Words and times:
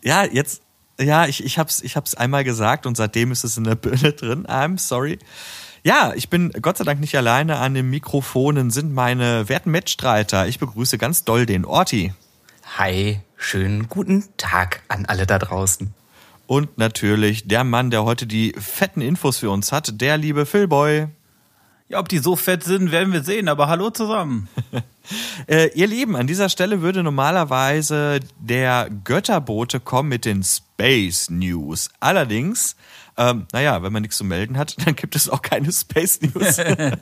Ja, 0.01 0.25
jetzt, 0.25 0.63
ja, 0.99 1.27
ich, 1.27 1.45
ich 1.45 1.59
hab's, 1.59 1.83
ich 1.83 1.97
hab's 1.97 2.15
einmal 2.15 2.45
gesagt 2.45 2.87
und 2.87 2.97
seitdem 2.97 3.33
ist 3.33 3.45
es 3.45 3.59
in 3.59 3.65
der 3.65 3.75
Birne 3.75 4.13
drin. 4.13 4.47
I'm 4.47 4.79
sorry. 4.79 5.19
Ja, 5.83 6.13
ich 6.15 6.30
bin 6.30 6.51
Gott 6.63 6.79
sei 6.79 6.85
Dank 6.85 7.01
nicht 7.01 7.16
alleine. 7.16 7.59
An 7.59 7.75
den 7.75 7.91
Mikrofonen 7.91 8.71
sind 8.71 8.95
meine 8.95 9.49
werten 9.49 9.73
Mitstreiter. 9.73 10.47
Ich 10.47 10.61
begrüße 10.61 10.97
ganz 10.97 11.25
doll 11.25 11.47
den 11.47 11.65
Orti. 11.65 12.15
Hi, 12.79 13.21
schönen 13.37 13.88
guten 13.88 14.25
Tag 14.37 14.83
an 14.88 15.05
alle 15.05 15.27
da 15.27 15.38
draußen. 15.38 15.93
Und 16.48 16.79
natürlich 16.79 17.47
der 17.47 17.62
Mann, 17.62 17.91
der 17.91 18.05
heute 18.05 18.27
die 18.27 18.55
fetten 18.59 19.02
Infos 19.02 19.37
für 19.37 19.51
uns 19.51 19.70
hat, 19.70 20.01
der 20.01 20.16
liebe 20.16 20.46
Philboy. 20.46 21.09
Ja, 21.91 22.01
ob 22.01 22.09
die 22.09 22.18
so 22.18 22.37
fett 22.37 22.65
sind, 22.65 22.91
werden 22.91 23.13
wir 23.13 23.23
sehen, 23.23 23.49
aber 23.49 23.68
hallo 23.68 23.91
zusammen. 23.91 24.49
äh, 25.46 25.69
ihr 25.74 25.87
Lieben, 25.87 26.16
an 26.16 26.26
dieser 26.26 26.49
Stelle 26.49 26.80
würde 26.80 27.02
normalerweise 27.02 28.21
der 28.38 28.88
Götterbote 29.04 29.79
kommen 29.79 30.09
mit 30.09 30.24
den 30.24 30.43
Space 30.43 31.29
News. 31.29 31.91
Allerdings, 32.01 32.76
ähm, 33.19 33.46
naja, 33.52 33.82
wenn 33.82 33.93
man 33.93 34.01
nichts 34.01 34.16
zu 34.16 34.24
melden 34.24 34.57
hat, 34.57 34.74
dann 34.87 34.96
gibt 34.96 35.16
es 35.16 35.29
auch 35.29 35.43
keine 35.43 35.71
Space 35.71 36.23
News. 36.23 36.59
Ein 36.60 37.01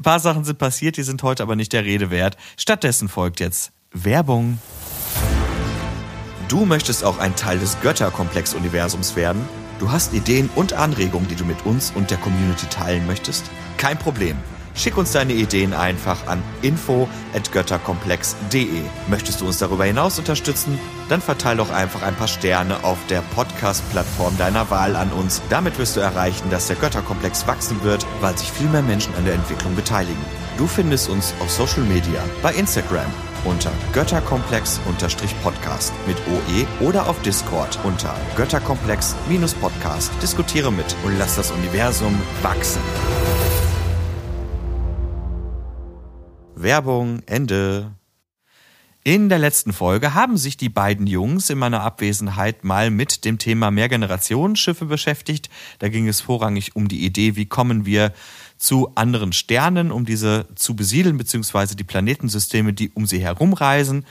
paar 0.00 0.20
Sachen 0.20 0.44
sind 0.44 0.58
passiert, 0.58 0.96
die 0.96 1.02
sind 1.02 1.24
heute 1.24 1.42
aber 1.42 1.56
nicht 1.56 1.72
der 1.72 1.84
Rede 1.84 2.10
wert. 2.10 2.36
Stattdessen 2.56 3.08
folgt 3.08 3.40
jetzt 3.40 3.72
Werbung. 3.90 4.60
Du 6.48 6.64
möchtest 6.64 7.02
auch 7.02 7.18
ein 7.18 7.34
Teil 7.34 7.58
des 7.58 7.80
Götterkomplex-Universums 7.80 9.16
werden? 9.16 9.48
Du 9.80 9.90
hast 9.90 10.14
Ideen 10.14 10.48
und 10.54 10.74
Anregungen, 10.74 11.26
die 11.26 11.34
du 11.34 11.44
mit 11.44 11.66
uns 11.66 11.90
und 11.92 12.12
der 12.12 12.18
Community 12.18 12.66
teilen 12.66 13.04
möchtest? 13.08 13.46
Kein 13.78 13.98
Problem. 13.98 14.36
Schick 14.76 14.96
uns 14.96 15.10
deine 15.10 15.32
Ideen 15.32 15.74
einfach 15.74 16.28
an 16.28 16.40
info@götterkomplex.de. 16.62 18.82
Möchtest 19.08 19.40
du 19.40 19.46
uns 19.46 19.58
darüber 19.58 19.86
hinaus 19.86 20.20
unterstützen? 20.20 20.78
Dann 21.08 21.20
verteile 21.20 21.56
doch 21.56 21.70
einfach 21.70 22.02
ein 22.02 22.14
paar 22.14 22.28
Sterne 22.28 22.84
auf 22.84 22.98
der 23.08 23.22
Podcast-Plattform 23.34 24.38
deiner 24.38 24.70
Wahl 24.70 24.94
an 24.94 25.10
uns. 25.10 25.42
Damit 25.50 25.76
wirst 25.78 25.96
du 25.96 26.00
erreichen, 26.00 26.48
dass 26.50 26.68
der 26.68 26.76
Götterkomplex 26.76 27.48
wachsen 27.48 27.82
wird, 27.82 28.06
weil 28.20 28.38
sich 28.38 28.52
viel 28.52 28.68
mehr 28.68 28.82
Menschen 28.82 29.12
an 29.16 29.24
der 29.24 29.34
Entwicklung 29.34 29.74
beteiligen. 29.74 30.24
Du 30.58 30.68
findest 30.68 31.08
uns 31.08 31.34
auf 31.40 31.50
Social 31.50 31.82
Media, 31.82 32.20
bei 32.40 32.54
Instagram 32.54 33.12
unter 33.46 33.72
Götterkomplex-Podcast 33.92 35.92
mit 36.06 36.16
OE 36.28 36.66
oder 36.84 37.08
auf 37.08 37.20
Discord 37.22 37.78
unter 37.84 38.14
Götterkomplex-Podcast. 38.36 40.12
Diskutiere 40.20 40.72
mit 40.72 40.96
und 41.04 41.18
lass 41.18 41.36
das 41.36 41.50
Universum 41.50 42.20
wachsen. 42.42 42.82
Werbung, 46.54 47.22
Ende. 47.26 47.92
In 49.04 49.28
der 49.28 49.38
letzten 49.38 49.72
Folge 49.72 50.14
haben 50.14 50.36
sich 50.36 50.56
die 50.56 50.68
beiden 50.68 51.06
Jungs 51.06 51.48
in 51.48 51.58
meiner 51.58 51.82
Abwesenheit 51.82 52.64
mal 52.64 52.90
mit 52.90 53.24
dem 53.24 53.38
Thema 53.38 53.70
Mehrgenerationsschiffe 53.70 54.86
beschäftigt. 54.86 55.48
Da 55.78 55.88
ging 55.88 56.08
es 56.08 56.20
vorrangig 56.20 56.74
um 56.74 56.88
die 56.88 57.04
Idee, 57.04 57.36
wie 57.36 57.46
kommen 57.46 57.86
wir 57.86 58.12
zu 58.58 58.92
anderen 58.94 59.32
Sternen, 59.32 59.92
um 59.92 60.04
diese 60.04 60.46
zu 60.54 60.74
besiedeln, 60.74 61.18
beziehungsweise 61.18 61.76
die 61.76 61.84
Planetensysteme, 61.84 62.72
die 62.72 62.90
um 62.90 63.06
sie 63.06 63.18
herumreisen. 63.18 64.04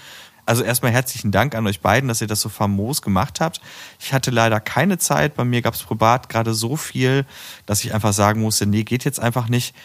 Also 0.45 0.63
erstmal 0.63 0.91
herzlichen 0.91 1.31
Dank 1.31 1.55
an 1.55 1.65
euch 1.65 1.81
beiden, 1.81 2.07
dass 2.07 2.21
ihr 2.21 2.27
das 2.27 2.41
so 2.41 2.49
famos 2.49 3.01
gemacht 3.01 3.41
habt. 3.41 3.61
Ich 3.99 4.13
hatte 4.13 4.29
leider 4.29 4.59
keine 4.59 4.99
Zeit. 4.99 5.33
Bei 5.33 5.43
mir 5.43 5.63
gab 5.63 5.73
es 5.73 5.81
privat 5.81 6.29
gerade 6.29 6.53
so 6.53 6.75
viel, 6.75 7.25
dass 7.65 7.83
ich 7.83 7.93
einfach 7.93 8.13
sagen 8.13 8.41
musste, 8.41 8.67
nee, 8.67 8.83
geht 8.83 9.05
jetzt 9.05 9.19
einfach 9.19 9.49
nicht. 9.49 9.75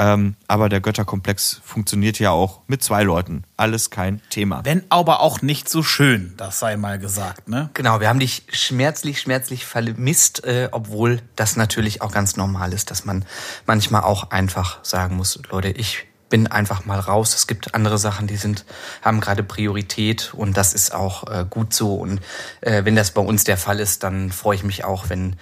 Ähm, 0.00 0.34
aber 0.48 0.70
der 0.70 0.80
Götterkomplex 0.80 1.60
funktioniert 1.62 2.18
ja 2.18 2.30
auch 2.30 2.62
mit 2.66 2.82
zwei 2.82 3.02
Leuten. 3.02 3.44
Alles 3.58 3.90
kein 3.90 4.22
Thema. 4.30 4.64
Wenn 4.64 4.82
aber 4.88 5.20
auch 5.20 5.42
nicht 5.42 5.68
so 5.68 5.82
schön, 5.82 6.32
das 6.38 6.58
sei 6.58 6.78
mal 6.78 6.98
gesagt, 6.98 7.50
ne? 7.50 7.68
Genau, 7.74 8.00
wir 8.00 8.08
haben 8.08 8.18
dich 8.18 8.44
schmerzlich, 8.50 9.20
schmerzlich 9.20 9.66
vermisst, 9.66 10.42
äh, 10.44 10.70
obwohl 10.72 11.20
das 11.36 11.56
natürlich 11.56 12.00
auch 12.00 12.12
ganz 12.12 12.36
normal 12.36 12.72
ist, 12.72 12.90
dass 12.90 13.04
man 13.04 13.26
manchmal 13.66 14.00
auch 14.00 14.30
einfach 14.30 14.82
sagen 14.82 15.16
muss, 15.16 15.38
Leute, 15.50 15.68
ich 15.68 16.06
bin 16.30 16.46
einfach 16.46 16.86
mal 16.86 16.98
raus. 16.98 17.34
Es 17.34 17.46
gibt 17.46 17.74
andere 17.74 17.98
Sachen, 17.98 18.26
die 18.26 18.36
sind, 18.36 18.64
haben 19.02 19.20
gerade 19.20 19.42
Priorität 19.42 20.32
und 20.32 20.56
das 20.56 20.72
ist 20.72 20.94
auch 20.94 21.26
äh, 21.30 21.44
gut 21.48 21.74
so. 21.74 21.96
Und 21.96 22.20
äh, 22.62 22.86
wenn 22.86 22.96
das 22.96 23.10
bei 23.10 23.20
uns 23.20 23.44
der 23.44 23.58
Fall 23.58 23.78
ist, 23.78 24.02
dann 24.02 24.32
freue 24.32 24.56
ich 24.56 24.64
mich 24.64 24.82
auch, 24.82 25.10
wenn 25.10 25.36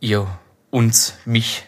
ihr 0.00 0.26
uns, 0.70 1.14
mich 1.26 1.67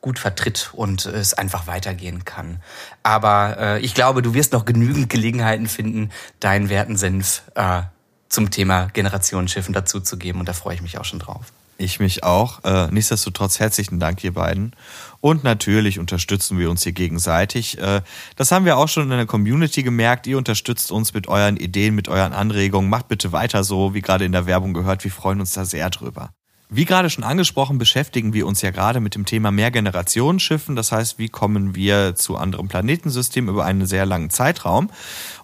gut 0.00 0.18
vertritt 0.18 0.70
und 0.72 1.06
es 1.06 1.34
einfach 1.34 1.66
weitergehen 1.66 2.24
kann. 2.24 2.62
Aber 3.02 3.56
äh, 3.58 3.80
ich 3.80 3.94
glaube, 3.94 4.22
du 4.22 4.34
wirst 4.34 4.52
noch 4.52 4.64
genügend 4.64 5.10
Gelegenheiten 5.10 5.66
finden, 5.66 6.10
deinen 6.40 6.68
werten 6.68 6.96
Senf 6.96 7.42
äh, 7.54 7.82
zum 8.28 8.50
Thema 8.50 8.86
Generationsschiffen 8.92 9.74
dazuzugeben 9.74 10.40
und 10.40 10.48
da 10.48 10.52
freue 10.52 10.74
ich 10.74 10.82
mich 10.82 10.98
auch 10.98 11.04
schon 11.04 11.18
drauf. 11.18 11.52
Ich 11.76 11.98
mich 11.98 12.24
auch. 12.24 12.62
Äh, 12.62 12.88
nichtsdestotrotz 12.90 13.58
herzlichen 13.58 13.98
Dank, 13.98 14.22
ihr 14.22 14.34
beiden. 14.34 14.76
Und 15.20 15.44
natürlich 15.44 15.98
unterstützen 15.98 16.58
wir 16.58 16.70
uns 16.70 16.82
hier 16.82 16.92
gegenseitig. 16.92 17.78
Äh, 17.78 18.02
das 18.36 18.52
haben 18.52 18.66
wir 18.66 18.76
auch 18.76 18.88
schon 18.88 19.04
in 19.04 19.16
der 19.16 19.24
Community 19.24 19.82
gemerkt. 19.82 20.26
Ihr 20.26 20.36
unterstützt 20.36 20.92
uns 20.92 21.14
mit 21.14 21.26
euren 21.26 21.56
Ideen, 21.56 21.94
mit 21.94 22.08
euren 22.08 22.34
Anregungen. 22.34 22.90
Macht 22.90 23.08
bitte 23.08 23.32
weiter 23.32 23.64
so, 23.64 23.94
wie 23.94 24.02
gerade 24.02 24.26
in 24.26 24.32
der 24.32 24.44
Werbung 24.44 24.74
gehört. 24.74 25.04
Wir 25.04 25.10
freuen 25.10 25.40
uns 25.40 25.52
da 25.52 25.64
sehr 25.64 25.88
drüber. 25.88 26.32
Wie 26.72 26.84
gerade 26.84 27.10
schon 27.10 27.24
angesprochen, 27.24 27.78
beschäftigen 27.78 28.32
wir 28.32 28.46
uns 28.46 28.62
ja 28.62 28.70
gerade 28.70 29.00
mit 29.00 29.16
dem 29.16 29.26
Thema 29.26 29.50
Mehrgenerationenschiffen. 29.50 30.76
Das 30.76 30.92
heißt, 30.92 31.18
wie 31.18 31.28
kommen 31.28 31.74
wir 31.74 32.14
zu 32.14 32.36
anderen 32.36 32.68
Planetensystemen 32.68 33.50
über 33.50 33.64
einen 33.64 33.86
sehr 33.86 34.06
langen 34.06 34.30
Zeitraum? 34.30 34.88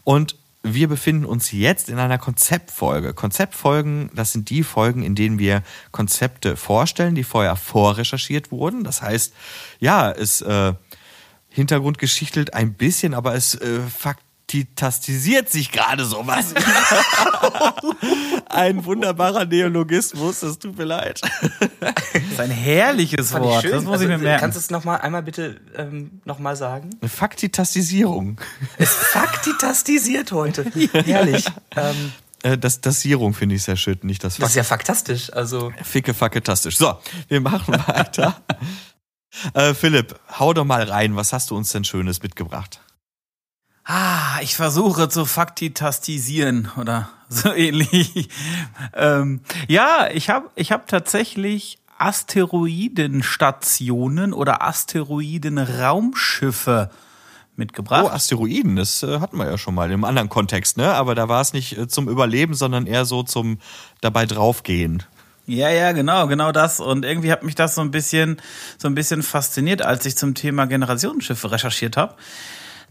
Und 0.05 0.37
wir 0.63 0.89
befinden 0.89 1.25
uns 1.25 1.51
jetzt 1.51 1.89
in 1.89 1.99
einer 1.99 2.19
Konzeptfolge. 2.19 3.13
Konzeptfolgen, 3.13 4.11
das 4.15 4.33
sind 4.33 4.51
die 4.51 4.63
Folgen, 4.63 5.03
in 5.03 5.17
denen 5.17 5.41
wir 5.41 5.63
Konzepte 5.91 6.57
vorstellen, 6.57 7.17
die 7.17 7.25
vorher 7.25 7.57
vorrecherchiert 7.57 8.53
wurden. 8.53 8.85
Das 8.85 9.03
heißt, 9.03 9.35
ja, 9.81 10.13
es 10.13 10.43
äh, 10.43 10.75
hintergrundgeschichtelt 11.49 12.55
ein 12.55 12.75
bisschen, 12.75 13.15
aber 13.15 13.35
es 13.35 13.55
äh, 13.57 13.81
fakt 13.81 14.23
tastisiert 14.77 15.51
sich 15.51 15.73
gerade 15.73 16.05
sowas. 16.05 16.55
ein 18.49 18.85
wunderbarer 18.85 19.45
Neologismus, 19.45 20.41
das 20.41 20.59
tut 20.59 20.79
mir 20.79 20.85
leid. 20.85 21.21
Das 21.81 21.93
ist 22.31 22.41
ein 22.41 22.51
herrliches 22.51 23.31
ich 23.33 23.37
Wort, 23.39 23.63
schön. 23.63 23.73
das 23.73 23.83
muss 23.85 23.93
also, 23.95 24.05
ich 24.05 24.11
mir 24.11 24.19
merken. 24.19 24.41
Kannst 24.41 24.57
du 24.57 24.61
es 24.61 24.71
noch 24.71 24.85
mal 24.85 24.97
einmal 24.97 25.23
bitte 25.23 25.61
ähm, 25.77 26.21
noch 26.25 26.39
mal 26.39 26.55
sagen? 26.57 26.91
Eine 27.01 27.09
Faktitastisierung. 27.09 28.41
Es 28.79 28.91
faktitastisiert 28.95 30.33
heute. 30.33 30.65
Herrlich. 30.93 31.47
Ähm, 31.77 32.13
Äh, 32.43 32.59
Das 32.59 32.81
Tasierung 32.81 33.35
finde 33.35 33.55
ich 33.57 33.63
sehr 33.65 33.77
schön, 33.77 33.99
nicht 34.03 34.23
das 34.23 34.37
das 34.37 34.51
ist 34.51 34.55
ja 34.57 34.63
faktastisch. 34.63 35.33
Also 35.33 35.73
Ficke, 35.83 36.15
facke, 36.15 36.43
tastisch. 36.43 36.77
So, 36.77 36.97
wir 37.29 37.41
machen 37.41 37.75
weiter. 37.87 38.41
äh, 39.55 39.75
Philipp, 39.75 40.15
hau 40.39 40.53
doch 40.53 40.65
mal 40.65 40.83
rein. 40.85 41.17
Was 41.17 41.33
hast 41.33 41.51
du 41.51 41.57
uns 41.57 41.73
denn 41.73 41.83
Schönes 41.85 42.23
mitgebracht? 42.23 42.81
Ah, 43.89 44.41
ich 44.43 44.57
versuche 44.57 45.09
zu 45.09 45.27
faktitastisieren 45.27 46.69
oder 46.77 47.09
so 47.29 47.53
ähnlich. 47.53 48.29
ähm, 48.95 49.43
ja, 49.69 50.09
ich 50.13 50.29
habe 50.29 50.51
ich 50.57 50.73
hab 50.73 50.89
tatsächlich 50.89 51.79
Asteroidenstationen 51.97 54.33
oder 54.33 54.63
Asteroidenraumschiffe 54.63 56.91
mitgebracht. 57.55 58.07
Oh, 58.07 58.09
Asteroiden, 58.09 58.75
das 58.75 59.05
äh, 59.05 59.21
hatten 59.21 59.39
wir 59.39 59.47
ja 59.47 59.57
schon 59.57 59.77
mal 59.77 59.93
im 59.93 60.03
anderen 60.03 60.29
Kontext, 60.29 60.77
ne? 60.77 60.93
Aber 60.93 61.15
da 61.15 61.29
war 61.29 61.41
es 61.41 61.53
nicht 61.53 61.79
äh, 61.79 61.87
zum 61.87 62.09
Überleben, 62.09 62.55
sondern 62.55 62.89
eher 62.89 63.05
so 63.05 63.23
zum 63.23 63.61
dabei 64.01 64.27
draufgehen. 64.27 65.05
Ja, 65.47 65.71
ja, 65.71 65.93
genau, 65.93 66.27
genau 66.27 66.51
das. 66.51 66.81
Und 66.81 67.05
irgendwie 67.05 67.31
hat 67.31 67.45
mich 67.45 67.55
das 67.55 67.77
so 67.77 67.83
ein 67.83 67.93
bisschen, 67.93 68.43
so 68.79 68.89
ein 68.89 68.97
bisschen 68.97 69.23
fasziniert, 69.23 69.81
als 69.81 70.05
ich 70.07 70.17
zum 70.17 70.35
Thema 70.35 70.67
Generationenschiffe 70.67 71.53
recherchiert 71.53 71.97
habe. 71.97 72.17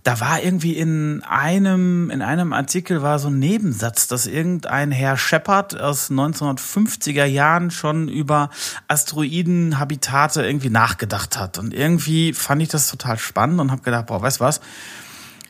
Da 0.05 0.19
war 0.19 0.39
irgendwie 0.39 0.73
in 0.73 1.23
einem, 1.23 2.11
in 2.11 2.21
einem 2.21 2.53
Artikel 2.53 3.01
war 3.01 3.17
so 3.17 3.29
ein 3.29 3.39
Nebensatz, 3.39 4.07
dass 4.07 4.27
irgendein 4.27 4.91
Herr 4.91 5.17
Shepard 5.17 5.81
aus 5.81 6.11
1950er 6.11 7.25
Jahren 7.25 7.71
schon 7.71 8.07
über 8.07 8.51
Asteroidenhabitate 8.87 10.45
irgendwie 10.45 10.69
nachgedacht 10.69 11.39
hat. 11.39 11.57
Und 11.57 11.73
irgendwie 11.73 12.33
fand 12.33 12.61
ich 12.61 12.69
das 12.69 12.87
total 12.87 13.17
spannend 13.17 13.59
und 13.59 13.71
habe 13.71 13.81
gedacht, 13.81 14.05
boah, 14.05 14.21
weißt 14.21 14.39
was? 14.39 14.61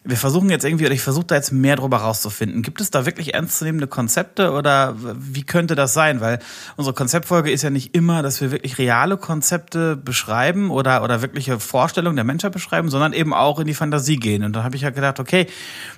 Wir 0.05 0.17
versuchen 0.17 0.49
jetzt 0.51 0.63
irgendwie, 0.63 0.85
oder 0.85 0.93
ich 0.93 1.01
versuche 1.01 1.25
da 1.25 1.35
jetzt 1.35 1.51
mehr 1.51 1.75
drüber 1.75 1.97
rauszufinden. 1.97 2.61
Gibt 2.61 2.79
es 2.79 2.91
da 2.91 3.05
wirklich 3.07 3.33
ernstzunehmende 3.33 3.87
Konzepte 3.87 4.51
oder 4.51 4.95
wie 4.97 5.43
könnte 5.43 5.73
das 5.73 5.93
sein? 5.93 6.21
Weil 6.21 6.39
unsere 6.75 6.93
Konzeptfolge 6.93 7.51
ist 7.51 7.63
ja 7.63 7.71
nicht 7.71 7.95
immer, 7.95 8.21
dass 8.21 8.39
wir 8.39 8.51
wirklich 8.51 8.77
reale 8.77 9.17
Konzepte 9.17 9.95
beschreiben 9.95 10.69
oder, 10.69 11.03
oder 11.03 11.23
wirkliche 11.23 11.59
Vorstellungen 11.59 12.15
der 12.15 12.25
Menschheit 12.25 12.51
beschreiben, 12.51 12.89
sondern 12.89 13.13
eben 13.13 13.33
auch 13.33 13.59
in 13.59 13.65
die 13.65 13.73
Fantasie 13.73 14.17
gehen. 14.17 14.43
Und 14.43 14.55
da 14.55 14.63
habe 14.63 14.75
ich 14.75 14.83
ja 14.83 14.91
gedacht, 14.91 15.19
okay, 15.19 15.47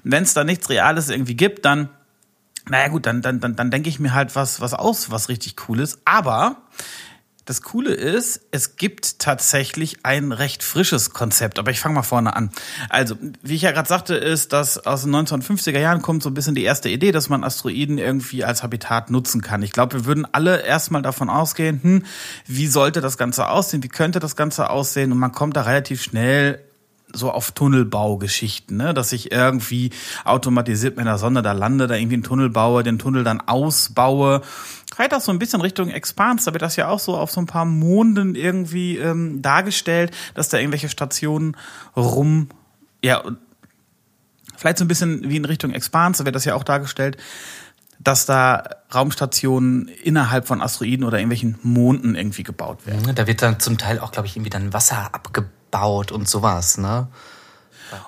wenn 0.03 0.23
es 0.23 0.33
da 0.33 0.45
nichts 0.45 0.69
Reales 0.69 1.09
irgendwie 1.09 1.35
gibt, 1.35 1.65
dann 1.65 1.89
naja 2.69 2.89
gut, 2.89 3.05
dann, 3.05 3.21
dann, 3.21 3.39
dann, 3.39 3.55
dann 3.55 3.71
denke 3.71 3.87
ich 3.87 3.99
mir 3.99 4.13
halt 4.13 4.35
was, 4.35 4.59
was 4.59 4.73
aus, 4.73 5.09
was 5.09 5.29
richtig 5.29 5.55
cool 5.67 5.79
ist. 5.79 5.99
Aber 6.03 6.57
das 7.47 7.61
Coole 7.61 7.93
ist, 7.93 8.41
es 8.51 8.75
gibt 8.75 9.19
tatsächlich 9.19 9.99
ein 10.03 10.33
recht 10.33 10.63
frisches 10.63 11.11
Konzept, 11.11 11.59
aber 11.59 11.71
ich 11.71 11.79
fange 11.79 11.95
mal 11.95 12.03
vorne 12.03 12.35
an. 12.35 12.51
Also, 12.89 13.15
wie 13.41 13.55
ich 13.55 13.61
ja 13.61 13.71
gerade 13.71 13.87
sagte, 13.87 14.15
ist, 14.15 14.51
dass 14.51 14.85
aus 14.85 15.03
den 15.03 15.15
1950er 15.15 15.79
Jahren 15.79 16.01
kommt 16.01 16.23
so 16.23 16.29
ein 16.29 16.33
bisschen 16.33 16.55
die 16.55 16.63
erste 16.63 16.89
Idee, 16.89 17.13
dass 17.13 17.29
man 17.29 17.45
Asteroiden 17.45 17.99
irgendwie 17.99 18.43
als 18.43 18.63
Habitat 18.63 19.11
nutzen 19.11 19.41
kann. 19.41 19.63
Ich 19.63 19.71
glaube, 19.71 19.93
wir 19.93 20.05
würden 20.05 20.27
alle 20.29 20.61
erstmal 20.61 21.01
davon 21.01 21.29
ausgehen, 21.29 21.79
hm, 21.81 22.03
wie 22.47 22.67
sollte 22.67 22.99
das 22.99 23.17
Ganze 23.17 23.47
aussehen, 23.47 23.81
wie 23.81 23.87
könnte 23.87 24.19
das 24.19 24.35
Ganze 24.35 24.69
aussehen 24.69 25.13
und 25.13 25.17
man 25.17 25.31
kommt 25.31 25.55
da 25.55 25.61
relativ 25.61 26.03
schnell 26.03 26.66
so 27.13 27.31
auf 27.31 27.51
Tunnelbaugeschichten, 27.51 28.77
ne? 28.77 28.93
dass 28.93 29.11
ich 29.11 29.31
irgendwie 29.31 29.91
automatisiert 30.25 30.97
mit 30.97 31.07
einer 31.07 31.17
Sonde 31.17 31.41
da 31.41 31.53
lande, 31.53 31.87
da 31.87 31.95
irgendwie 31.95 32.15
einen 32.15 32.23
Tunnel 32.23 32.49
baue, 32.49 32.83
den 32.83 32.99
Tunnel 32.99 33.23
dann 33.23 33.41
ausbaue 33.41 34.41
vielleicht 34.97 35.13
auch 35.13 35.21
so 35.21 35.31
ein 35.31 35.37
bisschen 35.37 35.61
Richtung 35.61 35.89
Expans, 35.89 36.45
da 36.45 36.53
wird 36.53 36.63
das 36.63 36.75
ja 36.75 36.87
auch 36.87 36.99
so 36.99 37.15
auf 37.15 37.29
so 37.29 37.39
ein 37.39 37.45
paar 37.45 37.65
Monden 37.65 38.33
irgendwie 38.33 38.97
ähm, 38.97 39.43
dargestellt, 39.43 40.11
dass 40.33 40.49
da 40.49 40.57
irgendwelche 40.57 40.89
Stationen 40.89 41.55
rum, 41.95 42.49
ja, 43.03 43.23
vielleicht 44.55 44.79
so 44.79 44.85
ein 44.85 44.87
bisschen 44.87 45.29
wie 45.29 45.37
in 45.37 45.45
Richtung 45.45 45.71
Expans, 45.71 46.17
da 46.17 46.25
wird 46.25 46.35
das 46.35 46.45
ja 46.45 46.55
auch 46.55 46.63
dargestellt, 46.63 47.17
dass 47.99 48.25
da 48.25 48.63
Raumstationen 48.93 49.87
innerhalb 49.87 50.47
von 50.47 50.63
Asteroiden 50.63 51.05
oder 51.05 51.19
irgendwelchen 51.19 51.59
Monden 51.61 52.15
irgendwie 52.15 52.43
gebaut 52.43 52.87
werden. 52.87 53.13
Da 53.13 53.27
wird 53.27 53.43
dann 53.43 53.59
zum 53.59 53.77
Teil 53.77 53.99
auch, 53.99 54.11
glaube 54.11 54.27
ich, 54.27 54.35
irgendwie 54.35 54.49
dann 54.49 54.73
Wasser 54.73 55.13
abgebaut 55.13 55.51
und 56.11 56.27
sowas, 56.27 56.77
ne? 56.77 57.07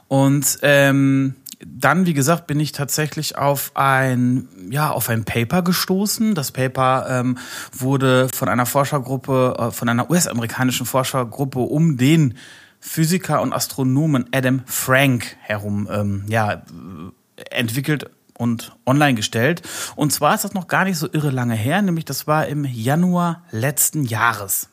Und 0.07 0.59
ähm, 0.61 1.35
dann, 1.65 2.05
wie 2.05 2.13
gesagt, 2.13 2.47
bin 2.47 2.59
ich 2.59 2.71
tatsächlich 2.71 3.37
auf 3.37 3.71
ein, 3.75 4.47
ja, 4.69 4.91
auf 4.91 5.09
ein 5.09 5.25
Paper 5.25 5.61
gestoßen. 5.61 6.35
Das 6.35 6.51
Paper 6.51 7.07
ähm, 7.09 7.37
wurde 7.71 8.29
von 8.33 8.47
einer 8.47 8.65
Forschergruppe, 8.65 9.55
äh, 9.57 9.71
von 9.71 9.89
einer 9.89 10.09
US-amerikanischen 10.09 10.85
Forschergruppe 10.85 11.59
um 11.59 11.97
den 11.97 12.35
Physiker 12.79 13.41
und 13.41 13.51
Astronomen 13.51 14.27
Adam 14.33 14.61
Frank 14.65 15.35
herum, 15.41 15.89
ähm, 15.91 16.23
ja, 16.27 16.63
entwickelt 17.51 18.09
und 18.37 18.75
online 18.85 19.15
gestellt. 19.15 19.61
Und 19.97 20.13
zwar 20.13 20.35
ist 20.35 20.45
das 20.45 20.53
noch 20.53 20.67
gar 20.67 20.85
nicht 20.85 20.97
so 20.97 21.09
irre 21.11 21.29
lange 21.29 21.55
her, 21.55 21.81
nämlich 21.81 22.05
das 22.05 22.25
war 22.25 22.47
im 22.47 22.63
Januar 22.63 23.43
letzten 23.51 24.03
Jahres. 24.03 24.69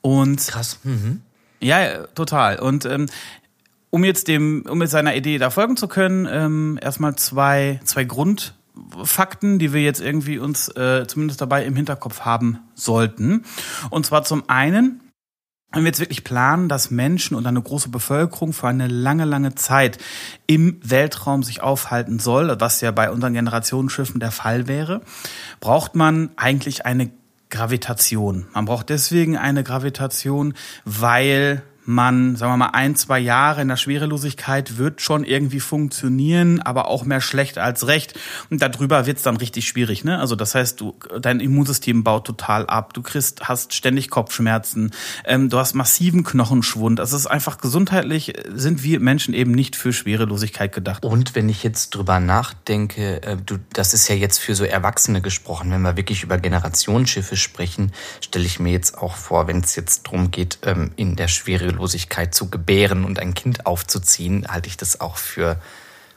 Und 0.00 0.44
krass. 0.44 0.80
Mhm. 0.82 1.22
Ja, 1.60 2.06
total. 2.14 2.58
Und 2.58 2.84
ähm, 2.84 3.06
um 3.90 4.04
jetzt 4.04 4.28
dem, 4.28 4.64
um 4.68 4.80
jetzt 4.82 4.90
seiner 4.90 5.16
Idee 5.16 5.38
da 5.38 5.50
folgen 5.50 5.76
zu 5.76 5.88
können, 5.88 6.28
ähm, 6.30 6.78
erstmal 6.80 7.16
zwei, 7.16 7.80
zwei 7.84 8.04
Grundfakten, 8.04 9.58
die 9.58 9.72
wir 9.72 9.82
jetzt 9.82 10.00
irgendwie 10.00 10.38
uns 10.38 10.68
äh, 10.76 11.06
zumindest 11.06 11.40
dabei 11.40 11.64
im 11.64 11.74
Hinterkopf 11.74 12.20
haben 12.20 12.58
sollten. 12.74 13.44
Und 13.90 14.06
zwar 14.06 14.24
zum 14.24 14.48
einen, 14.48 15.00
wenn 15.72 15.82
wir 15.82 15.88
jetzt 15.88 16.00
wirklich 16.00 16.24
planen, 16.24 16.68
dass 16.68 16.90
Menschen 16.90 17.36
und 17.36 17.46
eine 17.46 17.60
große 17.60 17.90
Bevölkerung 17.90 18.52
für 18.52 18.68
eine 18.68 18.88
lange, 18.88 19.24
lange 19.24 19.54
Zeit 19.54 19.98
im 20.46 20.80
Weltraum 20.82 21.42
sich 21.42 21.62
aufhalten 21.62 22.18
soll, 22.18 22.54
was 22.60 22.80
ja 22.80 22.90
bei 22.90 23.10
unseren 23.10 23.34
Generationsschiffen 23.34 24.20
der 24.20 24.30
Fall 24.30 24.66
wäre, 24.66 25.02
braucht 25.60 25.94
man 25.94 26.30
eigentlich 26.36 26.86
eine 26.86 27.10
Gravitation. 27.50 28.46
Man 28.52 28.64
braucht 28.64 28.88
deswegen 28.88 29.36
eine 29.36 29.64
Gravitation, 29.64 30.54
weil 30.84 31.62
man, 31.88 32.36
sagen 32.36 32.52
wir 32.52 32.56
mal, 32.58 32.70
ein, 32.74 32.96
zwei 32.96 33.18
Jahre 33.18 33.62
in 33.62 33.68
der 33.68 33.78
Schwerelosigkeit 33.78 34.76
wird 34.76 35.00
schon 35.00 35.24
irgendwie 35.24 35.58
funktionieren, 35.58 36.60
aber 36.60 36.88
auch 36.88 37.06
mehr 37.06 37.22
schlecht 37.22 37.56
als 37.56 37.86
recht. 37.86 38.12
Und 38.50 38.60
darüber 38.60 39.06
wird's 39.06 39.22
dann 39.22 39.38
richtig 39.38 39.66
schwierig, 39.66 40.04
ne? 40.04 40.18
Also 40.18 40.36
das 40.36 40.54
heißt, 40.54 40.82
du, 40.82 40.96
dein 41.18 41.40
Immunsystem 41.40 42.04
baut 42.04 42.26
total 42.26 42.66
ab, 42.66 42.92
du 42.92 43.00
kriegst, 43.00 43.48
hast 43.48 43.72
ständig 43.72 44.10
Kopfschmerzen, 44.10 44.90
ähm, 45.24 45.48
du 45.48 45.56
hast 45.56 45.74
massiven 45.74 46.24
Knochenschwund. 46.24 47.00
Also 47.00 47.16
es 47.16 47.22
ist 47.22 47.26
einfach 47.26 47.56
gesundheitlich, 47.56 48.34
sind 48.52 48.82
wir 48.82 49.00
Menschen 49.00 49.32
eben 49.32 49.52
nicht 49.52 49.74
für 49.74 49.94
Schwerelosigkeit 49.94 50.74
gedacht. 50.74 51.06
Und 51.06 51.34
wenn 51.34 51.48
ich 51.48 51.62
jetzt 51.62 51.94
drüber 51.94 52.20
nachdenke, 52.20 53.22
äh, 53.22 53.36
du, 53.38 53.56
das 53.72 53.94
ist 53.94 54.08
ja 54.08 54.14
jetzt 54.14 54.36
für 54.36 54.54
so 54.54 54.64
Erwachsene 54.64 55.22
gesprochen, 55.22 55.70
wenn 55.70 55.80
wir 55.80 55.96
wirklich 55.96 56.22
über 56.22 56.36
Generationsschiffe 56.36 57.38
sprechen, 57.38 57.92
stelle 58.20 58.44
ich 58.44 58.60
mir 58.60 58.72
jetzt 58.72 58.98
auch 58.98 59.16
vor, 59.16 59.46
wenn 59.46 59.60
es 59.60 59.74
jetzt 59.74 60.02
drum 60.02 60.30
geht, 60.30 60.58
ähm, 60.64 60.90
in 60.96 61.16
der 61.16 61.28
Schwerelosigkeit 61.28 61.77
Kinderlosigkeit 61.78 62.34
zu 62.34 62.50
gebären 62.50 63.04
und 63.04 63.20
ein 63.20 63.34
Kind 63.34 63.66
aufzuziehen, 63.66 64.46
halte 64.48 64.68
ich 64.68 64.76
das 64.76 65.00
auch 65.00 65.16
für 65.16 65.60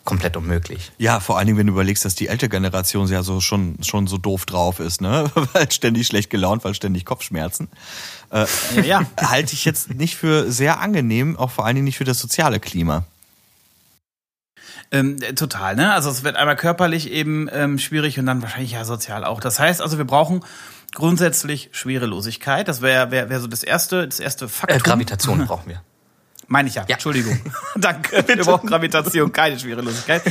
komplett 0.03 0.35
unmöglich. 0.35 0.91
Ja, 0.97 1.19
vor 1.19 1.37
allen 1.37 1.45
Dingen, 1.45 1.59
wenn 1.59 1.67
du 1.67 1.73
überlegst, 1.73 2.03
dass 2.03 2.15
die 2.15 2.27
ältere 2.27 2.49
Generation 2.49 3.07
ja 3.07 3.21
so 3.21 3.39
schon, 3.39 3.77
schon 3.83 4.07
so 4.07 4.17
doof 4.17 4.47
drauf 4.47 4.79
ist, 4.79 4.99
ne? 4.99 5.29
weil 5.53 5.71
ständig 5.71 6.07
schlecht 6.07 6.31
gelaunt, 6.31 6.63
weil 6.63 6.73
ständig 6.73 7.05
Kopfschmerzen. 7.05 7.69
Äh, 8.31 8.47
ja. 8.83 9.05
Halte 9.21 9.53
ich 9.53 9.63
jetzt 9.63 9.93
nicht 9.93 10.15
für 10.15 10.51
sehr 10.51 10.79
angenehm, 10.79 11.37
auch 11.37 11.51
vor 11.51 11.65
allen 11.65 11.75
Dingen 11.75 11.85
nicht 11.85 11.97
für 11.97 12.03
das 12.03 12.19
soziale 12.19 12.59
Klima. 12.59 13.05
Ähm, 14.89 15.19
total, 15.35 15.75
ne? 15.75 15.93
Also 15.93 16.09
es 16.09 16.23
wird 16.23 16.35
einmal 16.35 16.55
körperlich 16.55 17.11
eben 17.11 17.47
ähm, 17.53 17.77
schwierig 17.77 18.17
und 18.17 18.25
dann 18.25 18.41
wahrscheinlich 18.41 18.71
ja 18.71 18.83
sozial 18.83 19.23
auch. 19.23 19.39
Das 19.39 19.59
heißt 19.59 19.81
also, 19.81 19.99
wir 19.99 20.05
brauchen 20.05 20.43
grundsätzlich 20.93 21.69
Schwerelosigkeit. 21.71 22.67
Das 22.67 22.81
wäre 22.81 23.11
wär, 23.11 23.29
wär 23.29 23.39
so 23.39 23.47
das 23.47 23.63
erste, 23.63 24.07
das 24.07 24.19
erste 24.19 24.47
Faktum. 24.49 24.77
Äh, 24.77 24.81
Gravitation 24.81 25.45
brauchen 25.47 25.69
wir. 25.69 25.81
Meine 26.47 26.67
ich 26.67 26.75
ja. 26.75 26.85
ja. 26.87 26.95
Entschuldigung. 26.95 27.39
Danke. 27.75 28.23
Wir 28.27 28.43
brauchen 28.43 28.67
Gravitation, 28.67 29.31
keine 29.31 29.57
Schwerelosigkeit. 29.57 30.21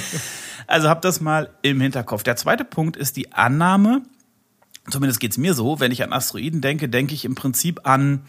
Also 0.66 0.88
habt 0.88 1.04
das 1.04 1.20
mal 1.20 1.50
im 1.62 1.80
Hinterkopf. 1.80 2.22
Der 2.22 2.36
zweite 2.36 2.64
Punkt 2.64 2.96
ist 2.96 3.16
die 3.16 3.32
Annahme, 3.32 4.02
zumindest 4.90 5.18
geht's 5.18 5.38
mir 5.38 5.54
so, 5.54 5.80
wenn 5.80 5.92
ich 5.92 6.02
an 6.02 6.12
Asteroiden 6.12 6.60
denke, 6.60 6.88
denke 6.88 7.14
ich 7.14 7.24
im 7.24 7.34
Prinzip 7.34 7.80
an 7.84 8.24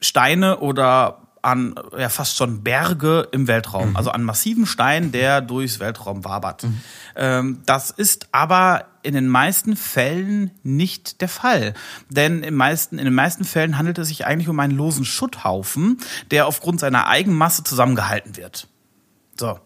Steine 0.00 0.58
oder 0.58 1.25
an 1.46 1.76
ja 1.96 2.08
fast 2.08 2.36
schon 2.36 2.64
Berge 2.64 3.28
im 3.30 3.46
Weltraum, 3.46 3.90
mhm. 3.90 3.96
also 3.96 4.10
an 4.10 4.24
massiven 4.24 4.66
Stein, 4.66 5.12
der 5.12 5.40
durchs 5.40 5.78
Weltraum 5.78 6.24
wabert. 6.24 6.64
Mhm. 6.64 6.80
Ähm, 7.14 7.62
das 7.66 7.90
ist 7.90 8.28
aber 8.32 8.86
in 9.04 9.14
den 9.14 9.28
meisten 9.28 9.76
Fällen 9.76 10.50
nicht 10.64 11.20
der 11.20 11.28
Fall, 11.28 11.74
denn 12.08 12.42
im 12.42 12.54
meisten, 12.54 12.98
in 12.98 13.04
den 13.04 13.14
meisten 13.14 13.44
Fällen 13.44 13.78
handelt 13.78 13.98
es 13.98 14.08
sich 14.08 14.26
eigentlich 14.26 14.48
um 14.48 14.58
einen 14.58 14.76
losen 14.76 15.04
Schutthaufen, 15.04 15.98
der 16.32 16.48
aufgrund 16.48 16.80
seiner 16.80 17.06
Eigenmasse 17.06 17.62
zusammengehalten 17.62 18.36
wird. 18.36 18.66
So. 19.38 19.60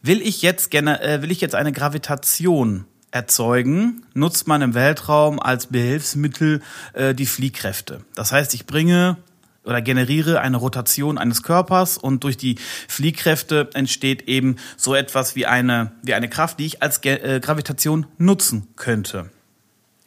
Will 0.00 0.22
ich 0.22 0.42
jetzt 0.42 0.70
gerne, 0.70 1.02
äh, 1.02 1.22
will 1.22 1.32
ich 1.32 1.40
jetzt 1.40 1.56
eine 1.56 1.72
Gravitation 1.72 2.84
erzeugen, 3.10 4.06
nutzt 4.14 4.46
man 4.46 4.62
im 4.62 4.74
Weltraum 4.74 5.40
als 5.40 5.68
Behilfsmittel 5.68 6.62
äh, 6.92 7.14
die 7.14 7.26
Fliehkräfte. 7.26 8.04
Das 8.14 8.30
heißt, 8.30 8.54
ich 8.54 8.66
bringe 8.66 9.16
oder 9.64 9.82
generiere 9.82 10.40
eine 10.40 10.58
Rotation 10.58 11.18
eines 11.18 11.42
Körpers 11.42 11.98
und 11.98 12.24
durch 12.24 12.36
die 12.36 12.56
Fliehkräfte 12.88 13.70
entsteht 13.74 14.28
eben 14.28 14.56
so 14.76 14.94
etwas 14.94 15.34
wie 15.36 15.46
eine, 15.46 15.92
wie 16.02 16.14
eine 16.14 16.28
Kraft, 16.28 16.58
die 16.60 16.66
ich 16.66 16.82
als 16.82 17.00
Ge 17.00 17.14
äh, 17.14 17.40
Gravitation 17.40 18.06
nutzen 18.18 18.68
könnte. 18.76 19.30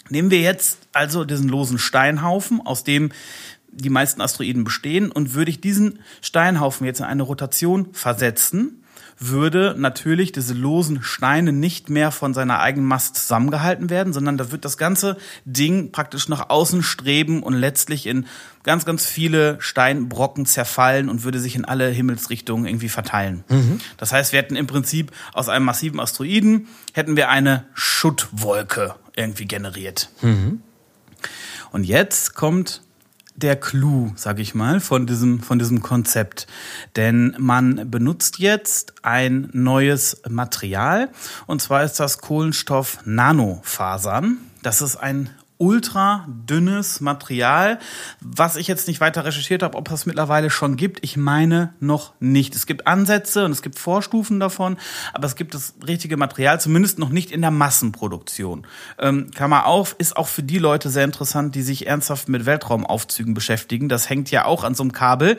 Nehmen 0.09 0.31
wir 0.31 0.39
jetzt 0.39 0.79
also 0.93 1.25
diesen 1.25 1.49
losen 1.49 1.79
Steinhaufen, 1.79 2.65
aus 2.65 2.83
dem 2.83 3.11
die 3.69 3.89
meisten 3.89 4.21
Asteroiden 4.21 4.63
bestehen, 4.63 5.11
und 5.11 5.33
würde 5.33 5.51
ich 5.51 5.61
diesen 5.61 5.99
Steinhaufen 6.21 6.85
jetzt 6.85 6.99
in 6.99 7.05
eine 7.05 7.23
Rotation 7.23 7.93
versetzen, 7.93 8.83
würde 9.19 9.75
natürlich 9.77 10.31
diese 10.31 10.53
losen 10.53 11.01
Steine 11.01 11.51
nicht 11.51 11.89
mehr 11.89 12.11
von 12.11 12.33
seiner 12.33 12.59
eigenen 12.59 12.87
Masse 12.87 13.13
zusammengehalten 13.13 13.89
werden, 13.89 14.13
sondern 14.13 14.37
da 14.37 14.51
wird 14.51 14.63
das 14.63 14.77
ganze 14.77 15.17
Ding 15.45 15.91
praktisch 15.91 16.29
nach 16.29 16.49
außen 16.49 16.83
streben 16.83 17.41
und 17.41 17.53
letztlich 17.53 18.05
in 18.05 18.27
ganz, 18.63 18.85
ganz 18.85 19.05
viele 19.05 19.57
Steinbrocken 19.59 20.45
zerfallen 20.45 21.09
und 21.09 21.23
würde 21.23 21.39
sich 21.39 21.55
in 21.55 21.65
alle 21.65 21.89
Himmelsrichtungen 21.89 22.67
irgendwie 22.67 22.89
verteilen. 22.89 23.43
Mhm. 23.49 23.79
Das 23.97 24.11
heißt, 24.11 24.33
wir 24.33 24.39
hätten 24.39 24.55
im 24.55 24.67
Prinzip 24.67 25.11
aus 25.33 25.49
einem 25.49 25.65
massiven 25.65 25.99
Asteroiden 25.99 26.67
hätten 26.93 27.15
wir 27.15 27.29
eine 27.29 27.65
Schuttwolke 27.73 28.95
irgendwie 29.15 29.45
generiert. 29.45 30.09
Mhm. 30.21 30.61
Und 31.71 31.83
jetzt 31.83 32.35
kommt 32.35 32.81
der 33.37 33.55
Clou, 33.55 34.11
sag 34.15 34.39
ich 34.39 34.55
mal, 34.55 34.79
von 34.79 35.07
diesem, 35.07 35.39
von 35.39 35.59
diesem 35.59 35.81
Konzept. 35.81 36.47
Denn 36.95 37.35
man 37.37 37.89
benutzt 37.89 38.39
jetzt 38.39 38.93
ein 39.03 39.49
neues 39.53 40.21
Material 40.27 41.09
und 41.45 41.61
zwar 41.61 41.83
ist 41.83 41.99
das 41.99 42.17
Kohlenstoff 42.17 42.99
Nanofasern. 43.05 44.39
Das 44.63 44.81
ist 44.81 44.97
ein 44.97 45.29
ultra 45.57 46.25
dünnes 46.27 47.01
Material, 47.01 47.79
was 48.21 48.55
ich 48.55 48.67
jetzt 48.67 48.87
nicht 48.87 49.01
weiter 49.01 49.25
recherchiert 49.25 49.63
habe, 49.63 49.77
ob 49.77 49.91
es 49.91 50.05
mittlerweile 50.05 50.49
schon 50.49 50.75
gibt. 50.75 51.03
Ich 51.03 51.17
meine 51.17 51.73
noch 51.79 52.13
nicht. 52.19 52.55
Es 52.55 52.65
gibt 52.65 52.87
Ansätze 52.87 53.45
und 53.45 53.51
es 53.51 53.61
gibt 53.61 53.79
Vorstufen 53.79 54.39
davon, 54.39 54.77
aber 55.13 55.25
es 55.25 55.35
gibt 55.35 55.53
das 55.53 55.75
richtige 55.87 56.17
Material 56.17 56.59
zumindest 56.61 56.99
noch 56.99 57.09
nicht 57.09 57.31
in 57.31 57.41
der 57.41 57.51
Massenproduktion. 57.51 58.67
Ähm, 58.99 59.31
Klammer 59.31 59.65
auf, 59.65 59.95
ist 59.97 60.15
auch 60.17 60.27
für 60.27 60.43
die 60.43 60.59
Leute 60.59 60.89
sehr 60.89 61.03
interessant, 61.03 61.55
die 61.55 61.61
sich 61.61 61.87
ernsthaft 61.87 62.29
mit 62.29 62.45
Weltraumaufzügen 62.45 63.33
beschäftigen. 63.33 63.89
Das 63.89 64.09
hängt 64.09 64.31
ja 64.31 64.45
auch 64.45 64.63
an 64.63 64.75
so 64.75 64.83
einem 64.83 64.91
Kabel. 64.91 65.37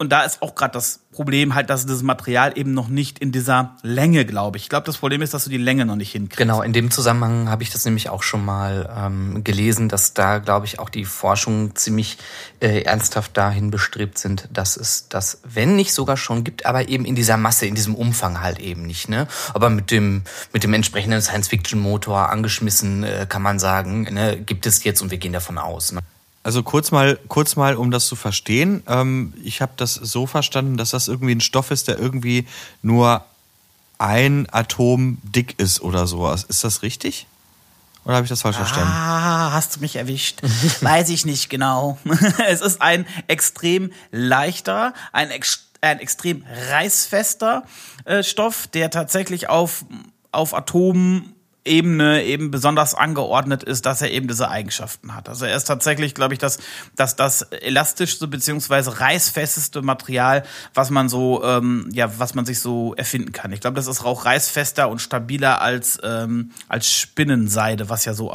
Und 0.00 0.08
da 0.08 0.22
ist 0.22 0.40
auch 0.40 0.54
gerade 0.54 0.72
das 0.72 1.00
Problem 1.12 1.54
halt, 1.54 1.68
dass 1.68 1.84
das 1.84 2.02
Material 2.02 2.56
eben 2.56 2.72
noch 2.72 2.88
nicht 2.88 3.18
in 3.18 3.32
dieser 3.32 3.76
Länge, 3.82 4.24
glaube 4.24 4.56
ich. 4.56 4.62
Ich 4.62 4.68
glaube, 4.70 4.86
das 4.86 4.96
Problem 4.96 5.20
ist, 5.20 5.34
dass 5.34 5.44
du 5.44 5.50
die 5.50 5.58
Länge 5.58 5.84
noch 5.84 5.96
nicht 5.96 6.12
hinkriegst. 6.12 6.38
Genau, 6.38 6.62
in 6.62 6.72
dem 6.72 6.90
Zusammenhang 6.90 7.50
habe 7.50 7.62
ich 7.64 7.68
das 7.68 7.84
nämlich 7.84 8.08
auch 8.08 8.22
schon 8.22 8.42
mal 8.42 8.88
ähm, 8.96 9.44
gelesen, 9.44 9.90
dass 9.90 10.14
da, 10.14 10.38
glaube 10.38 10.64
ich, 10.64 10.78
auch 10.78 10.88
die 10.88 11.04
Forschungen 11.04 11.76
ziemlich 11.76 12.16
äh, 12.60 12.80
ernsthaft 12.80 13.36
dahin 13.36 13.70
bestrebt 13.70 14.16
sind, 14.16 14.48
dass 14.50 14.78
es 14.78 15.10
das, 15.10 15.42
wenn 15.44 15.76
nicht 15.76 15.92
sogar 15.92 16.16
schon 16.16 16.44
gibt, 16.44 16.64
aber 16.64 16.88
eben 16.88 17.04
in 17.04 17.14
dieser 17.14 17.36
Masse, 17.36 17.66
in 17.66 17.74
diesem 17.74 17.94
Umfang 17.94 18.40
halt 18.40 18.58
eben 18.58 18.86
nicht. 18.86 19.10
Ne? 19.10 19.28
Aber 19.52 19.68
mit 19.68 19.90
dem, 19.90 20.22
mit 20.54 20.64
dem 20.64 20.72
entsprechenden 20.72 21.20
Science-Fiction-Motor 21.20 22.30
angeschmissen, 22.30 23.04
äh, 23.04 23.26
kann 23.28 23.42
man 23.42 23.58
sagen, 23.58 24.04
ne, 24.04 24.40
gibt 24.40 24.64
es 24.64 24.82
jetzt 24.82 25.02
und 25.02 25.10
wir 25.10 25.18
gehen 25.18 25.34
davon 25.34 25.58
aus. 25.58 25.92
Ne? 25.92 26.00
Also 26.42 26.62
kurz 26.62 26.90
mal, 26.90 27.18
kurz 27.28 27.56
mal, 27.56 27.76
um 27.76 27.90
das 27.90 28.06
zu 28.06 28.16
verstehen. 28.16 28.82
Ähm, 28.86 29.34
ich 29.44 29.60
habe 29.60 29.72
das 29.76 29.94
so 29.94 30.26
verstanden, 30.26 30.76
dass 30.76 30.90
das 30.90 31.08
irgendwie 31.08 31.34
ein 31.34 31.40
Stoff 31.40 31.70
ist, 31.70 31.88
der 31.88 31.98
irgendwie 31.98 32.46
nur 32.82 33.24
ein 33.98 34.46
Atom 34.50 35.18
dick 35.22 35.58
ist 35.58 35.82
oder 35.82 36.06
sowas. 36.06 36.44
Ist 36.44 36.64
das 36.64 36.82
richtig? 36.82 37.26
Oder 38.04 38.14
habe 38.16 38.24
ich 38.24 38.30
das 38.30 38.40
falsch 38.40 38.56
ah, 38.56 38.64
verstanden? 38.64 38.90
Ah, 38.90 39.52
hast 39.52 39.76
du 39.76 39.80
mich 39.80 39.96
erwischt. 39.96 40.40
Weiß 40.80 41.10
ich 41.10 41.26
nicht 41.26 41.50
genau. 41.50 41.98
es 42.48 42.62
ist 42.62 42.80
ein 42.80 43.06
extrem 43.26 43.92
leichter, 44.10 44.94
ein, 45.12 45.30
ex 45.30 45.66
ein 45.82 45.98
extrem 45.98 46.44
reißfester 46.70 47.64
äh, 48.04 48.22
Stoff, 48.22 48.66
der 48.66 48.90
tatsächlich 48.90 49.48
auf, 49.48 49.84
auf 50.32 50.54
Atomen 50.54 51.34
Ebene 51.70 52.24
eben 52.24 52.50
besonders 52.50 52.94
angeordnet 52.94 53.62
ist, 53.62 53.86
dass 53.86 54.02
er 54.02 54.10
eben 54.10 54.26
diese 54.26 54.50
Eigenschaften 54.50 55.14
hat. 55.14 55.28
Also 55.28 55.46
er 55.46 55.56
ist 55.56 55.64
tatsächlich, 55.64 56.14
glaube 56.14 56.34
ich, 56.34 56.40
das, 56.40 56.58
das, 56.96 57.14
das 57.14 57.42
elastischste 57.42 58.26
beziehungsweise 58.26 58.98
reißfesteste 58.98 59.80
Material, 59.80 60.42
was 60.74 60.90
man 60.90 61.08
so, 61.08 61.44
ähm, 61.44 61.88
ja, 61.92 62.18
was 62.18 62.34
man 62.34 62.44
sich 62.44 62.60
so 62.60 62.94
erfinden 62.94 63.30
kann. 63.30 63.52
Ich 63.52 63.60
glaube, 63.60 63.76
das 63.76 63.86
ist 63.86 64.04
auch 64.04 64.24
reißfester 64.24 64.88
und 64.88 65.00
stabiler 65.00 65.60
als, 65.62 65.98
ähm, 66.02 66.50
als 66.68 66.90
Spinnenseide, 66.90 67.88
was 67.88 68.04
ja 68.04 68.14
so 68.14 68.32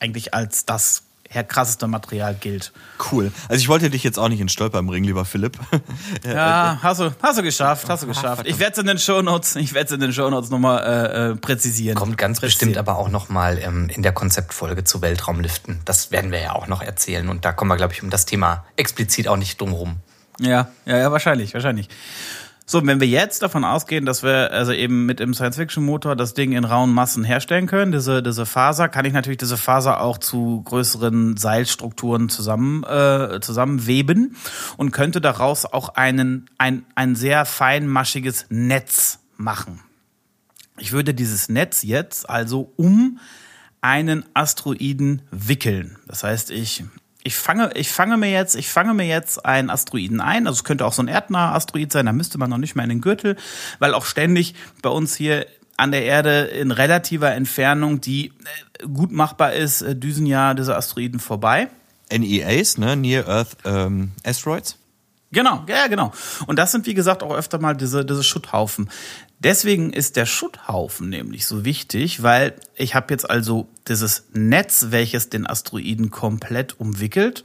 eigentlich 0.00 0.32
als 0.32 0.64
das 0.64 1.02
krasseste 1.32 1.86
Material 1.86 2.34
gilt. 2.34 2.72
Cool. 3.10 3.32
Also 3.48 3.60
ich 3.60 3.68
wollte 3.68 3.88
dich 3.90 4.04
jetzt 4.04 4.18
auch 4.18 4.28
nicht 4.28 4.40
in 4.40 4.48
Stolper 4.48 4.82
bringen, 4.82 5.06
lieber 5.06 5.24
Philipp. 5.24 5.58
ja, 6.24 6.78
hast 6.82 7.00
du, 7.00 7.10
hast 7.22 7.38
du 7.38 7.42
geschafft, 7.42 7.88
hast 7.88 8.02
du 8.02 8.06
geschafft. 8.06 8.46
Ich 8.46 8.58
werde 8.58 8.72
es 8.72 8.78
in 8.78 8.86
den 8.86 8.98
Shownotes, 8.98 9.56
ich 9.56 9.72
werde 9.72 9.86
es 9.86 9.92
in 9.92 10.00
den 10.00 10.12
Shownotes 10.12 10.50
nochmal 10.50 10.82
äh, 10.82 11.30
äh, 11.30 11.36
präzisieren. 11.36 11.96
Kommt 11.96 12.18
ganz 12.18 12.40
bestimmt 12.40 12.76
aber 12.76 12.98
auch 12.98 13.08
nochmal 13.08 13.58
ähm, 13.58 13.88
in 13.88 14.02
der 14.02 14.12
Konzeptfolge 14.12 14.84
zu 14.84 15.00
Weltraumliften. 15.00 15.80
Das 15.84 16.10
werden 16.10 16.30
wir 16.30 16.40
ja 16.40 16.52
auch 16.52 16.66
noch 16.66 16.82
erzählen 16.82 17.28
und 17.28 17.44
da 17.44 17.52
kommen 17.52 17.70
wir, 17.70 17.76
glaube 17.76 17.94
ich, 17.94 18.02
um 18.02 18.10
das 18.10 18.26
Thema 18.26 18.64
explizit 18.76 19.28
auch 19.28 19.36
nicht 19.36 19.60
drum 19.60 19.72
rum. 19.72 19.96
Ja, 20.40 20.68
ja, 20.86 20.98
ja, 20.98 21.12
wahrscheinlich, 21.12 21.54
wahrscheinlich. 21.54 21.88
So, 22.72 22.86
wenn 22.86 23.00
wir 23.00 23.06
jetzt 23.06 23.42
davon 23.42 23.66
ausgehen, 23.66 24.06
dass 24.06 24.22
wir 24.22 24.50
also 24.50 24.72
eben 24.72 25.04
mit 25.04 25.20
dem 25.20 25.34
Science-Fiction-Motor 25.34 26.16
das 26.16 26.32
Ding 26.32 26.52
in 26.52 26.64
rauen 26.64 26.90
Massen 26.90 27.22
herstellen 27.22 27.66
können, 27.66 27.92
diese, 27.92 28.22
diese 28.22 28.46
Faser, 28.46 28.88
kann 28.88 29.04
ich 29.04 29.12
natürlich 29.12 29.36
diese 29.36 29.58
Faser 29.58 30.00
auch 30.00 30.16
zu 30.16 30.62
größeren 30.62 31.36
Seilstrukturen 31.36 32.30
zusammen, 32.30 32.82
äh, 32.84 33.40
zusammenweben 33.42 34.36
und 34.78 34.90
könnte 34.90 35.20
daraus 35.20 35.66
auch 35.66 35.90
einen, 35.96 36.48
ein, 36.56 36.86
ein 36.94 37.14
sehr 37.14 37.44
feinmaschiges 37.44 38.46
Netz 38.48 39.18
machen. 39.36 39.80
Ich 40.78 40.92
würde 40.92 41.12
dieses 41.12 41.50
Netz 41.50 41.82
jetzt 41.82 42.30
also 42.30 42.72
um 42.76 43.18
einen 43.82 44.24
Asteroiden 44.32 45.20
wickeln. 45.30 45.98
Das 46.06 46.24
heißt, 46.24 46.50
ich 46.50 46.84
ich 47.24 47.36
fange, 47.36 47.70
ich 47.74 47.90
fange 47.90 48.16
mir 48.16 48.30
jetzt, 48.30 48.54
ich 48.56 48.68
fange 48.68 48.94
mir 48.94 49.06
jetzt 49.06 49.44
einen 49.44 49.70
Asteroiden 49.70 50.20
ein. 50.20 50.46
Also 50.46 50.58
es 50.58 50.64
könnte 50.64 50.84
auch 50.86 50.92
so 50.92 51.02
ein 51.02 51.08
erdnaher 51.08 51.54
Asteroid 51.54 51.92
sein, 51.92 52.06
da 52.06 52.12
müsste 52.12 52.38
man 52.38 52.50
noch 52.50 52.58
nicht 52.58 52.74
mehr 52.74 52.84
in 52.84 52.90
den 52.90 53.00
Gürtel, 53.00 53.36
weil 53.78 53.94
auch 53.94 54.04
ständig 54.04 54.54
bei 54.82 54.90
uns 54.90 55.14
hier 55.14 55.46
an 55.76 55.92
der 55.92 56.04
Erde 56.04 56.42
in 56.42 56.70
relativer 56.70 57.32
Entfernung, 57.32 58.00
die 58.00 58.28
äh, 58.80 58.86
gut 58.86 59.12
machbar 59.12 59.52
ist, 59.52 59.82
äh, 59.82 59.96
düsen 59.96 60.26
ja 60.26 60.54
diese 60.54 60.76
Asteroiden 60.76 61.20
vorbei. 61.20 61.68
NEAs, 62.10 62.78
ne? 62.78 62.96
Near 62.96 63.26
Earth 63.28 63.56
ähm, 63.64 64.12
Asteroids. 64.24 64.76
Genau, 65.32 65.64
ja, 65.66 65.86
genau. 65.86 66.12
Und 66.46 66.58
das 66.58 66.72
sind, 66.72 66.86
wie 66.86 66.92
gesagt, 66.92 67.22
auch 67.22 67.34
öfter 67.34 67.58
mal 67.58 67.74
diese, 67.74 68.04
diese 68.04 68.22
Schutthaufen. 68.22 68.90
Deswegen 69.44 69.92
ist 69.92 70.14
der 70.14 70.24
Schutthaufen 70.24 71.08
nämlich 71.08 71.46
so 71.46 71.64
wichtig, 71.64 72.22
weil 72.22 72.54
ich 72.76 72.94
habe 72.94 73.12
jetzt 73.12 73.28
also 73.28 73.66
dieses 73.88 74.28
Netz, 74.32 74.86
welches 74.90 75.30
den 75.30 75.48
Asteroiden 75.48 76.12
komplett 76.12 76.78
umwickelt 76.78 77.42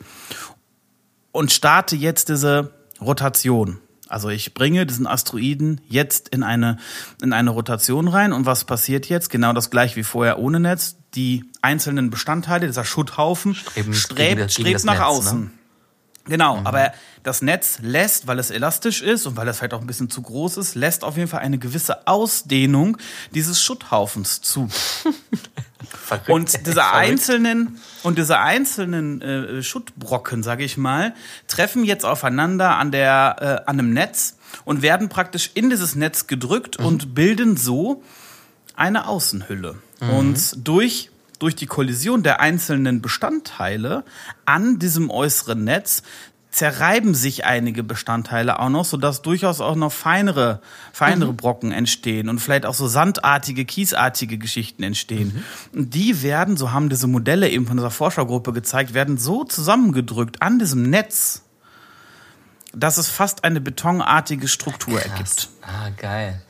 und 1.32 1.52
starte 1.52 1.96
jetzt 1.96 2.30
diese 2.30 2.72
Rotation. 3.02 3.80
Also 4.10 4.30
ich 4.30 4.54
bringe 4.54 4.86
diesen 4.86 5.08
Asteroiden 5.08 5.82
jetzt 5.90 6.30
in 6.30 6.44
eine, 6.44 6.78
in 7.22 7.34
eine 7.34 7.50
Rotation 7.50 8.08
rein 8.08 8.32
und 8.32 8.46
was 8.46 8.66
passiert 8.66 9.10
jetzt? 9.10 9.32
Genau 9.32 9.54
das 9.54 9.72
gleiche 9.72 9.96
wie 9.96 10.04
vorher 10.04 10.38
ohne 10.38 10.60
Netz. 10.60 10.98
Die 11.16 11.46
einzelnen 11.64 12.12
Bestandteile, 12.12 12.68
dieser 12.68 12.86
Schutthaufen, 12.86 13.56
Streben, 13.56 13.94
strebt, 13.96 14.52
strebt 14.52 14.84
nach 14.86 14.94
Netz, 14.94 15.00
ne? 15.00 15.06
außen. 15.08 15.40
Ne? 15.40 15.52
Genau, 16.28 16.58
mhm. 16.58 16.68
aber 16.68 16.92
das 17.24 17.42
Netz 17.42 17.80
lässt, 17.82 18.28
weil 18.28 18.40
es 18.40 18.52
elastisch 18.52 19.02
ist 19.02 19.26
und 19.26 19.36
weil 19.36 19.48
es 19.48 19.58
vielleicht 19.58 19.74
auch 19.74 19.82
ein 19.82 19.88
bisschen 19.88 20.10
zu 20.10 20.22
groß 20.22 20.58
ist, 20.58 20.76
lässt 20.76 21.04
auf 21.04 21.18
jeden 21.18 21.28
Fall 21.28 21.42
eine 21.42 21.58
gewisse 21.58 22.08
Ausdehnung 22.08 22.98
dieses 23.34 23.62
Schutthaufens 23.62 24.42
zu. 24.42 24.70
und 26.28 26.66
diese 26.66 26.86
einzelnen 26.86 27.80
und 28.04 28.18
diese 28.18 28.40
einzelnen 28.40 29.22
äh, 29.22 29.64
Schuttbrocken, 29.64 30.44
sage 30.44 30.64
ich 30.64 30.78
mal, 30.78 31.14
treffen 31.48 31.84
jetzt 31.84 32.06
aufeinander 32.06 32.78
an 32.78 32.92
der 32.92 33.36
äh, 33.40 33.70
an 33.70 33.80
einem 33.80 33.94
Netz 33.94 34.38
und 34.66 34.82
werden 34.82 35.10
praktisch 35.10 35.52
in 35.54 35.70
dieses 35.70 35.96
Netz 35.96 36.28
gedrückt 36.28 36.80
mhm. 36.80 36.86
und 36.86 37.16
bilden 37.16 37.58
so 37.58 38.04
eine 38.76 39.08
Außenhülle. 39.08 39.76
Mhm. 40.00 40.10
Und 40.10 40.68
durch 40.68 41.10
durch 41.40 41.56
die 41.56 41.66
Kollision 41.66 42.24
der 42.24 42.40
einzelnen 42.40 43.02
Bestandteile 43.02 44.04
an 44.46 44.80
diesem 44.80 45.10
äußeren 45.10 45.64
Netz 45.64 46.04
zerreiben 46.58 47.14
sich 47.14 47.46
einige 47.46 47.84
Bestandteile 47.84 48.60
auch 48.60 48.70
noch, 48.70 48.86
sodass 48.86 49.22
durchaus 49.22 49.62
auch 49.62 49.76
noch 49.76 49.92
feinere, 49.92 50.60
feinere 50.92 51.34
mhm. 51.34 51.38
Brocken 51.38 51.72
entstehen 51.72 52.30
und 52.30 52.40
vielleicht 52.40 52.66
auch 52.66 52.74
so 52.74 52.88
sandartige, 52.88 53.64
kiesartige 53.64 54.40
Geschichten 54.40 54.82
entstehen. 54.82 55.44
Mhm. 55.74 55.80
Und 55.80 55.94
die 55.94 56.24
werden, 56.24 56.58
so 56.58 56.72
haben 56.72 56.90
diese 56.90 57.06
Modelle 57.06 57.50
eben 57.50 57.68
von 57.68 57.78
dieser 57.78 57.92
Forschergruppe 57.92 58.54
gezeigt, 58.54 58.96
werden 58.96 59.18
so 59.18 59.44
zusammengedrückt 59.44 60.42
an 60.42 60.58
diesem 60.58 60.90
Netz, 60.90 61.44
dass 62.80 62.98
es 62.98 63.08
fast 63.08 63.44
eine 63.44 63.60
betonartige 63.60 64.48
Struktur 64.48 65.00
Krass. 65.00 65.12
ergibt. 65.12 65.50
Ah, 65.62 65.90
geil. 65.98 66.42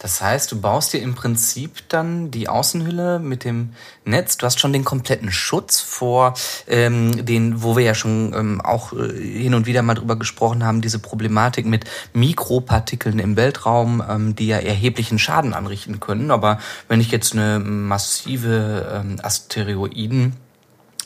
Das 0.00 0.20
heißt, 0.20 0.52
du 0.52 0.60
baust 0.60 0.92
dir 0.92 1.00
im 1.00 1.14
Prinzip 1.14 1.88
dann 1.88 2.30
die 2.30 2.48
Außenhülle 2.48 3.18
mit 3.20 3.44
dem 3.44 3.70
Netz. 4.04 4.36
Du 4.36 4.44
hast 4.44 4.60
schon 4.60 4.72
den 4.72 4.84
kompletten 4.84 5.32
Schutz 5.32 5.80
vor 5.80 6.34
ähm, 6.66 7.24
den, 7.24 7.62
wo 7.62 7.76
wir 7.76 7.84
ja 7.84 7.94
schon 7.94 8.34
ähm, 8.34 8.60
auch 8.60 8.92
äh, 8.92 9.12
hin 9.12 9.54
und 9.54 9.66
wieder 9.66 9.82
mal 9.82 9.94
drüber 9.94 10.16
gesprochen 10.16 10.62
haben, 10.62 10.82
diese 10.82 10.98
Problematik 10.98 11.64
mit 11.64 11.86
Mikropartikeln 12.12 13.18
im 13.18 13.36
Weltraum, 13.36 14.02
ähm, 14.06 14.36
die 14.36 14.48
ja 14.48 14.58
erheblichen 14.58 15.18
Schaden 15.18 15.54
anrichten 15.54 16.00
können. 16.00 16.30
Aber 16.30 16.58
wenn 16.88 17.00
ich 17.00 17.10
jetzt 17.10 17.32
eine 17.32 17.58
massive 17.58 18.92
ähm, 18.92 19.16
Asteroiden 19.22 20.36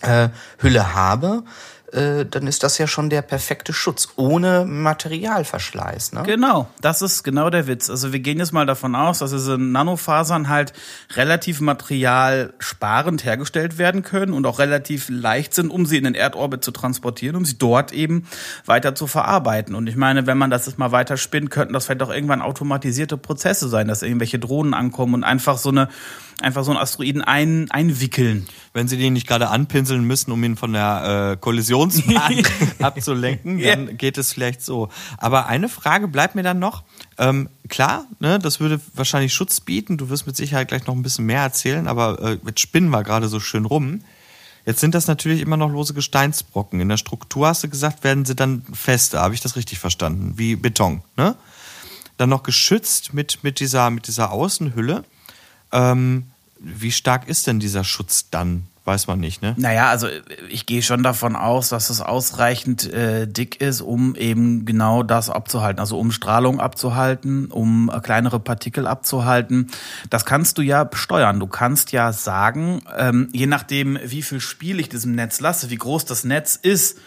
äh, 0.02 0.30
Hülle 0.58 0.94
habe, 0.94 1.44
äh, 1.92 2.25
dann 2.25 2.47
ist 2.47 2.62
das 2.62 2.78
ja 2.78 2.87
schon 2.87 3.11
der 3.11 3.23
perfekte 3.23 3.73
Schutz, 3.73 4.09
ohne 4.16 4.64
Materialverschleiß. 4.64 6.12
Ne? 6.12 6.23
Genau, 6.25 6.68
das 6.80 7.02
ist 7.02 7.23
genau 7.25 7.50
der 7.50 7.66
Witz. 7.66 7.90
Also 7.90 8.12
wir 8.12 8.20
gehen 8.20 8.38
jetzt 8.38 8.52
mal 8.52 8.66
davon 8.66 8.94
aus, 8.94 9.18
dass 9.18 9.32
diese 9.32 9.59
Nanofasern 9.59 10.49
halt 10.49 10.73
relativ 11.14 11.61
materialsparend 11.61 13.25
hergestellt 13.25 13.78
werden 13.78 14.02
können 14.02 14.32
und 14.32 14.47
auch 14.47 14.59
relativ 14.59 15.09
leicht 15.09 15.54
sind, 15.54 15.70
um 15.70 15.87
sie 15.87 15.97
in 15.97 16.04
den 16.04 16.14
Erdorbit 16.14 16.62
zu 16.62 16.70
transportieren, 16.70 17.37
um 17.37 17.44
sie 17.44 17.59
dort 17.59 17.92
eben 17.92 18.26
weiter 18.66 18.94
zu 18.94 19.06
verarbeiten. 19.06 19.75
Und 19.75 19.88
ich 19.88 19.97
meine, 19.97 20.26
wenn 20.26 20.38
man 20.38 20.50
das 20.50 20.66
jetzt 20.66 20.78
mal 20.78 20.92
weiter 20.92 21.16
spinnt, 21.16 21.50
könnten 21.50 21.73
das 21.73 21.87
vielleicht 21.87 22.02
auch 22.02 22.12
irgendwann 22.12 22.42
automatisierte 22.42 23.16
Prozesse 23.16 23.68
sein, 23.68 23.88
dass 23.88 24.02
irgendwelche 24.02 24.38
Drohnen 24.38 24.75
ankommen 24.75 25.14
und 25.14 25.25
einfach 25.25 25.59
so 25.59 25.70
eine 25.70 25.88
einfach 26.40 26.64
so 26.64 26.70
einen 26.70 26.80
Asteroiden 26.80 27.23
ein, 27.23 27.70
einwickeln. 27.70 28.47
Wenn 28.73 28.88
sie 28.88 28.97
den 28.97 29.12
nicht 29.14 29.26
gerade 29.26 29.49
anpinseln 29.49 30.04
müssen, 30.04 30.30
um 30.30 30.42
ihn 30.44 30.56
von 30.56 30.73
der 30.73 31.32
äh, 31.32 31.37
Kollision 31.37 31.90
Gravitationsbahn 31.90 32.42
abzulenken, 32.85 33.62
dann 33.62 33.97
geht 33.97 34.18
es 34.18 34.32
vielleicht 34.32 34.62
so. 34.62 34.88
Aber 35.18 35.47
eine 35.47 35.68
Frage 35.68 36.09
bleibt 36.09 36.35
mir 36.35 36.42
dann 36.42 36.59
noch. 36.59 36.82
Ähm, 37.18 37.49
klar, 37.68 38.06
ne, 38.18 38.38
das 38.38 38.61
würde 38.61 38.80
wahrscheinlich 38.94 39.35
Schutz 39.35 39.61
bieten. 39.61 39.97
Du 39.97 40.11
wirst 40.11 40.26
mit 40.26 40.37
Sicherheit 40.37 40.68
gleich 40.68 40.87
noch 40.87 40.94
ein 40.94 41.02
bisschen 41.02 41.26
mehr 41.26 41.42
erzählen, 41.42 41.87
aber 41.87 42.20
äh, 42.20 42.38
jetzt 42.47 42.61
spinnen 42.61 42.90
wir 42.90 43.02
gerade 43.02 43.28
so 43.28 43.40
schön 43.40 43.64
rum. 43.64 44.02
Jetzt 44.66 44.80
sind 44.80 44.94
das 44.94 45.06
natürlich 45.06 45.40
immer 45.40 45.56
noch 45.56 45.70
lose 45.70 45.94
Gesteinsbrocken. 45.94 46.80
In 46.80 46.88
der 46.88 46.99
Struktur 46.99 47.49
hast 47.49 47.64
du 47.64 47.68
gesagt, 47.68 48.04
werden 48.04 48.25
sie 48.25 48.35
dann 48.35 48.62
fester. 48.73 49.20
Habe 49.20 49.35
ich 49.35 49.40
das 49.40 49.56
richtig 49.56 49.78
verstanden? 49.78 50.35
Wie 50.37 50.56
Beton, 50.56 51.02
ne? 51.16 51.37
Dann 52.18 52.28
noch 52.28 52.42
geschützt 52.42 53.14
mit, 53.14 53.42
mit, 53.42 53.61
dieser, 53.61 53.88
mit 53.88 54.06
dieser 54.06 54.30
Außenhülle. 54.30 55.04
Ähm, 55.72 56.24
wie 56.58 56.92
stark 56.92 57.28
ist 57.28 57.46
denn 57.46 57.58
dieser 57.58 57.84
Schutz 57.84 58.28
dann? 58.30 58.66
Weiß 58.86 59.06
man 59.06 59.20
nicht, 59.20 59.42
ne? 59.42 59.54
Naja, 59.58 59.90
also 59.90 60.08
ich 60.48 60.64
gehe 60.64 60.82
schon 60.82 61.02
davon 61.02 61.36
aus, 61.36 61.68
dass 61.68 61.90
es 61.90 62.00
ausreichend 62.00 62.90
äh, 62.92 63.28
dick 63.28 63.60
ist, 63.60 63.82
um 63.82 64.14
eben 64.16 64.64
genau 64.64 65.02
das 65.02 65.28
abzuhalten. 65.28 65.80
Also 65.80 65.98
um 65.98 66.10
Strahlung 66.10 66.60
abzuhalten, 66.60 67.46
um 67.46 67.90
äh, 67.94 68.00
kleinere 68.00 68.40
Partikel 68.40 68.86
abzuhalten. 68.86 69.70
Das 70.08 70.24
kannst 70.24 70.56
du 70.56 70.62
ja 70.62 70.88
steuern. 70.94 71.40
Du 71.40 71.46
kannst 71.46 71.92
ja 71.92 72.12
sagen, 72.12 72.82
ähm, 72.96 73.28
je 73.32 73.46
nachdem, 73.46 73.98
wie 74.02 74.22
viel 74.22 74.40
Spiel 74.40 74.80
ich 74.80 74.88
diesem 74.88 75.14
Netz 75.14 75.40
lasse, 75.40 75.68
wie 75.68 75.76
groß 75.76 76.06
das 76.06 76.24
Netz 76.24 76.56
ist, 76.56 76.98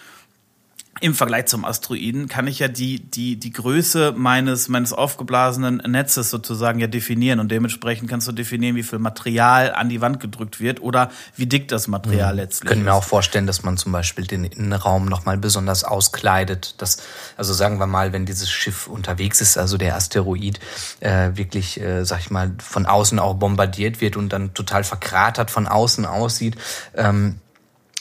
im 1.04 1.14
Vergleich 1.14 1.48
zum 1.48 1.66
Asteroiden 1.66 2.30
kann 2.30 2.48
ich 2.48 2.60
ja 2.60 2.70
die, 2.70 2.98
die, 2.98 3.38
die 3.38 3.52
Größe 3.52 4.14
meines, 4.16 4.70
meines 4.70 4.94
aufgeblasenen 4.94 5.84
Netzes 5.86 6.30
sozusagen 6.30 6.80
ja 6.80 6.88
definieren 6.88 7.42
und 7.42 7.52
dementsprechend 7.52 8.10
kannst 8.10 8.26
du 8.30 8.32
definieren, 8.32 8.78
wie 8.78 8.84
viel 8.84 9.00
Material 9.00 9.74
an 9.74 9.90
die 9.90 10.00
Wand 10.00 10.22
gedrückt 10.22 10.62
wird 10.62 10.82
oder 10.82 11.12
wie 11.36 11.46
dick 11.46 11.68
das 11.68 11.90
Material 11.90 12.32
mhm. 12.32 12.40
letztlich 12.40 12.70
Können 12.70 12.86
wir 12.86 12.94
auch 12.94 13.04
vorstellen, 13.04 13.48
dass 13.48 13.64
man 13.64 13.76
zum 13.76 13.92
Beispiel 13.92 14.26
den 14.26 14.46
Innenraum 14.46 15.04
nochmal 15.04 15.38
besonders 15.38 15.84
auskleidet. 15.84 16.82
Dass, 16.82 17.00
also 17.36 17.54
sagen 17.54 17.80
wir 17.80 17.88
mal, 17.88 18.14
wenn 18.14 18.26
dieses 18.26 18.50
Schiff 18.50 18.88
unterwegs 18.88 19.42
ist, 19.42 19.58
also 19.58 19.76
der 19.76 19.98
Asteroid, 19.98 20.62
äh, 21.02 21.32
wirklich, 21.34 21.82
äh, 21.82 22.06
sag 22.06 22.22
ich 22.22 22.32
mal, 22.32 22.54
von 22.60 22.86
außen 22.86 23.20
auch 23.20 23.34
bombardiert 23.34 24.00
wird 24.00 24.16
und 24.16 24.32
dann 24.32 24.54
total 24.54 24.86
verkratert 24.86 25.52
von 25.52 25.68
außen 25.68 26.06
aussieht, 26.06 26.56
ähm, 26.96 27.42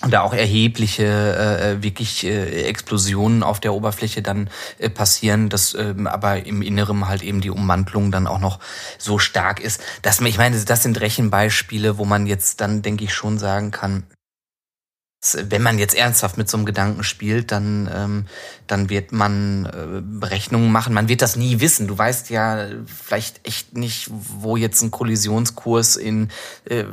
und 0.02 0.12
da 0.12 0.22
auch 0.22 0.34
erhebliche 0.34 1.04
äh, 1.04 1.72
äh, 1.72 1.82
wirklich 1.82 2.24
äh, 2.24 2.64
Explosionen 2.64 3.42
auf 3.42 3.60
der 3.60 3.72
Oberfläche 3.72 4.22
dann 4.22 4.50
äh, 4.78 4.90
passieren, 4.90 5.48
dass 5.48 5.74
ähm, 5.74 6.06
aber 6.06 6.44
im 6.44 6.62
Inneren 6.62 7.08
halt 7.08 7.22
eben 7.22 7.40
die 7.40 7.50
Ummantelung 7.50 8.10
dann 8.10 8.26
auch 8.26 8.40
noch 8.40 8.58
so 8.98 9.18
stark 9.18 9.60
ist, 9.60 9.80
dass 10.02 10.20
man, 10.20 10.28
ich 10.28 10.38
meine, 10.38 10.58
das 10.60 10.82
sind 10.82 11.00
Rechenbeispiele, 11.00 11.98
wo 11.98 12.04
man 12.04 12.26
jetzt 12.26 12.60
dann 12.60 12.82
denke 12.82 13.04
ich 13.04 13.14
schon 13.14 13.38
sagen 13.38 13.70
kann, 13.70 14.04
wenn 15.34 15.62
man 15.62 15.78
jetzt 15.78 15.94
ernsthaft 15.94 16.36
mit 16.36 16.48
so 16.48 16.56
einem 16.56 16.66
Gedanken 16.66 17.04
spielt, 17.04 17.52
dann, 17.52 17.88
ähm, 17.94 18.26
dann 18.66 18.90
wird 18.90 19.12
man 19.12 19.66
äh, 19.66 20.02
Berechnungen 20.02 20.72
machen. 20.72 20.94
Man 20.94 21.08
wird 21.08 21.22
das 21.22 21.36
nie 21.36 21.60
wissen. 21.60 21.86
Du 21.86 21.96
weißt 21.96 22.30
ja 22.30 22.66
vielleicht 22.86 23.46
echt 23.46 23.76
nicht, 23.76 24.10
wo 24.10 24.56
jetzt 24.56 24.82
ein 24.82 24.90
Kollisionskurs 24.90 25.94
in 25.94 26.30
äh, 26.64 26.84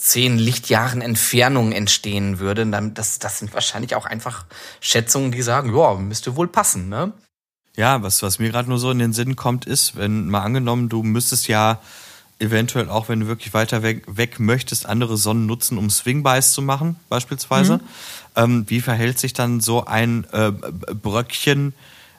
zehn 0.00 0.38
Lichtjahren 0.38 1.00
Entfernung 1.00 1.72
entstehen 1.72 2.38
würde, 2.38 2.66
dann 2.66 2.94
das, 2.94 3.18
das 3.18 3.38
sind 3.38 3.52
wahrscheinlich 3.54 3.94
auch 3.94 4.06
einfach 4.06 4.46
Schätzungen, 4.80 5.32
die 5.32 5.42
sagen, 5.42 5.76
ja, 5.76 5.94
müsste 5.94 6.36
wohl 6.36 6.48
passen, 6.48 6.88
ne? 6.88 7.12
Ja, 7.76 8.02
was, 8.02 8.22
was 8.22 8.40
mir 8.40 8.50
gerade 8.50 8.68
nur 8.68 8.78
so 8.78 8.90
in 8.90 8.98
den 8.98 9.12
Sinn 9.12 9.36
kommt, 9.36 9.64
ist, 9.64 9.96
wenn 9.96 10.28
mal 10.28 10.42
angenommen, 10.42 10.88
du 10.88 11.04
müsstest 11.04 11.46
ja 11.46 11.80
eventuell 12.40 12.88
auch, 12.88 13.08
wenn 13.08 13.20
du 13.20 13.26
wirklich 13.26 13.54
weiter 13.54 13.82
weg, 13.82 14.04
weg 14.08 14.40
möchtest, 14.40 14.86
andere 14.86 15.16
Sonnen 15.16 15.46
nutzen, 15.46 15.78
um 15.78 15.90
Swingbies 15.90 16.52
zu 16.52 16.62
machen, 16.62 16.96
beispielsweise. 17.08 17.76
Mhm. 17.76 17.82
Ähm, 18.36 18.64
wie 18.68 18.80
verhält 18.80 19.18
sich 19.18 19.32
dann 19.32 19.60
so 19.60 19.84
ein 19.84 20.26
äh, 20.32 20.50
Bröckchen 20.50 21.74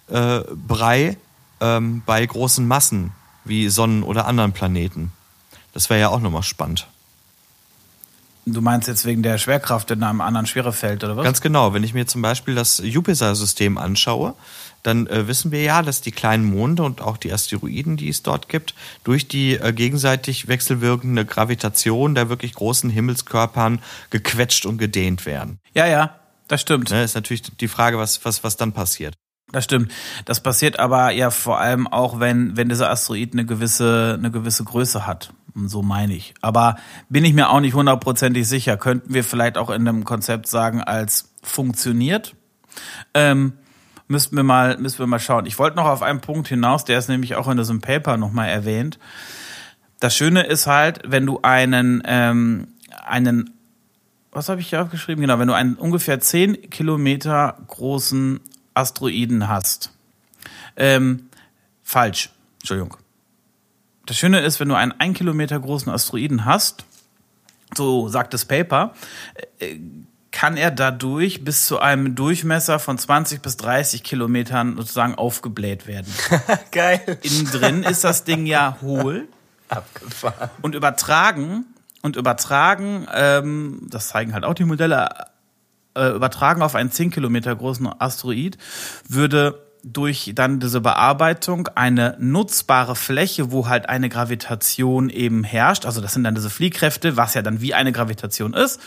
äh, 0.08 0.42
Brei 0.68 1.18
ähm, 1.62 2.04
bei 2.06 2.26
großen 2.26 2.68
Massen 2.68 3.12
wie 3.46 3.70
Sonnen 3.70 4.04
oder 4.04 4.28
anderen 4.28 4.54
Planeten? 4.54 5.12
Das 5.74 5.90
wäre 5.90 6.00
ja 6.00 6.10
auch 6.10 6.20
nochmal 6.20 6.44
spannend. 6.44 6.88
Du 8.54 8.62
meinst 8.62 8.88
jetzt 8.88 9.06
wegen 9.06 9.24
der 9.24 9.38
Schwerkraft 9.38 9.92
in 9.92 10.04
einem 10.04 10.22
anderen 10.22 10.46
Schwerefeld, 10.46 11.04
oder 11.04 11.18
was? 11.18 11.24
Ganz 11.24 11.42
genau. 11.42 11.74
Wenn 11.74 11.84
ich 11.84 11.94
mir 11.94 12.08
zum 12.08 12.22
Beispiel 12.22 12.56
das 12.56 12.82
Jupiter-System 12.84 13.78
anschaue, 13.78 14.36
dann 14.84 15.08
äh, 15.08 15.28
wissen 15.28 15.52
wir 15.52 15.62
ja, 15.62 15.82
dass 15.82 16.02
die 16.02 16.12
kleinen 16.12 16.46
Monde 16.46 16.84
und 16.84 17.02
auch 17.02 17.18
die 17.18 17.34
Asteroiden, 17.34 17.98
die 17.98 18.10
es 18.10 18.24
dort 18.24 18.50
gibt, 18.50 18.74
durch 19.04 19.28
die 19.28 19.56
äh, 19.56 19.74
gegenseitig 19.74 20.48
wechselwirkende 20.48 21.26
Gravitation 21.26 22.16
der 22.16 22.30
wirklich 22.30 22.54
großen 22.54 22.90
Himmelskörpern 22.90 23.82
gequetscht 24.10 24.66
und 24.66 24.78
gedehnt 24.78 25.26
werden. 25.26 25.60
Ja, 25.74 25.86
ja, 25.86 26.16
das 26.48 26.62
stimmt. 26.62 26.92
Ne, 26.92 27.04
ist 27.04 27.16
natürlich 27.16 27.44
die 27.44 27.68
Frage, 27.68 27.98
was, 27.98 28.24
was, 28.26 28.44
was 28.44 28.58
dann 28.58 28.74
passiert. 28.74 29.16
Das 29.52 29.64
stimmt. 29.64 29.92
Das 30.26 30.42
passiert 30.42 30.78
aber 30.80 31.12
ja 31.12 31.32
vor 31.32 31.60
allem 31.60 31.88
auch, 31.88 32.20
wenn, 32.20 32.56
wenn 32.56 32.70
dieser 32.70 32.90
Asteroid 32.92 33.34
eine 33.34 33.46
gewisse, 33.46 34.16
eine 34.18 34.32
gewisse 34.32 34.64
Größe 34.64 35.08
hat. 35.08 35.34
So 35.56 35.82
meine 35.82 36.14
ich. 36.14 36.34
Aber 36.42 36.76
bin 37.10 37.26
ich 37.26 37.34
mir 37.34 37.50
auch 37.50 37.60
nicht 37.60 37.74
hundertprozentig 37.74 38.48
sicher. 38.48 38.78
Könnten 38.78 39.14
wir 39.14 39.24
vielleicht 39.24 39.58
auch 39.58 39.70
in 39.70 39.88
einem 39.88 40.04
Konzept 40.04 40.48
sagen, 40.48 40.82
als 40.82 41.32
funktioniert? 41.42 42.36
Ähm, 43.14 43.54
müssten 44.08 44.36
wir 44.36 44.44
mal, 44.44 44.78
müssten 44.78 45.00
wir 45.00 45.08
mal 45.08 45.20
schauen. 45.20 45.46
Ich 45.46 45.58
wollte 45.60 45.78
noch 45.78 45.86
auf 45.86 46.02
einen 46.02 46.22
Punkt 46.22 46.48
hinaus, 46.48 46.86
der 46.86 47.00
ist 47.00 47.10
nämlich 47.10 47.36
auch 47.36 47.48
in 47.48 47.58
diesem 47.58 47.82
Paper 47.82 48.18
nochmal 48.18 48.50
erwähnt. 48.50 49.00
Das 50.00 50.16
Schöne 50.16 50.44
ist 50.44 50.68
halt, 50.68 51.02
wenn 51.06 51.26
du 51.26 51.40
einen, 51.42 52.02
ähm, 52.06 52.70
einen, 53.06 53.52
was 54.32 54.50
habe 54.50 54.62
ich 54.62 54.70
hier 54.70 54.82
aufgeschrieben? 54.82 55.22
Genau, 55.22 55.40
wenn 55.40 55.48
du 55.48 55.54
einen 55.54 55.76
ungefähr 55.76 56.20
10 56.20 56.70
Kilometer 56.70 57.58
großen 57.68 58.40
Asteroiden 58.74 59.48
hast. 59.48 59.94
Ähm, 60.78 61.30
falsch. 61.84 62.30
Entschuldigung. 62.60 62.98
Das 64.10 64.18
Schöne 64.18 64.40
ist, 64.40 64.60
wenn 64.60 64.70
du 64.70 64.76
einen 64.76 64.92
ein 64.98 65.14
Kilometer 65.14 65.60
großen 65.60 65.92
Asteroiden 65.92 66.44
hast, 66.44 66.84
so 67.78 68.10
sagt 68.10 68.34
das 68.34 68.44
Paper, 68.44 68.96
äh, 69.60 69.76
kann 70.32 70.58
er 70.58 70.72
dadurch 70.72 71.44
bis 71.44 71.68
zu 71.68 71.78
einem 71.80 72.16
Durchmesser 72.16 72.80
von 72.80 72.98
20 72.98 73.40
bis 73.44 73.58
30 73.58 74.02
Kilometern 74.02 74.78
sozusagen 74.78 75.14
aufgebläht 75.14 75.86
werden. 75.86 76.12
Geil. 76.72 77.20
Innen 77.22 77.52
drin 77.52 77.84
ist 77.84 78.04
das 78.04 78.24
Ding 78.24 78.48
ja 78.48 78.78
hohl. 78.82 79.28
Abgefahren. 79.68 80.50
Und 80.64 80.74
übertragen, 80.74 81.66
und 82.02 82.16
übertragen, 82.16 83.06
ähm, 83.14 83.86
das 83.92 84.08
zeigen 84.08 84.34
halt 84.34 84.44
auch 84.44 84.56
die 84.56 84.66
Modelle, 84.66 85.08
äh, 85.96 86.16
übertragen 86.16 86.64
auf 86.64 86.74
einen 86.74 86.92
10 86.92 87.12
Kilometer 87.12 87.56
großen 87.56 87.88
Asteroid, 88.00 88.58
würde 89.08 89.69
durch 89.84 90.32
dann 90.36 90.60
diese 90.60 90.82
Bearbeitung 90.82 91.68
eine 91.76 92.16
nutzbare 92.20 92.96
Fläche, 92.96 93.52
wo 93.52 93.68
halt 93.68 93.88
eine 93.88 94.10
Gravitation 94.10 95.10
eben 95.10 95.44
herrscht, 95.44 95.86
also 95.86 96.02
das 96.02 96.14
sind 96.14 96.24
dann 96.24 96.36
diese 96.36 96.50
Fliehkräfte, 96.50 97.18
was 97.18 97.34
ja 97.34 97.42
dann 97.42 97.62
wie 97.62 97.74
eine 97.74 97.92
Gravitation 97.92 98.54
ist, 98.54 98.80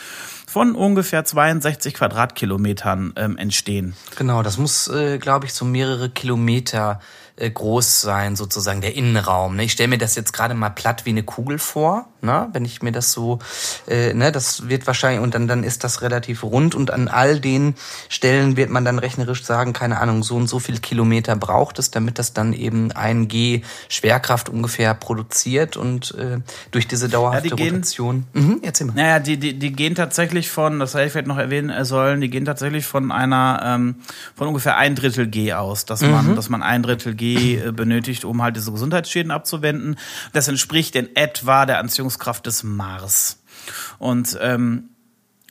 von 0.46 0.74
ungefähr 0.74 1.24
62 1.24 1.94
Quadratkilometern 1.94 3.14
ähm, 3.16 3.36
entstehen. 3.38 3.94
Genau, 4.16 4.42
das 4.42 4.58
muss, 4.58 4.88
äh, 4.88 5.18
glaube 5.18 5.46
ich, 5.46 5.54
so 5.54 5.64
mehrere 5.64 6.10
Kilometer 6.10 7.00
äh, 7.36 7.50
groß 7.50 8.02
sein, 8.02 8.36
sozusagen 8.36 8.80
der 8.80 8.94
Innenraum. 8.94 9.56
Ne? 9.56 9.64
Ich 9.64 9.72
stelle 9.72 9.88
mir 9.88 9.98
das 9.98 10.14
jetzt 10.14 10.32
gerade 10.32 10.54
mal 10.54 10.70
platt 10.70 11.06
wie 11.06 11.10
eine 11.10 11.22
Kugel 11.22 11.58
vor, 11.58 12.11
ne? 12.22 12.48
wenn 12.52 12.64
ich 12.64 12.82
mir 12.82 12.92
das 12.92 13.12
so, 13.12 13.38
äh, 13.86 14.14
ne, 14.14 14.32
das 14.32 14.68
wird 14.68 14.86
wahrscheinlich, 14.86 15.22
und 15.22 15.34
dann, 15.34 15.48
dann 15.48 15.64
ist 15.64 15.84
das 15.84 16.02
relativ 16.02 16.42
rund 16.42 16.74
und 16.74 16.90
an 16.90 17.08
all 17.08 17.40
den 17.40 17.74
Stellen 18.08 18.56
wird 18.56 18.70
man 18.70 18.84
dann 18.84 18.98
rechnerisch 18.98 19.44
sagen, 19.44 19.72
keine 19.72 20.00
Ahnung, 20.00 20.22
so 20.22 20.36
und 20.36 20.48
so 20.48 20.58
viel 20.58 20.78
Kilometer 20.78 21.36
braucht 21.36 21.78
es, 21.78 21.90
damit 21.90 22.18
das 22.18 22.32
dann 22.32 22.52
eben 22.52 22.92
ein 22.92 23.28
G 23.28 23.62
Schwerkraft 23.88 24.48
ungefähr 24.48 24.94
produziert 24.94 25.76
und 25.76 26.14
äh, 26.14 26.38
durch 26.70 26.88
diese 26.88 27.08
dauerhafte 27.08 27.48
ja, 27.48 27.56
die 27.56 27.68
Rotation. 27.68 28.26
Gehen, 28.32 28.46
mhm, 28.46 28.60
erzähl 28.62 28.86
mal. 28.86 28.94
Naja, 28.94 29.18
die, 29.18 29.36
die, 29.36 29.58
die 29.58 29.72
gehen 29.72 29.94
tatsächlich 29.94 30.50
von, 30.50 30.78
das 30.78 30.94
hätte 30.94 31.06
ich 31.06 31.12
vielleicht 31.12 31.28
noch 31.28 31.38
erwähnen 31.38 31.84
sollen, 31.84 32.20
die 32.20 32.30
gehen 32.30 32.44
tatsächlich 32.44 32.86
von 32.86 33.12
einer, 33.12 33.60
ähm, 33.64 33.96
von 34.34 34.48
ungefähr 34.48 34.76
ein 34.76 34.94
Drittel 34.94 35.26
G 35.26 35.52
aus, 35.52 35.84
dass 35.84 36.02
man, 36.02 36.30
mhm. 36.30 36.36
dass 36.36 36.48
man 36.48 36.62
ein 36.62 36.82
Drittel 36.82 37.14
G 37.14 37.56
äh, 37.56 37.72
benötigt, 37.72 38.24
um 38.24 38.42
halt 38.42 38.56
diese 38.56 38.72
Gesundheitsschäden 38.72 39.30
abzuwenden. 39.30 39.96
Das 40.32 40.48
entspricht 40.48 40.96
in 40.96 41.14
etwa 41.16 41.66
der 41.66 41.78
Anziehungskraft 41.78 42.11
des 42.18 42.62
Mars. 42.62 43.42
Und 43.98 44.38
ähm, 44.40 44.90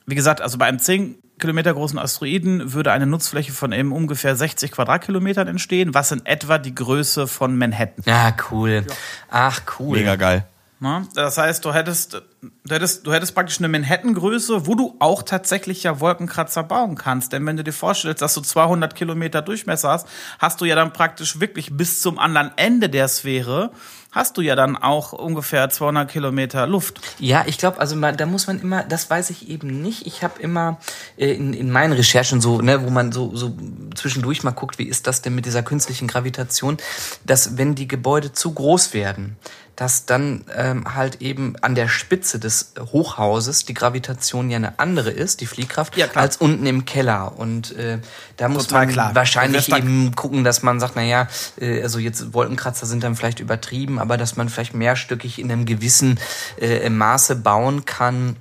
wie 0.06 0.14
gesagt, 0.14 0.40
also 0.40 0.58
bei 0.58 0.66
einem 0.66 0.78
10 0.78 1.16
Kilometer 1.38 1.74
großen 1.74 1.98
Asteroiden 1.98 2.72
würde 2.72 2.92
eine 2.92 3.06
Nutzfläche 3.06 3.52
von 3.52 3.72
eben 3.72 3.92
ungefähr 3.92 4.36
60 4.36 4.70
Quadratkilometern 4.70 5.48
entstehen, 5.48 5.92
was 5.94 6.12
in 6.12 6.24
etwa 6.24 6.58
die 6.58 6.74
Größe 6.74 7.26
von 7.26 7.58
Manhattan. 7.58 8.04
Ja, 8.06 8.34
cool. 8.50 8.86
Ach, 9.28 9.60
cool. 9.78 9.98
Mega 9.98 10.16
geil. 10.16 10.46
Na, 10.84 11.06
das 11.14 11.38
heißt, 11.38 11.64
du 11.64 11.72
hättest, 11.72 12.20
du 12.40 12.74
hättest, 12.74 13.06
du 13.06 13.12
hättest 13.12 13.36
praktisch 13.36 13.60
eine 13.60 13.68
Manhattan-Größe, 13.68 14.66
wo 14.66 14.74
du 14.74 14.96
auch 14.98 15.22
tatsächlich 15.22 15.84
ja 15.84 16.00
Wolkenkratzer 16.00 16.64
bauen 16.64 16.96
kannst. 16.96 17.32
Denn 17.32 17.46
wenn 17.46 17.56
du 17.56 17.62
dir 17.62 17.72
vorstellst, 17.72 18.20
dass 18.20 18.34
du 18.34 18.40
200 18.40 18.96
Kilometer 18.96 19.42
Durchmesser 19.42 19.90
hast, 19.90 20.08
hast 20.40 20.60
du 20.60 20.64
ja 20.64 20.74
dann 20.74 20.92
praktisch 20.92 21.38
wirklich 21.38 21.76
bis 21.76 22.00
zum 22.00 22.18
anderen 22.18 22.50
Ende 22.56 22.88
der 22.88 23.06
Sphäre 23.06 23.70
hast 24.12 24.36
du 24.36 24.42
ja 24.42 24.54
dann 24.54 24.76
auch 24.76 25.12
ungefähr 25.12 25.68
200 25.68 26.08
Kilometer 26.10 26.66
Luft. 26.66 27.00
Ja, 27.18 27.44
ich 27.46 27.58
glaube, 27.58 27.80
also 27.80 27.98
da 27.98 28.26
muss 28.26 28.46
man 28.46 28.60
immer, 28.60 28.84
das 28.84 29.08
weiß 29.08 29.30
ich 29.30 29.48
eben 29.48 29.82
nicht. 29.82 30.06
Ich 30.06 30.22
habe 30.22 30.40
immer 30.40 30.78
äh, 31.16 31.32
in, 31.32 31.54
in 31.54 31.70
meinen 31.70 31.92
Recherchen 31.94 32.40
so, 32.40 32.60
ne, 32.60 32.84
wo 32.84 32.90
man 32.90 33.10
so, 33.10 33.34
so 33.34 33.56
zwischendurch 33.94 34.44
mal 34.44 34.50
guckt, 34.50 34.78
wie 34.78 34.84
ist 34.84 35.06
das 35.06 35.22
denn 35.22 35.34
mit 35.34 35.46
dieser 35.46 35.62
künstlichen 35.62 36.06
Gravitation, 36.08 36.76
dass 37.24 37.56
wenn 37.56 37.74
die 37.74 37.88
Gebäude 37.88 38.32
zu 38.32 38.52
groß 38.52 38.92
werden, 38.92 39.36
dass 39.76 40.06
dann 40.06 40.44
ähm, 40.54 40.94
halt 40.94 41.22
eben 41.22 41.56
an 41.62 41.74
der 41.74 41.88
Spitze 41.88 42.38
des 42.38 42.74
Hochhauses 42.78 43.64
die 43.64 43.74
Gravitation 43.74 44.50
ja 44.50 44.56
eine 44.56 44.78
andere 44.78 45.10
ist, 45.10 45.40
die 45.40 45.46
Fliehkraft, 45.46 45.96
ja, 45.96 46.06
als 46.14 46.36
unten 46.36 46.66
im 46.66 46.84
Keller. 46.84 47.38
Und 47.38 47.74
äh, 47.76 47.98
da 48.36 48.48
muss 48.48 48.66
Total 48.66 48.86
man 48.86 48.92
klar. 48.92 49.14
wahrscheinlich 49.14 49.72
eben 49.72 50.14
gucken, 50.14 50.44
dass 50.44 50.62
man 50.62 50.78
sagt, 50.80 50.96
na 50.96 51.02
ja, 51.02 51.28
äh, 51.58 51.82
also 51.82 51.98
jetzt 51.98 52.34
Wolkenkratzer 52.34 52.86
sind 52.86 53.02
dann 53.02 53.16
vielleicht 53.16 53.40
übertrieben, 53.40 53.98
aber 53.98 54.16
dass 54.16 54.36
man 54.36 54.48
vielleicht 54.48 54.74
mehrstöckig 54.74 55.38
in 55.38 55.50
einem 55.50 55.64
gewissen 55.64 56.20
äh, 56.60 56.88
Maße 56.90 57.36
bauen 57.36 57.84
kann 57.84 58.36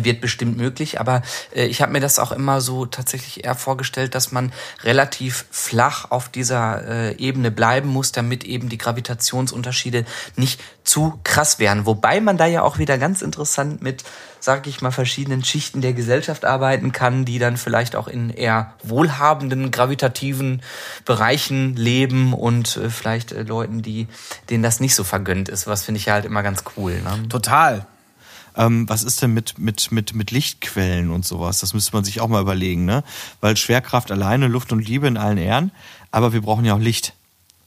wird 0.00 0.20
bestimmt 0.20 0.56
möglich, 0.56 1.00
aber 1.00 1.22
äh, 1.54 1.66
ich 1.66 1.82
habe 1.82 1.92
mir 1.92 2.00
das 2.00 2.18
auch 2.18 2.32
immer 2.32 2.60
so 2.60 2.86
tatsächlich 2.86 3.44
eher 3.44 3.54
vorgestellt, 3.54 4.14
dass 4.14 4.32
man 4.32 4.52
relativ 4.82 5.46
flach 5.50 6.10
auf 6.10 6.28
dieser 6.28 6.86
äh, 6.86 7.16
Ebene 7.16 7.50
bleiben 7.50 7.88
muss, 7.88 8.12
damit 8.12 8.44
eben 8.44 8.68
die 8.68 8.78
Gravitationsunterschiede 8.78 10.04
nicht 10.36 10.60
zu 10.84 11.20
krass 11.24 11.58
wären. 11.58 11.86
Wobei 11.86 12.20
man 12.20 12.36
da 12.36 12.46
ja 12.46 12.62
auch 12.62 12.78
wieder 12.78 12.98
ganz 12.98 13.22
interessant 13.22 13.82
mit, 13.82 14.02
sag 14.40 14.66
ich 14.66 14.80
mal, 14.80 14.90
verschiedenen 14.90 15.44
Schichten 15.44 15.80
der 15.80 15.92
Gesellschaft 15.92 16.44
arbeiten 16.44 16.92
kann, 16.92 17.24
die 17.24 17.38
dann 17.38 17.56
vielleicht 17.56 17.94
auch 17.94 18.08
in 18.08 18.30
eher 18.30 18.74
wohlhabenden 18.82 19.70
gravitativen 19.70 20.62
Bereichen 21.04 21.76
leben 21.76 22.32
und 22.32 22.76
äh, 22.76 22.90
vielleicht 22.90 23.32
äh, 23.32 23.42
Leuten, 23.42 23.82
die 23.82 24.08
denen 24.50 24.62
das 24.62 24.80
nicht 24.80 24.94
so 24.94 25.04
vergönnt 25.04 25.48
ist. 25.48 25.66
Was 25.66 25.84
finde 25.84 25.98
ich 25.98 26.08
halt 26.08 26.24
immer 26.24 26.42
ganz 26.42 26.64
cool. 26.76 27.00
Ne? 27.02 27.28
Total. 27.28 27.86
Ähm, 28.56 28.88
was 28.88 29.02
ist 29.02 29.22
denn 29.22 29.32
mit, 29.32 29.58
mit, 29.58 29.92
mit, 29.92 30.14
mit 30.14 30.30
Lichtquellen 30.30 31.10
und 31.10 31.24
sowas? 31.24 31.60
Das 31.60 31.74
müsste 31.74 31.92
man 31.94 32.04
sich 32.04 32.20
auch 32.20 32.28
mal 32.28 32.42
überlegen, 32.42 32.84
ne? 32.84 33.02
Weil 33.40 33.56
Schwerkraft 33.56 34.10
alleine, 34.10 34.48
Luft 34.48 34.72
und 34.72 34.86
Liebe 34.86 35.06
in 35.06 35.16
allen 35.16 35.38
Ehren, 35.38 35.72
aber 36.10 36.32
wir 36.32 36.42
brauchen 36.42 36.64
ja 36.64 36.74
auch 36.74 36.80
Licht. 36.80 37.14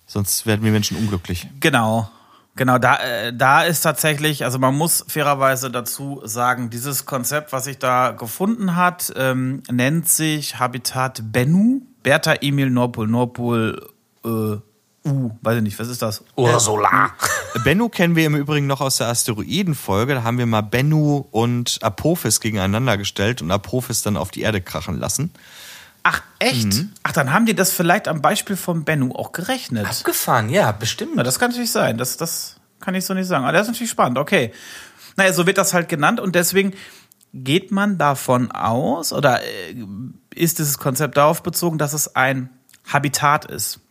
Sonst 0.06 0.46
werden 0.46 0.64
wir 0.64 0.72
Menschen 0.72 0.98
unglücklich. 0.98 1.48
Genau. 1.60 2.10
Genau, 2.58 2.78
da, 2.78 2.98
äh, 2.98 3.34
da 3.36 3.64
ist 3.64 3.82
tatsächlich, 3.82 4.46
also 4.46 4.60
man 4.60 4.76
muss 4.76 5.04
fairerweise 5.10 5.70
dazu 5.70 6.22
sagen, 6.24 6.70
dieses 6.70 7.06
Konzept, 7.06 7.52
was 7.52 7.66
sich 7.66 7.80
da 7.80 8.12
gefunden 8.12 8.78
hat, 8.78 9.12
ähm, 9.18 9.62
nennt 9.70 10.08
sich 10.08 10.58
Habitat 10.58 11.34
Bennu, 11.34 11.82
Bertha 12.02 12.36
Emil 12.36 12.70
Nordpol 12.70 13.08
Nordpol 13.08 13.90
äh, 14.24 14.56
Uh, 15.06 15.30
weiß 15.42 15.58
ich 15.58 15.64
nicht, 15.64 15.78
was 15.78 15.88
ist 15.88 16.02
das? 16.02 16.24
Ursula. 16.36 17.12
Bennu 17.64 17.90
kennen 17.90 18.16
wir 18.16 18.26
im 18.26 18.36
Übrigen 18.36 18.66
noch 18.66 18.82
aus 18.82 18.98
der 18.98 19.08
Asteroidenfolge. 19.08 20.16
Da 20.16 20.24
haben 20.24 20.40
wir 20.40 20.48
mal 20.48 20.62
Bennu 20.62 21.26
und 21.30 21.78
Apophis 21.84 22.40
gegeneinander 22.40 22.98
gestellt 22.98 23.44
und 23.44 23.52
Apophis 23.52 24.02
dann 24.02 24.18
auf 24.18 24.32
die 24.32 24.42
Erde 24.42 24.62
krachen 24.62 24.98
lassen. 24.98 25.32
Ach, 26.02 26.22
echt? 26.40 26.74
Mhm. 26.74 26.92
Ach, 27.04 27.12
dann 27.12 27.32
haben 27.32 27.46
die 27.46 27.54
das 27.54 27.72
vielleicht 27.72 28.08
am 28.08 28.22
Beispiel 28.22 28.56
von 28.56 28.84
Bennu 28.84 29.14
auch 29.14 29.32
gerechnet. 29.32 29.86
Abgefahren, 29.86 30.50
ja, 30.50 30.72
bestimmt. 30.72 31.14
Na, 31.16 31.24
das 31.24 31.38
kann 31.38 31.52
natürlich 31.52 31.72
sein. 31.72 32.00
Das, 32.00 32.18
das 32.18 32.56
kann 32.80 32.96
ich 32.96 33.06
so 33.06 33.14
nicht 33.14 33.28
sagen. 33.28 33.44
Aber 33.44 33.54
das 33.54 33.64
ist 33.64 33.74
natürlich 33.74 33.92
spannend, 33.92 34.18
okay. 34.18 34.54
Naja, 35.18 35.34
so 35.34 35.46
wird 35.46 35.60
das 35.60 35.74
halt 35.74 35.88
genannt 35.88 36.20
und 36.20 36.34
deswegen 36.36 36.74
geht 37.34 37.72
man 37.72 37.98
davon 37.98 38.52
aus 38.52 39.14
oder 39.14 39.42
äh, 39.44 39.76
ist 40.34 40.58
dieses 40.58 40.78
Konzept 40.80 41.18
darauf 41.18 41.44
bezogen, 41.44 41.78
dass 41.78 41.94
es 41.94 42.16
ein 42.16 42.50
Habitat 42.88 43.46
ist. 43.46 43.82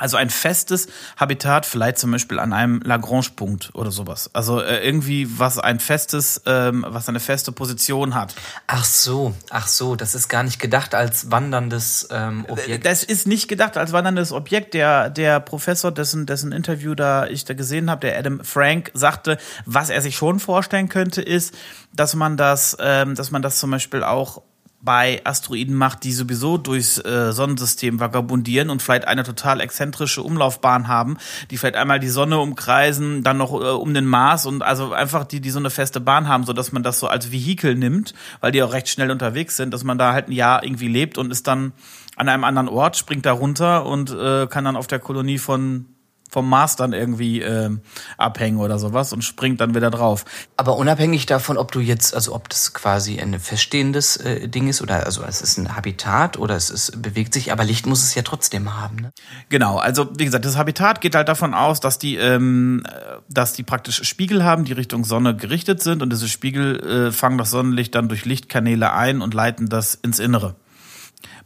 Also 0.00 0.16
ein 0.16 0.30
festes 0.30 0.88
Habitat, 1.16 1.66
vielleicht 1.66 1.98
zum 1.98 2.10
Beispiel 2.10 2.38
an 2.38 2.52
einem 2.52 2.80
Lagrange-Punkt 2.80 3.74
oder 3.74 3.90
sowas. 3.90 4.30
Also 4.32 4.60
äh, 4.60 4.84
irgendwie 4.84 5.38
was 5.38 5.58
ein 5.58 5.78
festes, 5.78 6.42
ähm, 6.46 6.84
was 6.88 7.08
eine 7.08 7.20
feste 7.20 7.52
Position 7.52 8.14
hat. 8.14 8.34
Ach 8.66 8.84
so, 8.84 9.34
ach 9.50 9.68
so, 9.68 9.96
das 9.96 10.14
ist 10.14 10.28
gar 10.28 10.42
nicht 10.42 10.58
gedacht 10.58 10.94
als 10.94 11.30
wanderndes 11.30 12.08
ähm, 12.10 12.46
Objekt. 12.48 12.86
Das 12.86 13.04
ist 13.04 13.26
nicht 13.26 13.48
gedacht 13.48 13.76
als 13.76 13.92
wanderndes 13.92 14.32
Objekt. 14.32 14.74
Der 14.74 15.10
der 15.10 15.40
Professor, 15.40 15.92
dessen 15.92 16.26
dessen 16.26 16.52
Interview 16.52 16.94
da 16.94 17.26
ich 17.26 17.44
da 17.44 17.54
gesehen 17.54 17.90
habe, 17.90 18.00
der 18.00 18.18
Adam 18.18 18.42
Frank, 18.42 18.90
sagte, 18.94 19.36
was 19.66 19.90
er 19.90 20.00
sich 20.00 20.16
schon 20.16 20.40
vorstellen 20.40 20.88
könnte, 20.88 21.20
ist, 21.20 21.54
dass 21.92 22.14
man 22.14 22.36
das, 22.36 22.76
ähm, 22.80 23.14
dass 23.14 23.30
man 23.30 23.42
das 23.42 23.58
zum 23.58 23.70
Beispiel 23.70 24.02
auch 24.02 24.42
bei 24.82 25.20
Asteroiden 25.24 25.74
macht, 25.74 26.04
die 26.04 26.12
sowieso 26.12 26.56
durchs 26.56 26.98
äh, 27.04 27.32
Sonnensystem 27.32 28.00
vagabundieren 28.00 28.70
und 28.70 28.80
vielleicht 28.80 29.06
eine 29.06 29.24
total 29.24 29.60
exzentrische 29.60 30.22
Umlaufbahn 30.22 30.88
haben, 30.88 31.18
die 31.50 31.58
vielleicht 31.58 31.76
einmal 31.76 32.00
die 32.00 32.08
Sonne 32.08 32.38
umkreisen, 32.38 33.22
dann 33.22 33.36
noch 33.36 33.52
äh, 33.52 33.68
um 33.68 33.92
den 33.92 34.06
Mars 34.06 34.46
und 34.46 34.62
also 34.62 34.92
einfach 34.92 35.24
die, 35.24 35.40
die 35.40 35.50
so 35.50 35.58
eine 35.58 35.70
feste 35.70 36.00
Bahn 36.00 36.28
haben, 36.28 36.44
so 36.44 36.52
dass 36.52 36.72
man 36.72 36.82
das 36.82 36.98
so 36.98 37.08
als 37.08 37.30
Vehikel 37.30 37.74
nimmt, 37.74 38.14
weil 38.40 38.52
die 38.52 38.62
auch 38.62 38.72
recht 38.72 38.88
schnell 38.88 39.10
unterwegs 39.10 39.56
sind, 39.56 39.74
dass 39.74 39.84
man 39.84 39.98
da 39.98 40.12
halt 40.12 40.28
ein 40.28 40.32
Jahr 40.32 40.64
irgendwie 40.64 40.88
lebt 40.88 41.18
und 41.18 41.30
ist 41.30 41.46
dann 41.46 41.72
an 42.16 42.28
einem 42.28 42.44
anderen 42.44 42.68
Ort, 42.68 42.96
springt 42.96 43.26
da 43.26 43.32
runter 43.32 43.86
und 43.86 44.10
äh, 44.10 44.46
kann 44.46 44.64
dann 44.64 44.76
auf 44.76 44.86
der 44.86 44.98
Kolonie 44.98 45.38
von 45.38 45.86
vom 46.30 46.48
Mars 46.48 46.76
dann 46.76 46.92
irgendwie 46.92 47.40
äh, 47.40 47.70
abhängen 48.16 48.58
oder 48.58 48.78
sowas 48.78 49.12
und 49.12 49.22
springt 49.22 49.60
dann 49.60 49.74
wieder 49.74 49.90
drauf. 49.90 50.24
Aber 50.56 50.76
unabhängig 50.76 51.26
davon, 51.26 51.58
ob 51.58 51.72
du 51.72 51.80
jetzt, 51.80 52.14
also 52.14 52.34
ob 52.34 52.48
das 52.48 52.72
quasi 52.72 53.20
ein 53.20 53.38
feststehendes 53.38 54.16
äh, 54.18 54.48
Ding 54.48 54.68
ist 54.68 54.82
oder 54.82 55.04
also 55.06 55.22
es 55.24 55.42
ist 55.42 55.58
ein 55.58 55.76
Habitat 55.76 56.38
oder 56.38 56.56
es 56.56 56.70
ist, 56.70 57.02
bewegt 57.02 57.34
sich, 57.34 57.52
aber 57.52 57.64
Licht 57.64 57.86
muss 57.86 58.02
es 58.02 58.14
ja 58.14 58.22
trotzdem 58.22 58.80
haben. 58.80 58.96
Ne? 58.96 59.12
Genau, 59.48 59.78
also 59.78 60.08
wie 60.16 60.24
gesagt, 60.24 60.44
das 60.44 60.56
Habitat 60.56 61.00
geht 61.00 61.14
halt 61.14 61.28
davon 61.28 61.54
aus, 61.54 61.80
dass 61.80 61.98
die, 61.98 62.16
ähm, 62.16 62.82
dass 63.28 63.52
die 63.52 63.62
praktisch 63.62 64.02
Spiegel 64.04 64.44
haben, 64.44 64.64
die 64.64 64.72
Richtung 64.72 65.04
Sonne 65.04 65.36
gerichtet 65.36 65.82
sind 65.82 66.02
und 66.02 66.10
diese 66.10 66.28
Spiegel 66.28 67.08
äh, 67.08 67.12
fangen 67.12 67.38
das 67.38 67.50
Sonnenlicht 67.50 67.94
dann 67.94 68.08
durch 68.08 68.24
Lichtkanäle 68.24 68.92
ein 68.92 69.20
und 69.20 69.34
leiten 69.34 69.68
das 69.68 69.94
ins 69.94 70.18
Innere. 70.18 70.56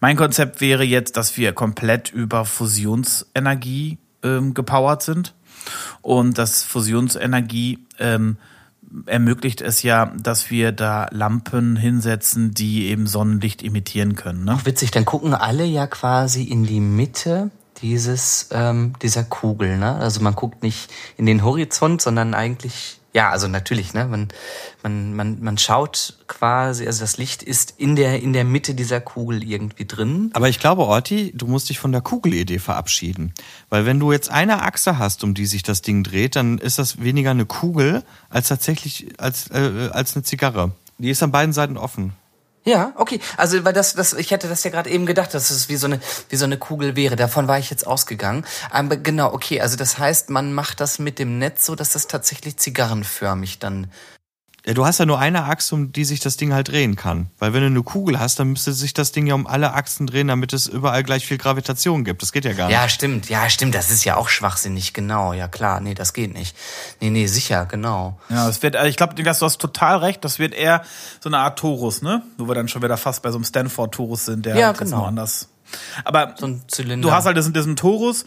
Mein 0.00 0.16
Konzept 0.16 0.60
wäre 0.60 0.84
jetzt, 0.84 1.16
dass 1.16 1.36
wir 1.36 1.52
komplett 1.52 2.10
über 2.12 2.44
Fusionsenergie 2.44 3.98
ähm, 4.24 4.54
gepowert 4.54 5.02
sind. 5.02 5.34
Und 6.02 6.38
das 6.38 6.62
Fusionsenergie 6.62 7.86
ähm, 7.98 8.36
ermöglicht 9.06 9.60
es 9.60 9.82
ja, 9.82 10.12
dass 10.20 10.50
wir 10.50 10.72
da 10.72 11.08
Lampen 11.10 11.76
hinsetzen, 11.76 12.52
die 12.52 12.86
eben 12.86 13.06
Sonnenlicht 13.06 13.62
imitieren 13.62 14.14
können. 14.14 14.44
Ne? 14.44 14.56
Ach, 14.58 14.66
witzig, 14.66 14.90
dann 14.90 15.04
gucken 15.04 15.34
alle 15.34 15.64
ja 15.64 15.86
quasi 15.86 16.44
in 16.44 16.64
die 16.64 16.80
Mitte 16.80 17.50
dieses 17.82 18.48
ähm, 18.52 18.94
dieser 19.02 19.24
Kugel. 19.24 19.78
Ne? 19.78 19.96
Also 19.96 20.20
man 20.20 20.34
guckt 20.34 20.62
nicht 20.62 20.90
in 21.16 21.26
den 21.26 21.44
Horizont, 21.44 22.02
sondern 22.02 22.34
eigentlich 22.34 23.00
ja, 23.14 23.30
also 23.30 23.46
natürlich, 23.46 23.94
ne? 23.94 24.06
Man, 24.06 24.28
man, 24.82 25.14
man, 25.14 25.40
man 25.40 25.56
schaut 25.56 26.18
quasi, 26.26 26.84
also 26.84 27.00
das 27.00 27.16
Licht 27.16 27.44
ist 27.44 27.74
in 27.78 27.94
der, 27.94 28.20
in 28.20 28.32
der 28.32 28.42
Mitte 28.44 28.74
dieser 28.74 29.00
Kugel 29.00 29.44
irgendwie 29.44 29.84
drin. 29.84 30.30
Aber 30.34 30.48
ich 30.48 30.58
glaube, 30.58 30.82
Orti, 30.82 31.32
du 31.32 31.46
musst 31.46 31.68
dich 31.70 31.78
von 31.78 31.92
der 31.92 32.00
Kugelidee 32.00 32.58
verabschieden. 32.58 33.32
Weil 33.70 33.86
wenn 33.86 34.00
du 34.00 34.10
jetzt 34.10 34.32
eine 34.32 34.62
Achse 34.62 34.98
hast, 34.98 35.22
um 35.22 35.32
die 35.32 35.46
sich 35.46 35.62
das 35.62 35.80
Ding 35.80 36.02
dreht, 36.02 36.34
dann 36.34 36.58
ist 36.58 36.80
das 36.80 37.00
weniger 37.00 37.30
eine 37.30 37.46
Kugel 37.46 38.02
als 38.30 38.48
tatsächlich 38.48 39.06
als, 39.18 39.48
äh, 39.50 39.90
als 39.92 40.16
eine 40.16 40.24
Zigarre. 40.24 40.72
Die 40.98 41.10
ist 41.10 41.22
an 41.22 41.30
beiden 41.30 41.52
Seiten 41.52 41.76
offen. 41.76 42.14
Ja, 42.66 42.94
okay. 42.96 43.20
Also, 43.36 43.62
weil 43.64 43.74
das, 43.74 43.94
das, 43.94 44.14
ich 44.14 44.30
hätte 44.30 44.48
das 44.48 44.64
ja 44.64 44.70
gerade 44.70 44.88
eben 44.88 45.04
gedacht, 45.04 45.34
dass 45.34 45.50
es 45.50 45.68
wie 45.68 45.76
so 45.76 45.86
eine, 45.86 46.00
wie 46.30 46.36
so 46.36 46.46
eine 46.46 46.56
Kugel 46.56 46.96
wäre. 46.96 47.14
Davon 47.14 47.46
war 47.46 47.58
ich 47.58 47.68
jetzt 47.68 47.86
ausgegangen. 47.86 48.46
Aber 48.70 48.96
genau, 48.96 49.32
okay. 49.34 49.60
Also, 49.60 49.76
das 49.76 49.98
heißt, 49.98 50.30
man 50.30 50.54
macht 50.54 50.80
das 50.80 50.98
mit 50.98 51.18
dem 51.18 51.38
Netz 51.38 51.66
so, 51.66 51.74
dass 51.74 51.92
das 51.92 52.06
tatsächlich 52.06 52.56
zigarrenförmig 52.56 53.58
dann 53.58 53.90
ja, 54.66 54.72
du 54.72 54.86
hast 54.86 54.98
ja 54.98 55.04
nur 55.04 55.18
eine 55.18 55.44
Achse, 55.44 55.74
um 55.74 55.92
die 55.92 56.06
sich 56.06 56.20
das 56.20 56.38
Ding 56.38 56.54
halt 56.54 56.68
drehen 56.68 56.96
kann. 56.96 57.26
Weil 57.38 57.52
wenn 57.52 57.60
du 57.60 57.66
eine 57.66 57.82
Kugel 57.82 58.18
hast, 58.18 58.38
dann 58.38 58.48
müsste 58.48 58.72
sich 58.72 58.94
das 58.94 59.12
Ding 59.12 59.26
ja 59.26 59.34
um 59.34 59.46
alle 59.46 59.74
Achsen 59.74 60.06
drehen, 60.06 60.28
damit 60.28 60.54
es 60.54 60.66
überall 60.66 61.02
gleich 61.02 61.26
viel 61.26 61.36
Gravitation 61.36 62.02
gibt. 62.02 62.22
Das 62.22 62.32
geht 62.32 62.46
ja 62.46 62.54
gar 62.54 62.68
nicht. 62.68 62.74
Ja, 62.74 62.88
stimmt. 62.88 63.28
Ja, 63.28 63.50
stimmt. 63.50 63.74
Das 63.74 63.90
ist 63.90 64.04
ja 64.04 64.16
auch 64.16 64.30
schwachsinnig. 64.30 64.94
Genau. 64.94 65.34
Ja, 65.34 65.48
klar. 65.48 65.80
Nee, 65.80 65.92
das 65.92 66.14
geht 66.14 66.32
nicht. 66.32 66.56
Nee, 67.00 67.10
nee, 67.10 67.26
sicher. 67.26 67.66
Genau. 67.66 68.18
Ja, 68.30 68.48
es 68.48 68.62
wird, 68.62 68.74
also 68.76 68.88
ich 68.88 68.96
glaube, 68.96 69.14
du 69.14 69.24
hast 69.24 69.58
total 69.58 69.98
recht. 69.98 70.24
Das 70.24 70.38
wird 70.38 70.54
eher 70.54 70.82
so 71.20 71.28
eine 71.28 71.38
Art 71.38 71.58
Torus, 71.58 72.00
ne? 72.00 72.22
Wo 72.38 72.48
wir 72.48 72.54
dann 72.54 72.68
schon 72.68 72.82
wieder 72.82 72.96
fast 72.96 73.20
bei 73.20 73.30
so 73.30 73.36
einem 73.36 73.44
Stanford-Torus 73.44 74.24
sind, 74.24 74.46
der 74.46 74.56
ja, 74.56 74.68
halt 74.68 74.78
genau. 74.78 75.04
anders. 75.04 75.48
Aber 76.04 76.34
so 76.38 76.46
du 76.46 77.12
hast 77.12 77.26
halt 77.26 77.36
diesen, 77.36 77.52
diesen 77.52 77.76
Torus 77.76 78.24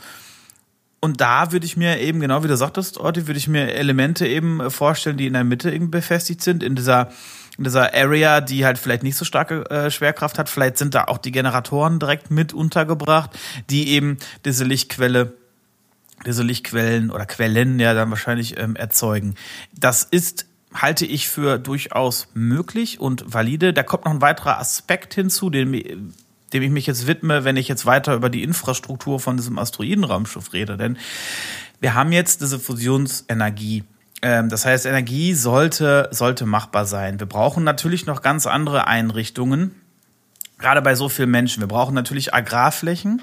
und 0.99 1.21
da 1.21 1.51
würde 1.51 1.65
ich 1.65 1.77
mir 1.77 1.99
eben, 1.99 2.19
genau 2.19 2.43
wie 2.43 2.47
du 2.47 2.57
sagtest, 2.57 2.97
Orti, 2.97 3.27
würde 3.27 3.37
ich 3.37 3.47
mir 3.47 3.73
Elemente 3.73 4.27
eben 4.27 4.59
äh, 4.59 4.69
vorstellen, 4.69 5.17
die 5.17 5.27
in 5.27 5.33
der 5.33 5.43
Mitte 5.43 5.71
eben 5.71 5.91
befestigt 5.91 6.41
sind, 6.41 6.63
in 6.63 6.75
dieser, 6.75 7.09
in 7.57 7.63
dieser 7.63 7.93
Area, 7.93 8.41
die 8.41 8.65
halt 8.65 8.77
vielleicht 8.77 9.03
nicht 9.03 9.15
so 9.15 9.25
starke 9.25 9.69
äh, 9.69 9.91
Schwerkraft 9.91 10.39
hat. 10.39 10.49
Vielleicht 10.49 10.77
sind 10.77 10.95
da 10.95 11.05
auch 11.05 11.19
die 11.19 11.31
Generatoren 11.31 11.99
direkt 11.99 12.31
mit 12.31 12.53
untergebracht, 12.53 13.31
die 13.69 13.89
eben 13.89 14.17
diese 14.45 14.63
Lichtquelle 14.63 15.33
diese 16.25 16.41
Lichtquellen 16.41 17.11
oder 17.11 17.27
Quellen 17.27 17.79
ja 17.79 17.93
dann 17.93 18.09
wahrscheinlich 18.09 18.57
ähm, 18.57 18.75
erzeugen. 18.75 19.35
Das 19.73 20.03
ist 20.03 20.47
halte 20.73 21.05
ich 21.05 21.29
für 21.29 21.57
durchaus 21.59 22.27
möglich 22.33 22.99
und 22.99 23.33
valide. 23.33 23.71
Da 23.73 23.83
kommt 23.83 24.05
noch 24.05 24.11
ein 24.11 24.21
weiterer 24.21 24.59
Aspekt 24.59 25.13
hinzu, 25.13 25.49
den 25.49 26.13
dem 26.53 26.63
ich 26.63 26.69
mich 26.69 26.87
jetzt 26.87 27.07
widme, 27.07 27.43
wenn 27.43 27.57
ich 27.57 27.67
jetzt 27.67 27.85
weiter 27.85 28.15
über 28.15 28.29
die 28.29 28.43
Infrastruktur 28.43 29.19
von 29.19 29.37
diesem 29.37 29.59
Asteroidenraumschiff 29.59 30.53
rede. 30.53 30.77
Denn 30.77 30.97
wir 31.79 31.93
haben 31.93 32.11
jetzt 32.11 32.41
diese 32.41 32.59
Fusionsenergie. 32.59 33.83
Ähm, 34.21 34.49
das 34.49 34.65
heißt, 34.65 34.85
Energie 34.85 35.33
sollte, 35.33 36.09
sollte 36.11 36.45
machbar 36.45 36.85
sein. 36.85 37.19
Wir 37.19 37.27
brauchen 37.27 37.63
natürlich 37.63 38.05
noch 38.05 38.21
ganz 38.21 38.47
andere 38.47 38.87
Einrichtungen, 38.87 39.75
gerade 40.57 40.81
bei 40.81 40.95
so 40.95 41.09
vielen 41.09 41.31
Menschen. 41.31 41.61
Wir 41.61 41.67
brauchen 41.67 41.93
natürlich 41.93 42.33
Agrarflächen. 42.33 43.21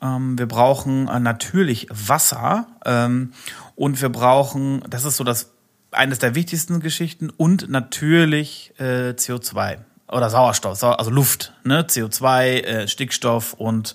Ähm, 0.00 0.38
wir 0.38 0.46
brauchen 0.46 1.08
äh, 1.08 1.18
natürlich 1.18 1.88
Wasser. 1.90 2.68
Ähm, 2.84 3.32
und 3.74 4.00
wir 4.00 4.10
brauchen, 4.10 4.82
das 4.88 5.04
ist 5.04 5.16
so 5.16 5.24
das 5.24 5.52
eines 5.90 6.18
der 6.18 6.34
wichtigsten 6.34 6.80
Geschichten, 6.80 7.30
und 7.30 7.70
natürlich 7.70 8.74
äh, 8.78 9.10
CO2 9.10 9.78
oder 10.10 10.30
Sauerstoff, 10.30 10.82
also 10.82 11.10
Luft, 11.10 11.52
ne? 11.64 11.82
CO2, 11.82 12.60
äh, 12.60 12.88
Stickstoff 12.88 13.52
und 13.52 13.94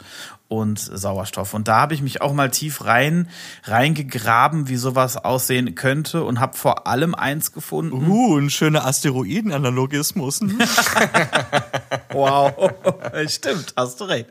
und 0.53 0.79
Sauerstoff. 0.79 1.53
Und 1.53 1.67
da 1.67 1.77
habe 1.77 1.93
ich 1.93 2.01
mich 2.01 2.21
auch 2.21 2.33
mal 2.33 2.49
tief 2.51 2.85
rein 2.85 3.27
reingegraben, 3.63 4.69
wie 4.69 4.75
sowas 4.75 5.17
aussehen 5.17 5.75
könnte 5.75 6.23
und 6.23 6.39
habe 6.39 6.55
vor 6.57 6.87
allem 6.87 7.15
eins 7.15 7.51
gefunden. 7.51 8.09
Uh, 8.09 8.37
ein 8.37 8.49
schöner 8.49 8.85
Asteroidenanalogismus. 8.85 10.41
wow, 12.11 12.53
stimmt, 13.27 13.73
hast 13.75 13.99
du 13.99 14.05
recht. 14.05 14.27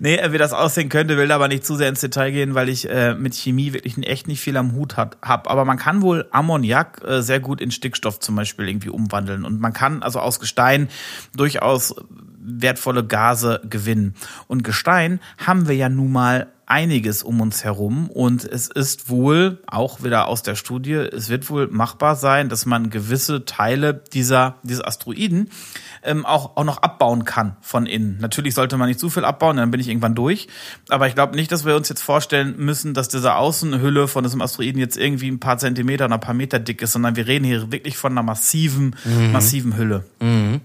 Nee, 0.00 0.16
äh, 0.16 0.32
wie 0.32 0.38
das 0.38 0.52
aussehen 0.52 0.88
könnte, 0.88 1.16
will 1.16 1.32
aber 1.32 1.48
nicht 1.48 1.64
zu 1.64 1.76
sehr 1.76 1.88
ins 1.88 2.00
Detail 2.00 2.30
gehen, 2.30 2.54
weil 2.54 2.68
ich 2.68 2.88
äh, 2.88 3.14
mit 3.14 3.34
Chemie 3.34 3.72
wirklich 3.72 3.96
echt 4.06 4.28
nicht 4.28 4.40
viel 4.40 4.56
am 4.56 4.72
Hut 4.72 4.96
habe. 4.96 5.16
Aber 5.20 5.64
man 5.64 5.78
kann 5.78 6.02
wohl 6.02 6.26
Ammoniak 6.30 7.02
äh, 7.04 7.22
sehr 7.22 7.40
gut 7.40 7.60
in 7.60 7.70
Stickstoff 7.70 8.20
zum 8.20 8.36
Beispiel 8.36 8.68
irgendwie 8.68 8.90
umwandeln. 8.90 9.44
Und 9.44 9.60
man 9.60 9.72
kann 9.72 10.02
also 10.02 10.20
aus 10.20 10.40
Gestein 10.40 10.88
durchaus 11.34 11.94
wertvolle 12.48 13.04
Gase 13.04 13.60
gewinnen. 13.68 14.14
Und 14.46 14.64
Gestein 14.64 15.20
haben 15.38 15.68
wir 15.68 15.76
ja 15.76 15.88
nun 15.88 16.12
mal 16.12 16.48
einiges 16.68 17.22
um 17.22 17.40
uns 17.40 17.64
herum 17.64 18.10
und 18.10 18.44
es 18.44 18.68
ist 18.68 19.08
wohl, 19.08 19.62
auch 19.66 20.02
wieder 20.02 20.28
aus 20.28 20.42
der 20.42 20.54
Studie, 20.54 20.92
es 20.92 21.30
wird 21.30 21.48
wohl 21.48 21.68
machbar 21.68 22.14
sein, 22.14 22.50
dass 22.50 22.66
man 22.66 22.90
gewisse 22.90 23.46
Teile 23.46 23.94
dieser, 24.12 24.56
dieser 24.62 24.86
Asteroiden 24.86 25.48
ähm, 26.02 26.26
auch, 26.26 26.56
auch 26.56 26.64
noch 26.64 26.82
abbauen 26.82 27.24
kann 27.24 27.56
von 27.62 27.86
innen. 27.86 28.18
Natürlich 28.20 28.54
sollte 28.54 28.76
man 28.76 28.88
nicht 28.88 29.00
zu 29.00 29.08
viel 29.08 29.24
abbauen, 29.24 29.56
dann 29.56 29.70
bin 29.70 29.80
ich 29.80 29.88
irgendwann 29.88 30.14
durch. 30.14 30.48
Aber 30.90 31.08
ich 31.08 31.14
glaube 31.14 31.36
nicht, 31.36 31.50
dass 31.50 31.64
wir 31.64 31.74
uns 31.74 31.88
jetzt 31.88 32.02
vorstellen 32.02 32.54
müssen, 32.58 32.92
dass 32.92 33.08
diese 33.08 33.34
Außenhülle 33.34 34.06
von 34.06 34.22
diesem 34.22 34.42
Asteroiden 34.42 34.78
jetzt 34.78 34.98
irgendwie 34.98 35.30
ein 35.30 35.40
paar 35.40 35.56
Zentimeter 35.56 36.04
oder 36.04 36.14
ein 36.14 36.20
paar 36.20 36.34
Meter 36.34 36.58
dick 36.58 36.82
ist, 36.82 36.92
sondern 36.92 37.16
wir 37.16 37.26
reden 37.26 37.46
hier 37.46 37.72
wirklich 37.72 37.96
von 37.96 38.12
einer 38.12 38.22
massiven, 38.22 38.94
mhm. 39.06 39.32
massiven 39.32 39.76
Hülle. 39.78 40.04
Mhm. 40.20 40.60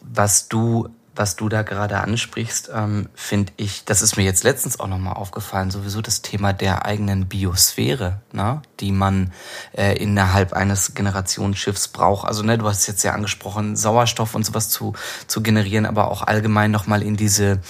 Was 0.00 0.48
du 0.48 0.88
was 1.20 1.36
du 1.36 1.50
da 1.50 1.60
gerade 1.60 1.98
ansprichst, 1.98 2.70
ähm, 2.74 3.10
finde 3.14 3.52
ich, 3.58 3.84
das 3.84 4.00
ist 4.00 4.16
mir 4.16 4.22
jetzt 4.22 4.42
letztens 4.42 4.80
auch 4.80 4.86
nochmal 4.86 5.12
aufgefallen, 5.12 5.70
sowieso 5.70 6.00
das 6.00 6.22
Thema 6.22 6.54
der 6.54 6.86
eigenen 6.86 7.28
Biosphäre, 7.28 8.22
ne, 8.32 8.62
die 8.80 8.90
man 8.90 9.30
äh, 9.76 9.98
innerhalb 10.02 10.54
eines 10.54 10.94
Generationsschiffs 10.94 11.88
braucht. 11.88 12.26
Also 12.26 12.42
ne, 12.42 12.56
du 12.56 12.66
hast 12.66 12.86
jetzt 12.86 13.02
ja 13.02 13.12
angesprochen, 13.12 13.76
Sauerstoff 13.76 14.34
und 14.34 14.46
sowas 14.46 14.70
zu, 14.70 14.94
zu 15.26 15.42
generieren, 15.42 15.84
aber 15.84 16.10
auch 16.10 16.22
allgemein 16.22 16.70
nochmal 16.70 17.02
in 17.02 17.16
diese, 17.16 17.60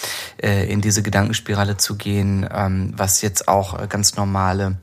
äh, 0.41 0.71
in 0.71 0.81
diese 0.81 1.03
Gedankenspirale 1.03 1.77
zu 1.77 1.97
gehen, 1.97 2.49
ähm, 2.55 2.93
was 2.97 3.21
jetzt 3.21 3.49
auch 3.49 3.77
äh, 3.77 3.89
ganz 3.89 4.15
normale 4.15 4.77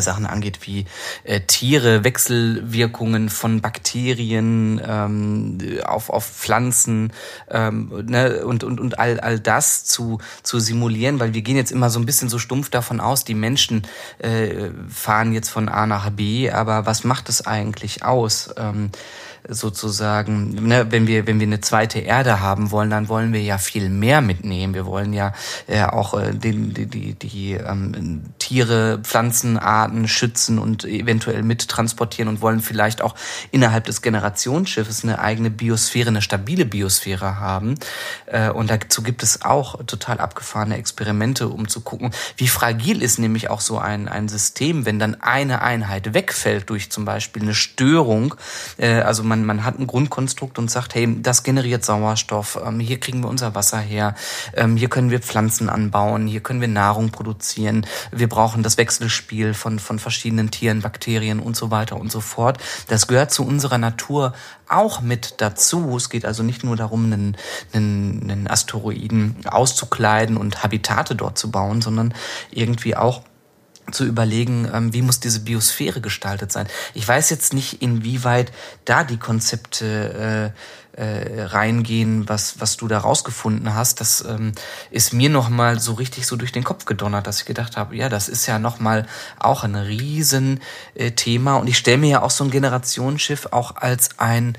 Sachen 0.00 0.26
angeht 0.26 0.60
wie 0.66 0.84
äh, 1.24 1.40
Tiere, 1.40 2.04
Wechselwirkungen 2.04 3.28
von 3.28 3.60
Bakterien 3.60 4.80
ähm, 4.84 5.58
auf, 5.84 6.10
auf 6.10 6.24
Pflanzen 6.24 7.12
ähm, 7.50 8.04
ne, 8.06 8.44
und, 8.44 8.64
und, 8.64 8.80
und 8.80 8.98
all, 8.98 9.20
all 9.20 9.40
das 9.40 9.84
zu, 9.84 10.18
zu 10.42 10.60
simulieren, 10.60 11.20
weil 11.20 11.34
wir 11.34 11.42
gehen 11.42 11.56
jetzt 11.56 11.72
immer 11.72 11.90
so 11.90 11.98
ein 11.98 12.06
bisschen 12.06 12.28
so 12.28 12.38
stumpf 12.38 12.70
davon 12.70 13.00
aus, 13.00 13.24
die 13.24 13.34
Menschen 13.34 13.82
äh, 14.18 14.70
fahren 14.88 15.32
jetzt 15.32 15.48
von 15.48 15.68
A 15.68 15.86
nach 15.86 16.10
B, 16.10 16.50
aber 16.50 16.86
was 16.86 17.04
macht 17.04 17.28
es 17.28 17.46
eigentlich 17.46 18.04
aus? 18.04 18.50
Ähm, 18.56 18.90
sozusagen, 19.46 20.66
ne, 20.66 20.86
wenn 20.90 21.06
wir 21.06 21.26
wenn 21.26 21.40
wir 21.40 21.46
eine 21.46 21.60
zweite 21.60 21.98
Erde 22.00 22.40
haben 22.40 22.70
wollen, 22.70 22.90
dann 22.90 23.08
wollen 23.08 23.32
wir 23.32 23.42
ja 23.42 23.58
viel 23.58 23.88
mehr 23.88 24.20
mitnehmen. 24.20 24.74
Wir 24.74 24.86
wollen 24.86 25.12
ja 25.12 25.32
äh, 25.66 25.82
auch 25.82 26.14
äh, 26.14 26.32
die, 26.32 26.72
die, 26.72 26.86
die, 26.86 27.14
die 27.14 27.52
ähm, 27.52 28.22
Tiere, 28.38 29.00
Pflanzenarten 29.02 30.08
schützen 30.08 30.58
und 30.58 30.84
eventuell 30.84 31.42
mittransportieren 31.42 32.28
und 32.28 32.40
wollen 32.40 32.60
vielleicht 32.60 33.02
auch 33.02 33.14
innerhalb 33.50 33.84
des 33.84 34.02
Generationsschiffes 34.02 35.04
eine 35.04 35.18
eigene 35.18 35.50
Biosphäre, 35.50 36.08
eine 36.08 36.22
stabile 36.22 36.64
Biosphäre 36.64 37.40
haben. 37.40 37.74
Äh, 38.26 38.50
und 38.50 38.70
dazu 38.70 39.02
gibt 39.02 39.22
es 39.22 39.42
auch 39.42 39.84
total 39.84 40.18
abgefahrene 40.18 40.76
Experimente, 40.76 41.48
um 41.48 41.68
zu 41.68 41.80
gucken, 41.80 42.10
wie 42.36 42.48
fragil 42.48 43.02
ist 43.02 43.18
nämlich 43.18 43.50
auch 43.50 43.60
so 43.60 43.78
ein, 43.78 44.08
ein 44.08 44.28
System, 44.28 44.86
wenn 44.86 44.98
dann 44.98 45.20
eine 45.20 45.62
Einheit 45.62 46.14
wegfällt 46.14 46.70
durch 46.70 46.90
zum 46.90 47.04
Beispiel 47.04 47.42
eine 47.42 47.54
Störung. 47.54 48.34
Äh, 48.76 49.00
also 49.00 49.22
man, 49.22 49.37
man 49.44 49.64
hat 49.64 49.78
ein 49.78 49.86
Grundkonstrukt 49.86 50.58
und 50.58 50.70
sagt, 50.70 50.94
hey, 50.94 51.20
das 51.22 51.42
generiert 51.42 51.84
Sauerstoff, 51.84 52.58
ähm, 52.64 52.80
hier 52.80 53.00
kriegen 53.00 53.22
wir 53.22 53.28
unser 53.28 53.54
Wasser 53.54 53.78
her, 53.78 54.14
ähm, 54.54 54.76
hier 54.76 54.88
können 54.88 55.10
wir 55.10 55.20
Pflanzen 55.20 55.68
anbauen, 55.68 56.26
hier 56.26 56.40
können 56.40 56.60
wir 56.60 56.68
Nahrung 56.68 57.10
produzieren, 57.10 57.86
wir 58.10 58.28
brauchen 58.28 58.62
das 58.62 58.78
Wechselspiel 58.78 59.54
von, 59.54 59.78
von 59.78 59.98
verschiedenen 59.98 60.50
Tieren, 60.50 60.82
Bakterien 60.82 61.40
und 61.40 61.56
so 61.56 61.70
weiter 61.70 61.96
und 61.98 62.10
so 62.10 62.20
fort. 62.20 62.58
Das 62.88 63.06
gehört 63.06 63.32
zu 63.32 63.44
unserer 63.44 63.78
Natur 63.78 64.32
auch 64.68 65.00
mit 65.00 65.34
dazu. 65.38 65.96
Es 65.96 66.10
geht 66.10 66.24
also 66.24 66.42
nicht 66.42 66.64
nur 66.64 66.76
darum, 66.76 67.04
einen, 67.06 67.36
einen, 67.72 68.30
einen 68.30 68.48
Asteroiden 68.48 69.36
auszukleiden 69.46 70.36
und 70.36 70.62
Habitate 70.62 71.14
dort 71.14 71.38
zu 71.38 71.50
bauen, 71.50 71.80
sondern 71.82 72.14
irgendwie 72.50 72.96
auch 72.96 73.22
zu 73.92 74.04
überlegen, 74.04 74.68
ähm, 74.72 74.92
wie 74.92 75.02
muss 75.02 75.20
diese 75.20 75.40
Biosphäre 75.40 76.00
gestaltet 76.00 76.52
sein. 76.52 76.68
Ich 76.94 77.06
weiß 77.06 77.30
jetzt 77.30 77.52
nicht, 77.54 77.82
inwieweit 77.82 78.52
da 78.84 79.04
die 79.04 79.18
Konzepte 79.18 80.54
äh, 80.54 80.98
äh, 80.98 81.42
reingehen, 81.44 82.28
was, 82.28 82.60
was 82.60 82.76
du 82.76 82.88
da 82.88 82.98
rausgefunden 82.98 83.74
hast. 83.74 84.00
Das 84.00 84.24
ähm, 84.28 84.52
ist 84.90 85.12
mir 85.12 85.30
nochmal 85.30 85.78
so 85.78 85.92
richtig 85.92 86.26
so 86.26 86.34
durch 86.34 86.50
den 86.50 86.64
Kopf 86.64 86.86
gedonnert, 86.86 87.26
dass 87.26 87.40
ich 87.40 87.46
gedacht 87.46 87.76
habe, 87.76 87.94
ja, 87.94 88.08
das 88.08 88.28
ist 88.28 88.46
ja 88.46 88.58
nochmal 88.58 89.06
auch 89.38 89.62
ein 89.62 89.76
riesen 89.76 90.60
äh. 90.94 91.12
Und 91.60 91.68
ich 91.68 91.78
stelle 91.78 91.98
mir 91.98 92.10
ja 92.10 92.22
auch 92.22 92.30
so 92.30 92.42
ein 92.42 92.50
Generationsschiff 92.50 93.46
auch 93.52 93.76
als 93.76 94.18
ein 94.18 94.58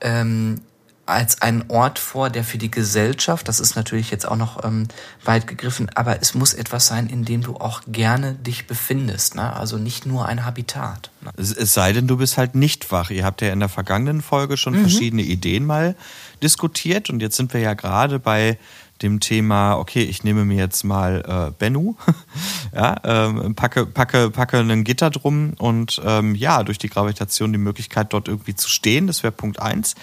ähm, 0.00 0.62
als 1.06 1.42
einen 1.42 1.64
Ort 1.68 1.98
vor, 1.98 2.30
der 2.30 2.44
für 2.44 2.58
die 2.58 2.70
Gesellschaft, 2.70 3.48
das 3.48 3.60
ist 3.60 3.76
natürlich 3.76 4.10
jetzt 4.10 4.26
auch 4.26 4.36
noch 4.36 4.64
ähm, 4.64 4.88
weit 5.24 5.46
gegriffen, 5.46 5.90
aber 5.94 6.20
es 6.22 6.34
muss 6.34 6.54
etwas 6.54 6.86
sein, 6.86 7.08
in 7.08 7.24
dem 7.24 7.42
du 7.42 7.56
auch 7.56 7.82
gerne 7.86 8.34
dich 8.34 8.66
befindest. 8.66 9.34
Ne? 9.34 9.52
Also 9.52 9.76
nicht 9.76 10.06
nur 10.06 10.26
ein 10.26 10.44
Habitat. 10.44 11.10
Ne? 11.20 11.30
Es, 11.36 11.52
es, 11.52 11.74
sei 11.74 11.92
denn, 11.92 12.06
du 12.06 12.16
bist 12.16 12.38
halt 12.38 12.54
nicht 12.54 12.90
wach. 12.90 13.10
Ihr 13.10 13.24
habt 13.24 13.42
ja 13.42 13.52
in 13.52 13.60
der 13.60 13.68
vergangenen 13.68 14.22
Folge 14.22 14.56
schon 14.56 14.74
mhm. 14.74 14.82
verschiedene 14.82 15.22
Ideen 15.22 15.66
mal 15.66 15.94
diskutiert 16.42 17.10
und 17.10 17.20
jetzt 17.20 17.36
sind 17.36 17.52
wir 17.52 17.60
ja 17.60 17.74
gerade 17.74 18.18
bei 18.18 18.58
dem 19.02 19.20
Thema, 19.20 19.74
okay, 19.74 20.02
ich 20.02 20.22
nehme 20.22 20.44
mir 20.44 20.56
jetzt 20.56 20.84
mal 20.84 21.22
äh, 21.26 21.52
Bennu, 21.58 21.96
ja, 22.74 22.96
ähm, 23.04 23.54
packe, 23.54 23.86
packe, 23.86 24.30
packe 24.30 24.58
einen 24.58 24.84
Gitter 24.84 25.10
drum 25.10 25.54
und 25.58 26.00
ähm, 26.04 26.34
ja, 26.34 26.62
durch 26.62 26.78
die 26.78 26.88
Gravitation 26.88 27.52
die 27.52 27.58
Möglichkeit, 27.58 28.12
dort 28.12 28.28
irgendwie 28.28 28.54
zu 28.54 28.68
stehen. 28.68 29.06
Das 29.06 29.22
wäre 29.22 29.32
Punkt 29.32 29.60
eins 29.60 29.94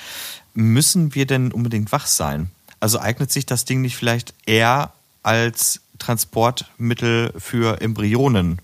müssen 0.54 1.16
wir 1.16 1.26
denn 1.26 1.52
unbedingt 1.52 1.92
wach 1.92 2.08
sein? 2.08 2.50
Also 2.80 3.00
eignet 3.00 3.32
sich 3.32 3.46
das 3.46 3.66
Ding 3.66 3.82
nicht 3.82 3.96
vielleicht 3.96 4.34
eher 4.46 4.92
als 5.24 5.82
Transportmittel 6.00 7.34
für 7.38 7.82
Embryonen? 7.82 8.60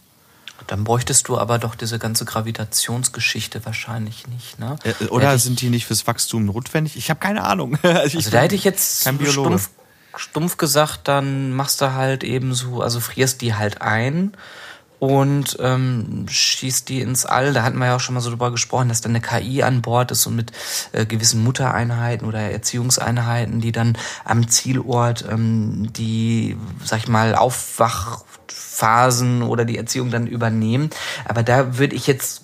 Dann 0.65 0.83
bräuchtest 0.83 1.27
du 1.27 1.37
aber 1.37 1.59
doch 1.59 1.75
diese 1.75 1.99
ganze 1.99 2.25
Gravitationsgeschichte 2.25 3.63
wahrscheinlich 3.65 4.27
nicht, 4.27 4.59
ne? 4.59 4.77
Äh, 4.83 5.05
oder 5.05 5.35
ich, 5.35 5.43
sind 5.43 5.61
die 5.61 5.69
nicht 5.69 5.85
fürs 5.85 6.07
Wachstum 6.07 6.45
notwendig? 6.45 6.97
Ich 6.97 7.09
habe 7.09 7.19
keine 7.19 7.43
Ahnung. 7.43 7.77
also, 7.83 8.17
also 8.17 8.29
da 8.31 8.41
hätte 8.41 8.55
ich 8.55 8.63
jetzt 8.63 9.07
stumpf, 9.07 9.69
stumpf 10.15 10.57
gesagt, 10.57 11.07
dann 11.07 11.53
machst 11.53 11.79
du 11.79 11.93
halt 11.93 12.23
eben 12.23 12.53
so, 12.53 12.81
also 12.81 12.99
frierst 12.99 13.41
die 13.41 13.53
halt 13.53 13.81
ein 13.81 14.33
und 14.99 15.57
ähm, 15.59 16.25
schießt 16.27 16.89
die 16.89 17.01
ins 17.01 17.25
All. 17.25 17.53
Da 17.53 17.63
hatten 17.63 17.77
wir 17.77 17.85
ja 17.85 17.95
auch 17.95 17.99
schon 17.99 18.15
mal 18.15 18.21
so 18.21 18.29
drüber 18.29 18.51
gesprochen, 18.51 18.89
dass 18.89 19.01
dann 19.01 19.11
eine 19.11 19.21
KI 19.21 19.63
an 19.63 19.81
Bord 19.81 20.11
ist 20.11 20.25
und 20.25 20.35
mit 20.35 20.51
äh, 20.91 21.05
gewissen 21.05 21.43
Muttereinheiten 21.43 22.27
oder 22.27 22.39
Erziehungseinheiten, 22.39 23.61
die 23.61 23.71
dann 23.71 23.97
am 24.25 24.49
Zielort 24.49 25.25
ähm, 25.29 25.93
die, 25.93 26.57
sag 26.83 26.99
ich 26.99 27.07
mal, 27.07 27.35
Aufwachphasen 27.35 29.43
oder 29.43 29.65
die 29.65 29.77
Erziehung 29.77 30.09
dann 30.09 30.25
übernehmen. 30.25 30.89
Aber 31.25 31.43
da 31.43 31.77
würde 31.77 31.95
ich 31.95 32.07
jetzt 32.07 32.41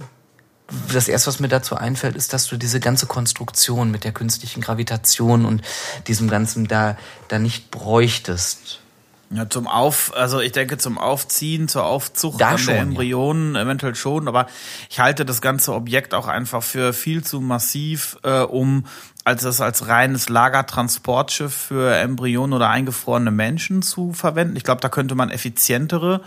das 0.91 1.07
erste, 1.07 1.27
was 1.27 1.39
mir 1.39 1.47
dazu 1.47 1.75
einfällt, 1.75 2.15
ist, 2.15 2.33
dass 2.33 2.47
du 2.47 2.57
diese 2.57 2.79
ganze 2.79 3.07
Konstruktion 3.07 3.91
mit 3.91 4.03
der 4.03 4.11
künstlichen 4.11 4.61
Gravitation 4.61 5.45
und 5.45 5.61
diesem 6.07 6.29
Ganzen 6.29 6.67
da, 6.67 6.97
da 7.27 7.39
nicht 7.39 7.71
bräuchtest. 7.71 8.82
Ja, 9.29 9.49
zum 9.49 9.67
Auf, 9.67 10.15
also 10.15 10.39
ich 10.41 10.51
denke 10.51 10.77
zum 10.77 10.97
Aufziehen, 10.97 11.67
zur 11.67 11.85
Aufzucht 11.85 12.39
da 12.39 12.57
schon, 12.57 12.73
der 12.73 12.83
Embryonen 12.83 13.55
ja. 13.55 13.61
eventuell 13.61 13.95
schon, 13.95 14.27
aber 14.27 14.47
ich 14.89 14.99
halte 14.99 15.25
das 15.25 15.41
ganze 15.41 15.73
Objekt 15.73 16.13
auch 16.13 16.27
einfach 16.27 16.61
für 16.61 16.93
viel 16.93 17.23
zu 17.23 17.41
massiv, 17.41 18.17
äh, 18.23 18.41
um 18.41 18.85
als 19.23 19.43
es 19.43 19.61
als 19.61 19.87
reines 19.87 20.29
Lagertransportschiff 20.29 21.53
für 21.53 21.95
Embryonen 21.95 22.53
oder 22.53 22.69
eingefrorene 22.69 23.31
Menschen 23.31 23.81
zu 23.81 24.13
verwenden. 24.13 24.55
Ich 24.55 24.63
glaube, 24.63 24.81
da 24.81 24.89
könnte 24.89 25.15
man 25.15 25.31
effizientere 25.31 26.21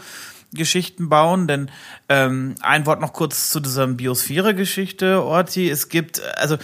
Geschichten 0.53 1.09
bauen, 1.09 1.47
denn 1.47 1.71
ähm, 2.09 2.55
ein 2.61 2.87
Wort 2.87 3.01
noch 3.01 3.13
kurz 3.13 3.51
zu 3.51 3.61
dieser 3.61 3.87
Biosphäre-Geschichte, 3.87 5.23
Orti. 5.23 5.69
Es 5.69 5.89
gibt, 5.89 6.23
also 6.37 6.57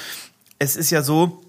es 0.58 0.76
ist 0.76 0.90
ja 0.90 1.02
so, 1.02 1.41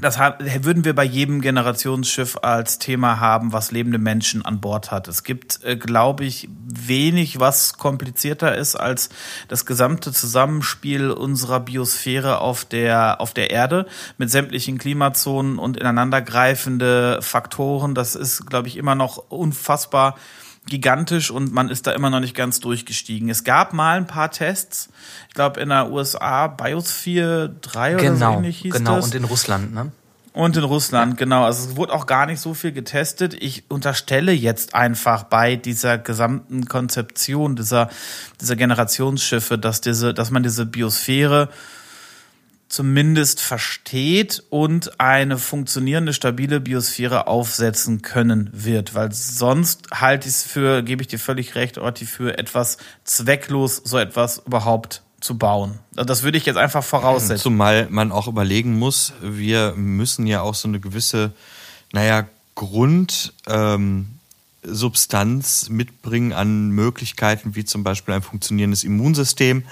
das 0.00 0.18
würden 0.18 0.84
wir 0.84 0.94
bei 0.94 1.04
jedem 1.04 1.40
Generationsschiff 1.40 2.38
als 2.42 2.78
Thema 2.78 3.18
haben, 3.18 3.52
was 3.52 3.72
lebende 3.72 3.98
Menschen 3.98 4.44
an 4.44 4.60
Bord 4.60 4.92
hat. 4.92 5.08
Es 5.08 5.24
gibt, 5.24 5.64
äh, 5.64 5.76
glaube 5.76 6.24
ich, 6.24 6.48
wenig, 6.66 7.40
was 7.40 7.78
komplizierter 7.78 8.56
ist 8.56 8.76
als 8.76 9.08
das 9.48 9.66
gesamte 9.66 10.12
Zusammenspiel 10.12 11.10
unserer 11.10 11.60
Biosphäre 11.60 12.40
auf 12.40 12.64
der, 12.64 13.20
auf 13.20 13.34
der 13.34 13.50
Erde 13.50 13.86
mit 14.18 14.30
sämtlichen 14.30 14.78
Klimazonen 14.78 15.58
und 15.58 15.76
ineinandergreifende 15.76 17.18
Faktoren. 17.20 17.96
Das 17.96 18.14
ist, 18.14 18.46
glaube 18.46 18.68
ich, 18.68 18.76
immer 18.76 18.94
noch 18.94 19.16
unfassbar 19.28 20.14
gigantisch 20.68 21.30
und 21.30 21.52
man 21.52 21.68
ist 21.68 21.86
da 21.86 21.92
immer 21.92 22.10
noch 22.10 22.20
nicht 22.20 22.34
ganz 22.34 22.60
durchgestiegen. 22.60 23.28
Es 23.28 23.44
gab 23.44 23.72
mal 23.72 23.96
ein 23.96 24.06
paar 24.06 24.30
Tests, 24.30 24.88
ich 25.28 25.34
glaube 25.34 25.60
in 25.60 25.68
der 25.68 25.90
USA 25.90 26.46
Biosphere 26.46 27.54
3 27.60 27.94
genau, 27.94 28.10
oder 28.10 28.16
so 28.16 28.24
ähnlich 28.38 28.58
hieß 28.58 28.74
genau, 28.74 28.96
das. 28.96 29.10
Genau, 29.10 29.16
und 29.16 29.24
in 29.24 29.24
Russland, 29.24 29.74
ne? 29.74 29.92
Und 30.38 30.56
in 30.56 30.62
Russland, 30.62 31.16
genau. 31.16 31.44
Also 31.44 31.70
es 31.70 31.76
wurde 31.76 31.92
auch 31.92 32.06
gar 32.06 32.26
nicht 32.26 32.40
so 32.40 32.54
viel 32.54 32.70
getestet. 32.70 33.34
Ich 33.34 33.64
unterstelle 33.68 34.30
jetzt 34.30 34.72
einfach 34.72 35.24
bei 35.24 35.56
dieser 35.56 35.98
gesamten 35.98 36.66
Konzeption 36.66 37.56
dieser, 37.56 37.88
dieser 38.40 38.54
Generationsschiffe, 38.54 39.58
dass 39.58 39.80
diese, 39.80 40.14
dass 40.14 40.30
man 40.30 40.44
diese 40.44 40.64
Biosphäre 40.64 41.48
zumindest 42.68 43.40
versteht 43.40 44.42
und 44.50 45.00
eine 45.00 45.38
funktionierende, 45.38 46.12
stabile 46.12 46.60
Biosphäre 46.60 47.26
aufsetzen 47.26 48.02
können 48.02 48.50
wird. 48.52 48.94
Weil 48.94 49.12
sonst 49.12 49.90
halte 49.92 50.28
ich 50.28 50.34
es 50.34 50.42
für, 50.42 50.82
gebe 50.82 51.02
ich 51.02 51.08
dir 51.08 51.18
völlig 51.18 51.54
recht, 51.54 51.78
Orti, 51.78 52.04
für 52.04 52.36
etwas 52.38 52.76
zwecklos, 53.04 53.80
so 53.84 53.98
etwas 53.98 54.42
überhaupt 54.46 55.02
zu 55.20 55.38
bauen. 55.38 55.78
Also 55.96 56.06
das 56.06 56.22
würde 56.22 56.38
ich 56.38 56.46
jetzt 56.46 56.58
einfach 56.58 56.84
voraussetzen. 56.84 57.42
Zumal 57.42 57.88
man 57.90 58.12
auch 58.12 58.28
überlegen 58.28 58.78
muss, 58.78 59.14
wir 59.20 59.72
müssen 59.74 60.26
ja 60.26 60.42
auch 60.42 60.54
so 60.54 60.68
eine 60.68 60.78
gewisse, 60.78 61.32
naja, 61.92 62.28
Grund, 62.54 63.32
ähm, 63.46 64.18
mitbringen 65.70 66.32
an 66.32 66.70
Möglichkeiten 66.70 67.54
wie 67.54 67.64
zum 67.64 67.84
Beispiel 67.84 68.14
ein 68.14 68.22
funktionierendes 68.22 68.84
Immunsystem, 68.84 69.64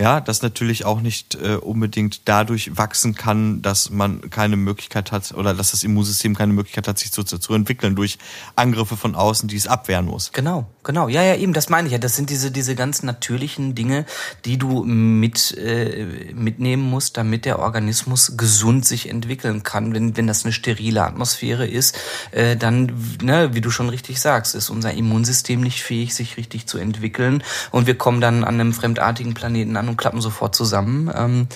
ja, 0.00 0.22
das 0.22 0.40
natürlich 0.40 0.86
auch 0.86 1.02
nicht 1.02 1.34
äh, 1.34 1.56
unbedingt 1.56 2.22
dadurch 2.26 2.74
wachsen 2.78 3.14
kann, 3.14 3.60
dass 3.60 3.90
man 3.90 4.30
keine 4.30 4.56
Möglichkeit 4.56 5.12
hat 5.12 5.32
oder 5.32 5.52
dass 5.52 5.72
das 5.72 5.84
Immunsystem 5.84 6.34
keine 6.34 6.54
Möglichkeit 6.54 6.88
hat, 6.88 6.98
sich 6.98 7.12
zu, 7.12 7.22
zu 7.22 7.52
entwickeln 7.52 7.96
durch 7.96 8.16
Angriffe 8.56 8.96
von 8.96 9.14
außen, 9.14 9.46
die 9.46 9.56
es 9.56 9.66
abwehren 9.66 10.06
muss. 10.06 10.32
Genau, 10.32 10.66
genau. 10.84 11.08
Ja, 11.08 11.22
ja, 11.22 11.34
eben, 11.34 11.52
das 11.52 11.68
meine 11.68 11.86
ich 11.86 11.92
ja. 11.92 11.98
Das 11.98 12.16
sind 12.16 12.30
diese, 12.30 12.50
diese 12.50 12.74
ganz 12.74 13.02
natürlichen 13.02 13.74
Dinge, 13.74 14.06
die 14.46 14.56
du 14.56 14.84
mit, 14.84 15.54
äh, 15.58 16.32
mitnehmen 16.32 16.88
musst, 16.88 17.18
damit 17.18 17.44
der 17.44 17.58
Organismus 17.58 18.38
gesund 18.38 18.86
sich 18.86 19.06
entwickeln 19.06 19.64
kann. 19.64 19.92
Wenn, 19.92 20.16
wenn 20.16 20.26
das 20.26 20.46
eine 20.46 20.54
sterile 20.54 21.04
Atmosphäre 21.04 21.66
ist, 21.68 21.98
äh, 22.30 22.56
dann, 22.56 23.18
ne, 23.22 23.50
wie 23.52 23.60
du 23.60 23.70
schon 23.70 23.90
richtig 23.90 24.18
sagst, 24.18 24.54
ist 24.54 24.70
unser 24.70 24.94
Immunsystem 24.94 25.60
nicht 25.60 25.82
fähig, 25.82 26.14
sich 26.14 26.38
richtig 26.38 26.66
zu 26.66 26.78
entwickeln. 26.78 27.42
Und 27.70 27.86
wir 27.86 27.98
kommen 27.98 28.22
dann 28.22 28.44
an 28.44 28.54
einem 28.54 28.72
fremdartigen 28.72 29.34
Planeten 29.34 29.76
an 29.76 29.89
und 29.90 29.96
klappen 29.96 30.20
sofort 30.20 30.54
zusammen. 30.54 31.10
Ähm, 31.14 31.46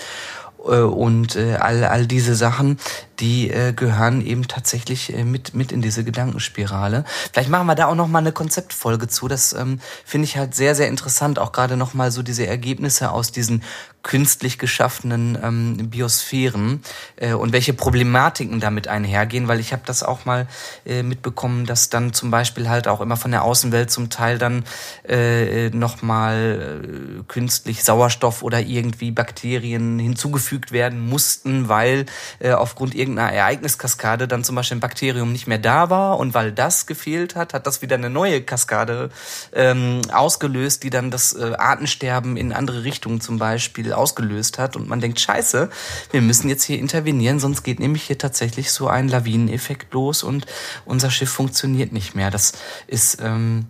äh, 0.66 0.80
und 0.80 1.36
äh, 1.36 1.54
all, 1.54 1.84
all 1.84 2.06
diese 2.06 2.34
Sachen, 2.34 2.78
die 3.20 3.50
äh, 3.50 3.72
gehören 3.72 4.24
eben 4.24 4.48
tatsächlich 4.48 5.12
äh, 5.12 5.24
mit, 5.24 5.54
mit 5.54 5.72
in 5.72 5.82
diese 5.82 6.04
Gedankenspirale. 6.04 7.04
Vielleicht 7.32 7.48
machen 7.50 7.66
wir 7.66 7.74
da 7.74 7.86
auch 7.86 7.94
nochmal 7.94 8.22
eine 8.22 8.32
Konzeptfolge 8.32 9.08
zu. 9.08 9.28
Das 9.28 9.52
ähm, 9.52 9.80
finde 10.04 10.26
ich 10.26 10.36
halt 10.36 10.54
sehr, 10.54 10.74
sehr 10.74 10.88
interessant. 10.88 11.38
Auch 11.38 11.52
gerade 11.52 11.76
nochmal 11.76 12.10
so 12.10 12.22
diese 12.22 12.46
Ergebnisse 12.46 13.10
aus 13.10 13.32
diesen 13.32 13.62
künstlich 14.04 14.58
geschaffenen 14.58 15.36
ähm, 15.42 15.90
Biosphären 15.90 16.82
äh, 17.16 17.32
und 17.32 17.52
welche 17.52 17.72
Problematiken 17.72 18.60
damit 18.60 18.86
einhergehen, 18.86 19.48
weil 19.48 19.58
ich 19.58 19.72
habe 19.72 19.82
das 19.84 20.04
auch 20.04 20.26
mal 20.26 20.46
äh, 20.86 21.02
mitbekommen, 21.02 21.66
dass 21.66 21.88
dann 21.88 22.12
zum 22.12 22.30
Beispiel 22.30 22.68
halt 22.68 22.86
auch 22.86 23.00
immer 23.00 23.16
von 23.16 23.32
der 23.32 23.42
Außenwelt 23.42 23.90
zum 23.90 24.10
Teil 24.10 24.38
dann 24.38 24.64
äh, 25.08 25.70
nochmal 25.70 26.84
äh, 26.84 27.22
künstlich 27.26 27.82
Sauerstoff 27.82 28.42
oder 28.42 28.60
irgendwie 28.60 29.10
Bakterien 29.10 29.98
hinzugefügt 29.98 30.70
werden 30.70 31.08
mussten, 31.08 31.68
weil 31.68 32.04
äh, 32.38 32.52
aufgrund 32.52 32.94
irgendeiner 33.04 33.32
Ereigniskaskade 33.32 34.26
dann 34.26 34.44
zum 34.44 34.56
Beispiel 34.56 34.78
ein 34.78 34.80
Bakterium 34.80 35.32
nicht 35.32 35.46
mehr 35.46 35.58
da 35.58 35.90
war 35.90 36.18
und 36.18 36.34
weil 36.34 36.52
das 36.52 36.86
gefehlt 36.86 37.36
hat, 37.36 37.54
hat 37.54 37.66
das 37.66 37.82
wieder 37.82 37.96
eine 37.96 38.10
neue 38.10 38.42
Kaskade 38.42 39.10
ähm, 39.52 40.00
ausgelöst, 40.12 40.82
die 40.82 40.90
dann 40.90 41.10
das 41.10 41.34
äh, 41.34 41.52
Artensterben 41.56 42.36
in 42.36 42.52
andere 42.52 42.84
Richtungen 42.84 43.20
zum 43.20 43.38
Beispiel 43.38 43.92
ausgelöst 43.92 44.58
hat 44.58 44.76
und 44.76 44.88
man 44.88 45.00
denkt, 45.00 45.20
scheiße, 45.20 45.68
wir 46.10 46.20
müssen 46.22 46.48
jetzt 46.48 46.64
hier 46.64 46.78
intervenieren, 46.78 47.38
sonst 47.38 47.62
geht 47.62 47.78
nämlich 47.78 48.04
hier 48.04 48.18
tatsächlich 48.18 48.72
so 48.72 48.88
ein 48.88 49.08
Lawineneffekt 49.08 49.92
los 49.92 50.22
und 50.22 50.46
unser 50.84 51.10
Schiff 51.10 51.30
funktioniert 51.30 51.92
nicht 51.92 52.14
mehr. 52.14 52.30
Das 52.30 52.52
ist, 52.86 53.18
ähm, 53.20 53.66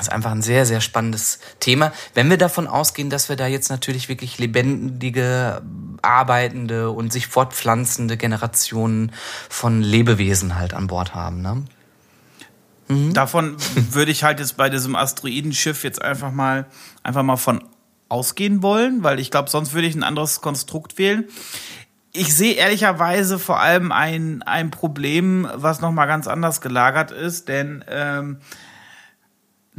das 0.00 0.08
ist 0.08 0.14
einfach 0.14 0.30
ein 0.30 0.40
sehr, 0.40 0.64
sehr 0.64 0.80
spannendes 0.80 1.40
Thema. 1.60 1.92
Wenn 2.14 2.30
wir 2.30 2.38
davon 2.38 2.66
ausgehen, 2.66 3.10
dass 3.10 3.28
wir 3.28 3.36
da 3.36 3.46
jetzt 3.46 3.68
natürlich 3.68 4.08
wirklich 4.08 4.38
lebendige, 4.38 5.60
arbeitende 6.00 6.90
und 6.90 7.12
sich 7.12 7.26
fortpflanzende 7.26 8.16
Generationen 8.16 9.12
von 9.50 9.82
Lebewesen 9.82 10.58
halt 10.58 10.72
an 10.72 10.86
Bord 10.86 11.14
haben, 11.14 11.42
ne? 11.42 11.64
Mhm. 12.88 13.12
Davon 13.12 13.56
würde 13.90 14.10
ich 14.10 14.24
halt 14.24 14.40
jetzt 14.40 14.56
bei 14.56 14.70
diesem 14.70 14.96
Asteroidenschiff 14.96 15.84
jetzt 15.84 16.00
einfach 16.00 16.32
mal, 16.32 16.64
einfach 17.02 17.22
mal 17.22 17.36
von 17.36 17.62
ausgehen 18.08 18.62
wollen, 18.62 19.02
weil 19.02 19.20
ich 19.20 19.30
glaube, 19.30 19.50
sonst 19.50 19.74
würde 19.74 19.86
ich 19.86 19.94
ein 19.94 20.02
anderes 20.02 20.40
Konstrukt 20.40 20.96
wählen. 20.96 21.28
Ich 22.12 22.34
sehe 22.34 22.54
ehrlicherweise 22.54 23.38
vor 23.38 23.60
allem 23.60 23.92
ein, 23.92 24.42
ein 24.44 24.70
Problem, 24.70 25.46
was 25.54 25.82
nochmal 25.82 26.06
ganz 26.06 26.26
anders 26.26 26.62
gelagert 26.62 27.10
ist, 27.10 27.48
denn 27.48 27.84
ähm, 27.86 28.38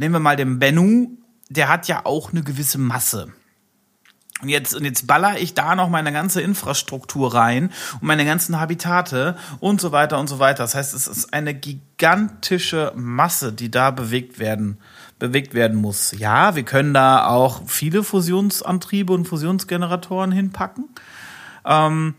nehmen 0.02 0.16
wir 0.16 0.20
mal 0.20 0.36
den 0.36 0.58
Bennu, 0.58 1.16
der 1.48 1.68
hat 1.68 1.88
ja 1.88 2.04
auch 2.04 2.32
eine 2.32 2.42
gewisse 2.42 2.78
Masse. 2.78 3.32
Und 4.42 4.48
jetzt, 4.48 4.74
und 4.74 4.84
jetzt 4.84 5.06
baller 5.06 5.38
ich 5.38 5.54
da 5.54 5.76
noch 5.76 5.88
meine 5.88 6.12
ganze 6.12 6.42
Infrastruktur 6.42 7.32
rein 7.32 7.70
und 7.94 8.02
meine 8.02 8.24
ganzen 8.24 8.58
Habitate 8.58 9.36
und 9.60 9.80
so 9.80 9.92
weiter 9.92 10.18
und 10.18 10.26
so 10.26 10.40
weiter. 10.40 10.64
Das 10.64 10.74
heißt, 10.74 10.94
es 10.94 11.06
ist 11.06 11.32
eine 11.32 11.54
gigantische 11.54 12.92
Masse, 12.96 13.52
die 13.52 13.70
da 13.70 13.92
bewegt 13.92 14.40
werden 14.40 14.78
bewegt 15.20 15.54
werden 15.54 15.80
muss. 15.80 16.10
Ja, 16.18 16.56
wir 16.56 16.64
können 16.64 16.92
da 16.92 17.26
auch 17.26 17.62
viele 17.68 18.02
Fusionsantriebe 18.02 19.12
und 19.12 19.28
Fusionsgeneratoren 19.28 20.32
hinpacken. 20.32 20.88
Ähm, 21.64 22.14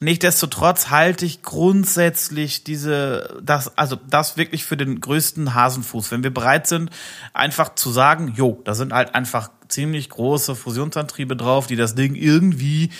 Nichtsdestotrotz 0.00 0.90
halte 0.90 1.26
ich 1.26 1.42
grundsätzlich 1.42 2.62
diese, 2.62 3.36
das, 3.42 3.76
also 3.76 3.96
das 3.96 4.36
wirklich 4.36 4.64
für 4.64 4.76
den 4.76 5.00
größten 5.00 5.54
Hasenfuß. 5.54 6.12
Wenn 6.12 6.22
wir 6.22 6.32
bereit 6.32 6.68
sind, 6.68 6.90
einfach 7.32 7.74
zu 7.74 7.90
sagen, 7.90 8.32
jo, 8.36 8.60
da 8.64 8.74
sind 8.74 8.92
halt 8.92 9.16
einfach 9.16 9.50
ziemlich 9.66 10.08
große 10.08 10.54
Fusionsantriebe 10.54 11.34
drauf, 11.34 11.66
die 11.66 11.74
das 11.74 11.96
Ding 11.96 12.14
irgendwie 12.14 12.90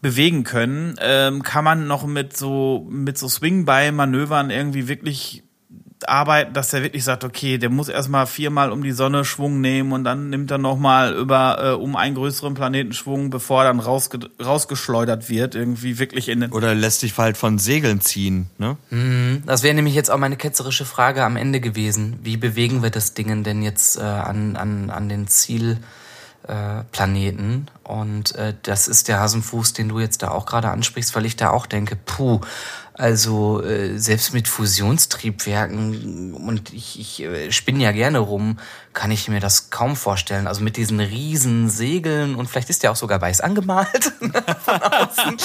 bewegen 0.00 0.42
können, 0.42 0.96
ähm, 1.00 1.44
kann 1.44 1.64
man 1.64 1.86
noch 1.86 2.06
mit 2.06 2.36
so 2.36 2.86
mit 2.90 3.16
so 3.16 3.28
Swing-by-Manövern 3.28 4.50
irgendwie 4.50 4.88
wirklich 4.88 5.44
arbeiten, 6.06 6.52
dass 6.52 6.70
der 6.70 6.82
wirklich 6.82 7.04
sagt, 7.04 7.24
okay, 7.24 7.58
der 7.58 7.70
muss 7.70 7.88
erstmal 7.88 8.26
viermal 8.26 8.70
um 8.70 8.82
die 8.82 8.92
Sonne 8.92 9.24
Schwung 9.24 9.60
nehmen 9.60 9.92
und 9.92 10.04
dann 10.04 10.30
nimmt 10.30 10.50
er 10.50 10.58
nochmal 10.58 11.14
über 11.14 11.58
äh, 11.60 11.70
um 11.72 11.96
einen 11.96 12.14
größeren 12.14 12.54
Planeten 12.54 12.92
Schwung, 12.92 13.30
bevor 13.30 13.62
er 13.62 13.68
dann 13.68 13.80
rausge 13.80 14.20
rausgeschleudert 14.44 15.28
wird, 15.28 15.54
irgendwie 15.54 15.98
wirklich 15.98 16.28
in 16.28 16.40
den 16.40 16.52
Oder 16.52 16.74
lässt 16.74 17.00
sich 17.00 17.16
halt 17.16 17.36
von 17.36 17.58
Segeln 17.58 18.00
ziehen, 18.00 18.48
ne? 18.58 18.76
Mhm. 18.90 19.42
Das 19.46 19.62
wäre 19.62 19.74
nämlich 19.74 19.94
jetzt 19.94 20.10
auch 20.10 20.18
meine 20.18 20.36
ketzerische 20.36 20.84
Frage 20.84 21.24
am 21.24 21.36
Ende 21.36 21.60
gewesen. 21.60 22.18
Wie 22.22 22.36
bewegen 22.36 22.82
wir 22.82 22.90
das 22.90 23.14
Ding 23.14 23.42
denn 23.42 23.62
jetzt 23.62 23.98
äh, 23.98 24.02
an, 24.02 24.56
an, 24.56 24.90
an 24.90 25.08
den 25.08 25.26
Ziel? 25.26 25.78
Äh, 26.46 26.84
Planeten. 26.92 27.66
Und 27.84 28.34
äh, 28.36 28.54
das 28.62 28.88
ist 28.88 29.08
der 29.08 29.20
Hasenfuß, 29.20 29.74
den 29.74 29.90
du 29.90 29.98
jetzt 29.98 30.22
da 30.22 30.30
auch 30.30 30.46
gerade 30.46 30.70
ansprichst, 30.70 31.14
weil 31.14 31.26
ich 31.26 31.36
da 31.36 31.50
auch 31.50 31.66
denke, 31.66 31.94
puh, 31.94 32.40
also 32.98 33.62
äh, 33.62 33.96
selbst 33.96 34.34
mit 34.34 34.48
Fusionstriebwerken, 34.48 36.34
und 36.34 36.72
ich, 36.72 36.98
ich 36.98 37.22
äh, 37.22 37.52
spinne 37.52 37.84
ja 37.84 37.92
gerne 37.92 38.18
rum, 38.18 38.58
kann 38.92 39.12
ich 39.12 39.28
mir 39.28 39.38
das 39.38 39.70
kaum 39.70 39.94
vorstellen. 39.94 40.48
Also 40.48 40.62
mit 40.62 40.76
diesen 40.76 40.98
riesen 40.98 41.70
Segeln 41.70 42.34
und 42.34 42.50
vielleicht 42.50 42.70
ist 42.70 42.82
der 42.82 42.90
auch 42.90 42.96
sogar 42.96 43.20
weiß 43.20 43.40
angemalt 43.40 44.12
von 44.64 44.82
außen. 44.82 45.36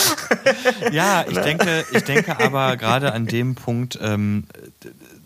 ja, 0.91 1.26
ich 1.30 1.38
denke, 1.38 1.86
ich 1.91 2.04
denke 2.04 2.39
aber 2.39 2.76
gerade 2.76 3.14
an 3.14 3.28
dem 3.28 3.54
Punkt 3.54 3.99
ähm, 4.01 4.45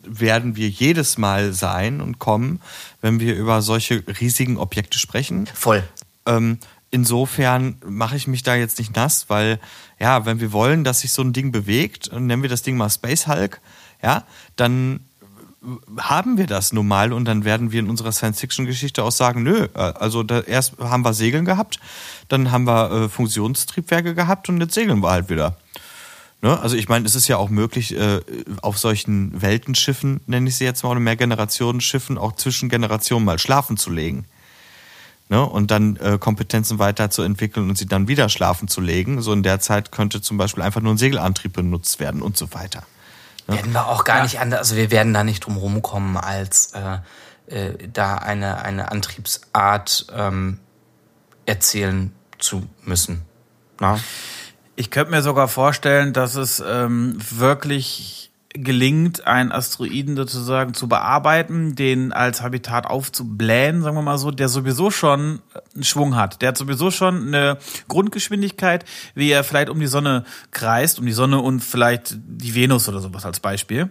werden 0.04 0.58
wir 0.58 0.68
jedes 0.68 1.18
Mal 1.18 1.54
sein 1.54 2.02
und 2.02 2.20
kommen, 2.20 2.62
wenn 3.02 3.22
wir 3.22 3.36
über 3.36 3.62
solche 3.62 4.04
riesigen 4.20 4.58
Objekte 4.58 5.00
sprechen. 5.00 5.48
Voll. 5.54 5.84
Ähm, 6.26 6.60
insofern 6.98 7.78
mache 7.86 8.16
ich 8.16 8.28
mich 8.28 8.42
da 8.42 8.56
jetzt 8.56 8.80
nicht 8.80 8.96
nass, 8.96 9.30
weil 9.30 9.60
ja, 10.00 10.26
wenn 10.26 10.40
wir 10.40 10.52
wollen, 10.52 10.84
dass 10.84 11.02
sich 11.02 11.12
so 11.12 11.22
ein 11.22 11.32
Ding 11.32 11.52
bewegt, 11.52 12.08
und 12.08 12.26
nennen 12.26 12.42
wir 12.42 12.50
das 12.50 12.64
Ding 12.64 12.76
mal 12.76 12.90
Space 12.90 13.28
Hulk, 13.28 13.62
ja, 14.02 14.24
dann 14.56 15.02
haben 15.98 16.38
wir 16.38 16.48
das 16.48 16.74
nun 16.74 16.88
mal 16.88 17.14
und 17.14 17.26
dann 17.26 17.46
werden 17.46 17.72
wir 17.72 17.80
in 17.80 17.90
unserer 17.90 18.12
Science-Fiction-Geschichte 18.12 19.04
auch 19.04 19.12
sagen, 19.12 19.44
nö, 19.44 19.68
äh, 19.74 19.78
also 19.78 20.24
erst 20.24 20.80
haben 20.80 21.04
wir 21.04 21.14
Segeln 21.14 21.46
gehabt, 21.46 21.80
dann 22.30 22.52
haben 22.52 22.66
wir 22.66 22.92
äh, 22.92 23.10
Funktionstriebwerke 23.10 24.16
gehabt 24.16 24.50
und 24.50 24.60
jetzt 24.60 24.74
segeln 24.74 25.02
wir 25.02 25.12
halt 25.12 25.30
wieder. 25.30 25.58
Ne? 26.42 26.60
Also 26.60 26.76
ich 26.76 26.90
meine, 26.90 27.06
es 27.06 27.16
ist 27.16 27.28
ja 27.28 27.38
auch 27.38 27.50
möglich, 27.50 27.96
äh, 27.96 28.22
auf 28.62 28.78
solchen 28.78 29.42
Weltenschiffen, 29.42 30.22
nenne 30.26 30.50
ich 30.50 30.56
sie 30.56 30.66
jetzt 30.66 30.84
mal, 30.84 30.92
oder 30.92 31.00
Mehrgenerationenschiffen, 31.00 32.18
auch 32.18 32.36
zwischen 32.36 32.70
Generationen 32.70 33.26
mal 33.26 33.40
schlafen 33.40 33.78
zu 33.78 33.92
legen. 33.92 34.26
Ne? 35.30 35.44
Und 35.44 35.72
dann 35.72 35.98
äh, 35.98 36.18
Kompetenzen 36.18 36.80
weiterzuentwickeln 36.80 37.70
und 37.70 37.78
sie 37.78 37.86
dann 37.86 38.08
wieder 38.08 38.30
schlafen 38.30 38.68
zu 38.68 38.80
legen. 38.80 39.22
So 39.22 39.34
in 39.34 39.44
der 39.44 39.60
Zeit 39.60 39.92
könnte 39.92 40.22
zum 40.22 40.38
Beispiel 40.38 40.64
einfach 40.64 40.82
nur 40.82 40.94
ein 40.94 40.98
Segelantrieb 40.98 41.54
benutzt 41.54 42.00
werden 42.00 42.22
und 42.22 42.38
so 42.38 42.54
weiter. 42.54 42.84
Ne? 43.48 43.56
Werden 43.56 43.74
wir 43.74 43.88
auch 43.88 44.04
gar 44.04 44.18
ja. 44.18 44.24
nicht 44.24 44.40
anders, 44.40 44.60
also 44.60 44.76
wir 44.76 44.92
werden 44.92 45.14
da 45.14 45.24
nicht 45.24 45.46
drum 45.46 45.58
rumkommen, 45.58 46.18
als 46.18 46.72
äh, 46.74 47.00
äh, 47.48 47.88
da 47.92 48.16
eine, 48.16 48.62
eine 48.64 48.92
Antriebsart 48.92 50.08
ähm, 50.14 50.60
erzählen 51.46 52.14
zu 52.40 52.68
müssen. 52.84 53.24
Na? 53.80 54.00
Ich 54.76 54.92
könnte 54.92 55.12
mir 55.12 55.24
sogar 55.24 55.48
vorstellen, 55.48 56.14
dass 56.14 56.36
es 56.36 56.64
ähm, 56.66 57.18
wirklich 57.32 58.27
gelingt, 58.58 59.26
einen 59.28 59.52
Asteroiden 59.52 60.16
sozusagen 60.16 60.74
zu 60.74 60.88
bearbeiten, 60.88 61.76
den 61.76 62.12
als 62.12 62.42
Habitat 62.42 62.86
aufzublähen, 62.86 63.82
sagen 63.82 63.96
wir 63.96 64.02
mal 64.02 64.18
so, 64.18 64.32
der 64.32 64.50
sowieso 64.50 64.92
schon 64.92 65.40
einen 65.74 65.84
Schwung 65.84 66.16
hat. 66.16 66.42
Der 66.42 66.50
hat 66.50 66.58
sowieso 66.58 66.92
schon 66.92 67.28
eine 67.28 67.58
Grundgeschwindigkeit, 67.88 68.86
wie 69.16 69.30
er 69.30 69.44
vielleicht 69.44 69.70
um 69.70 69.80
die 69.80 69.88
Sonne 69.88 70.26
kreist, 70.52 71.00
um 71.00 71.06
die 71.06 71.12
Sonne 71.12 71.40
und 71.40 71.62
vielleicht 71.62 72.18
die 72.18 72.56
Venus 72.56 72.88
oder 72.90 73.00
sowas 73.00 73.26
als 73.26 73.40
Beispiel. 73.40 73.90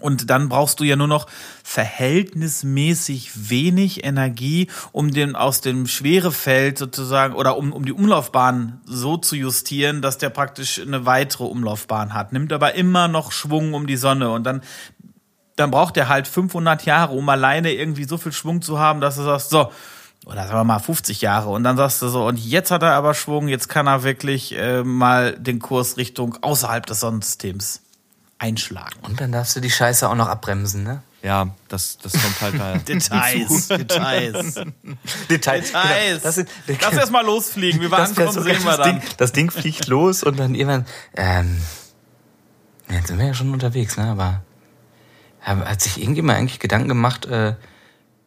Und 0.00 0.30
dann 0.30 0.48
brauchst 0.48 0.80
du 0.80 0.84
ja 0.84 0.96
nur 0.96 1.08
noch 1.08 1.26
verhältnismäßig 1.62 3.50
wenig 3.50 4.04
Energie, 4.04 4.68
um 4.92 5.12
den 5.12 5.36
aus 5.36 5.60
dem 5.60 5.86
Schwerefeld 5.86 6.78
sozusagen 6.78 7.34
oder 7.34 7.56
um, 7.56 7.72
um 7.72 7.84
die 7.84 7.92
Umlaufbahn 7.92 8.80
so 8.84 9.16
zu 9.16 9.36
justieren, 9.36 10.02
dass 10.02 10.18
der 10.18 10.30
praktisch 10.30 10.80
eine 10.80 11.06
weitere 11.06 11.44
Umlaufbahn 11.44 12.14
hat. 12.14 12.32
Nimmt 12.32 12.52
aber 12.52 12.74
immer 12.74 13.08
noch 13.08 13.32
Schwung 13.32 13.74
um 13.74 13.86
die 13.86 13.96
Sonne 13.96 14.30
und 14.30 14.44
dann, 14.44 14.62
dann 15.56 15.70
braucht 15.70 15.96
er 15.96 16.08
halt 16.08 16.28
500 16.28 16.84
Jahre, 16.84 17.14
um 17.14 17.28
alleine 17.28 17.72
irgendwie 17.72 18.04
so 18.04 18.18
viel 18.18 18.32
Schwung 18.32 18.62
zu 18.62 18.78
haben, 18.78 19.00
dass 19.00 19.16
du 19.16 19.22
sagst, 19.22 19.50
so, 19.50 19.70
oder 20.26 20.46
sagen 20.46 20.58
wir 20.58 20.64
mal 20.64 20.78
50 20.78 21.20
Jahre 21.20 21.48
und 21.50 21.64
dann 21.64 21.76
sagst 21.76 22.02
du 22.02 22.08
so, 22.08 22.26
und 22.26 22.38
jetzt 22.38 22.70
hat 22.70 22.82
er 22.82 22.92
aber 22.92 23.14
Schwung, 23.14 23.48
jetzt 23.48 23.68
kann 23.68 23.86
er 23.86 24.02
wirklich 24.02 24.56
äh, 24.56 24.82
mal 24.84 25.32
den 25.38 25.58
Kurs 25.58 25.96
Richtung 25.96 26.36
außerhalb 26.42 26.84
des 26.86 27.00
Sonnensystems 27.00 27.82
einschlagen. 28.38 29.00
Und 29.02 29.20
dann 29.20 29.32
darfst 29.32 29.56
du 29.56 29.60
die 29.60 29.70
Scheiße 29.70 30.08
auch 30.08 30.14
noch 30.14 30.28
abbremsen, 30.28 30.84
ne? 30.84 31.02
Ja, 31.22 31.48
das, 31.66 31.98
das 31.98 32.12
kommt 32.12 32.40
halt 32.40 32.60
da. 32.60 32.78
Details, 32.88 33.68
Details. 33.68 34.54
Details. 34.54 34.54
Details. 35.30 35.72
Genau. 35.72 36.20
Das 36.22 36.44
Lass 36.80 36.92
erst 36.92 37.12
mal 37.12 37.24
losfliegen. 37.24 37.80
Wir 37.80 37.90
waren 37.90 38.14
so 38.14 38.42
sehen 38.42 38.64
wir 38.64 38.76
dann. 38.76 39.00
Ding, 39.00 39.10
das 39.16 39.32
Ding 39.32 39.50
fliegt 39.50 39.88
los 39.88 40.22
und 40.22 40.38
dann 40.38 40.54
irgendwann, 40.54 40.86
ähm, 41.16 41.60
jetzt 42.88 43.08
sind 43.08 43.18
wir 43.18 43.26
ja 43.26 43.34
schon 43.34 43.52
unterwegs, 43.52 43.96
ne? 43.96 44.04
Aber 44.04 44.42
hat 45.40 45.80
sich 45.80 46.00
irgendjemand 46.00 46.38
eigentlich 46.38 46.60
Gedanken 46.60 46.88
gemacht, 46.88 47.26
äh, 47.26 47.54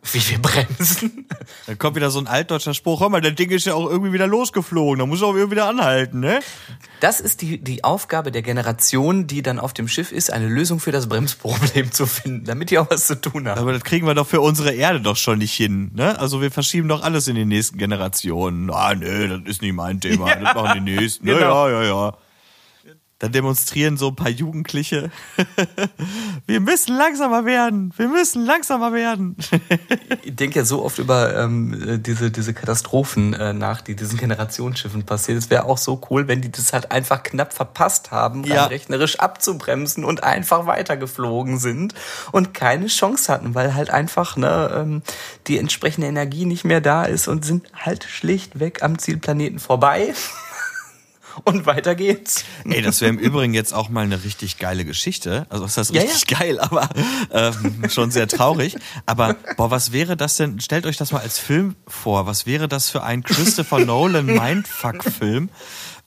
wie 0.03 0.29
wir 0.29 0.39
bremsen. 0.39 1.27
Dann 1.67 1.77
kommt 1.77 1.95
wieder 1.95 2.09
so 2.09 2.19
ein 2.19 2.27
altdeutscher 2.27 2.73
Spruch, 2.73 3.01
hör 3.01 3.09
mal, 3.09 3.21
der 3.21 3.31
Ding 3.31 3.51
ist 3.51 3.65
ja 3.65 3.75
auch 3.75 3.89
irgendwie 3.89 4.13
wieder 4.13 4.27
losgeflogen, 4.27 4.99
da 4.99 5.05
muss 5.05 5.21
auch 5.21 5.33
irgendwie 5.35 5.51
wieder 5.51 5.67
anhalten, 5.67 6.19
ne? 6.19 6.39
Das 7.01 7.19
ist 7.19 7.41
die, 7.41 7.59
die 7.59 7.83
Aufgabe 7.83 8.31
der 8.31 8.41
Generation, 8.41 9.27
die 9.27 9.41
dann 9.41 9.59
auf 9.59 9.73
dem 9.73 9.87
Schiff 9.87 10.11
ist, 10.11 10.31
eine 10.31 10.47
Lösung 10.47 10.79
für 10.79 10.91
das 10.91 11.07
Bremsproblem 11.07 11.91
zu 11.91 12.07
finden, 12.07 12.45
damit 12.45 12.71
die 12.71 12.79
auch 12.79 12.89
was 12.89 13.07
zu 13.07 13.19
tun 13.19 13.47
haben. 13.47 13.59
Aber 13.59 13.73
das 13.73 13.83
kriegen 13.83 14.07
wir 14.07 14.15
doch 14.15 14.27
für 14.27 14.41
unsere 14.41 14.71
Erde 14.73 15.01
doch 15.01 15.17
schon 15.17 15.37
nicht 15.37 15.53
hin, 15.53 15.91
ne? 15.93 16.19
Also 16.19 16.41
wir 16.41 16.51
verschieben 16.51 16.87
doch 16.87 17.03
alles 17.03 17.27
in 17.27 17.35
die 17.35 17.45
nächsten 17.45 17.77
Generationen. 17.77 18.71
Ah, 18.71 18.95
nee, 18.95 19.27
das 19.27 19.41
ist 19.45 19.61
nicht 19.61 19.73
mein 19.73 19.99
Thema, 19.99 20.29
ja, 20.29 20.35
das 20.35 20.55
machen 20.55 20.85
die 20.85 20.95
nächsten. 20.95 21.25
Genau. 21.25 21.67
Ja, 21.67 21.83
ja, 21.83 21.87
ja. 21.87 22.17
Dann 23.21 23.31
demonstrieren 23.31 23.97
so 23.97 24.07
ein 24.07 24.15
paar 24.15 24.31
Jugendliche. 24.31 25.11
wir 26.47 26.59
müssen 26.59 26.97
langsamer 26.97 27.45
werden. 27.45 27.93
Wir 27.95 28.07
müssen 28.07 28.43
langsamer 28.43 28.93
werden. 28.93 29.35
ich 30.23 30.35
denke 30.35 30.57
ja 30.57 30.65
so 30.65 30.83
oft 30.83 30.97
über 30.97 31.37
ähm, 31.37 32.01
diese, 32.01 32.31
diese 32.31 32.55
Katastrophen 32.55 33.35
äh, 33.35 33.53
nach, 33.53 33.81
die 33.81 33.95
diesen 33.95 34.17
Generationsschiffen 34.17 35.03
passiert. 35.03 35.37
Es 35.37 35.51
wäre 35.51 35.65
auch 35.65 35.77
so 35.77 36.01
cool, 36.09 36.27
wenn 36.27 36.41
die 36.41 36.51
das 36.51 36.73
halt 36.73 36.91
einfach 36.91 37.21
knapp 37.21 37.53
verpasst 37.53 38.09
haben, 38.09 38.43
ja. 38.43 38.65
rechnerisch 38.65 39.19
abzubremsen 39.19 40.03
und 40.03 40.23
einfach 40.23 40.65
weitergeflogen 40.65 41.59
sind 41.59 41.93
und 42.31 42.55
keine 42.55 42.87
Chance 42.87 43.31
hatten, 43.31 43.53
weil 43.53 43.75
halt 43.75 43.91
einfach 43.91 44.35
ne, 44.35 44.71
ähm, 44.75 45.03
die 45.45 45.59
entsprechende 45.59 46.07
Energie 46.07 46.45
nicht 46.45 46.65
mehr 46.65 46.81
da 46.81 47.03
ist 47.03 47.27
und 47.27 47.45
sind 47.45 47.67
halt 47.75 48.03
schlichtweg 48.03 48.81
am 48.81 48.97
Zielplaneten 48.97 49.59
vorbei. 49.59 50.15
und 51.43 51.65
weiter 51.65 51.95
geht's. 51.95 52.45
Ey, 52.65 52.81
das 52.81 53.01
wäre 53.01 53.11
im 53.11 53.19
Übrigen 53.19 53.53
jetzt 53.53 53.73
auch 53.73 53.89
mal 53.89 54.03
eine 54.03 54.23
richtig 54.23 54.57
geile 54.57 54.85
Geschichte. 54.85 55.45
Also 55.49 55.63
was 55.63 55.77
heißt 55.77 55.93
richtig 55.93 56.29
ja, 56.29 56.37
ja. 56.37 56.39
geil, 56.39 56.59
aber 56.59 56.89
ähm, 57.31 57.89
schon 57.89 58.11
sehr 58.11 58.27
traurig. 58.27 58.75
Aber 59.05 59.35
boah, 59.57 59.71
was 59.71 59.91
wäre 59.91 60.17
das 60.17 60.37
denn? 60.37 60.59
Stellt 60.59 60.85
euch 60.85 60.97
das 60.97 61.11
mal 61.11 61.21
als 61.21 61.39
Film 61.39 61.75
vor. 61.87 62.25
Was 62.25 62.45
wäre 62.45 62.67
das 62.67 62.89
für 62.89 63.03
ein 63.03 63.23
Christopher 63.23 63.79
Nolan 63.79 64.25
Mindfuck-Film? 64.25 65.49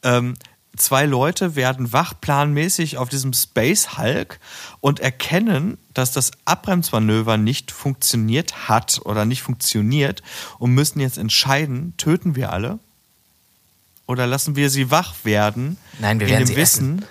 Ähm, 0.03 0.35
zwei 0.77 1.07
Leute 1.07 1.57
werden 1.57 1.93
wachplanmäßig 1.93 2.99
auf 2.99 3.09
diesem 3.09 3.33
Space 3.33 3.97
Hulk 3.99 4.41
und 4.81 5.01
erkennen, 5.01 5.79
dass 5.93 6.13
das 6.13 6.33
Abbremsmanöver 6.45 7.37
nicht 7.37 7.71
funktioniert 7.71 8.69
hat 8.69 9.01
oder 9.05 9.25
nicht 9.25 9.43
funktioniert 9.43 10.23
und 10.59 10.73
müssen 10.73 11.01
jetzt 11.01 11.19
entscheiden, 11.19 11.95
töten 11.97 12.37
wir 12.37 12.53
alle 12.53 12.79
oder 14.07 14.27
lassen 14.27 14.57
wir 14.57 14.71
sie 14.71 14.91
wach 14.91 15.15
werden? 15.25 15.77
Nein, 15.99 16.21
wir 16.21 16.29
werden 16.29 16.43
in 16.43 16.47
dem 16.47 16.55
sie 16.55 16.57
Wissen, 16.57 16.99
essen. 16.99 17.09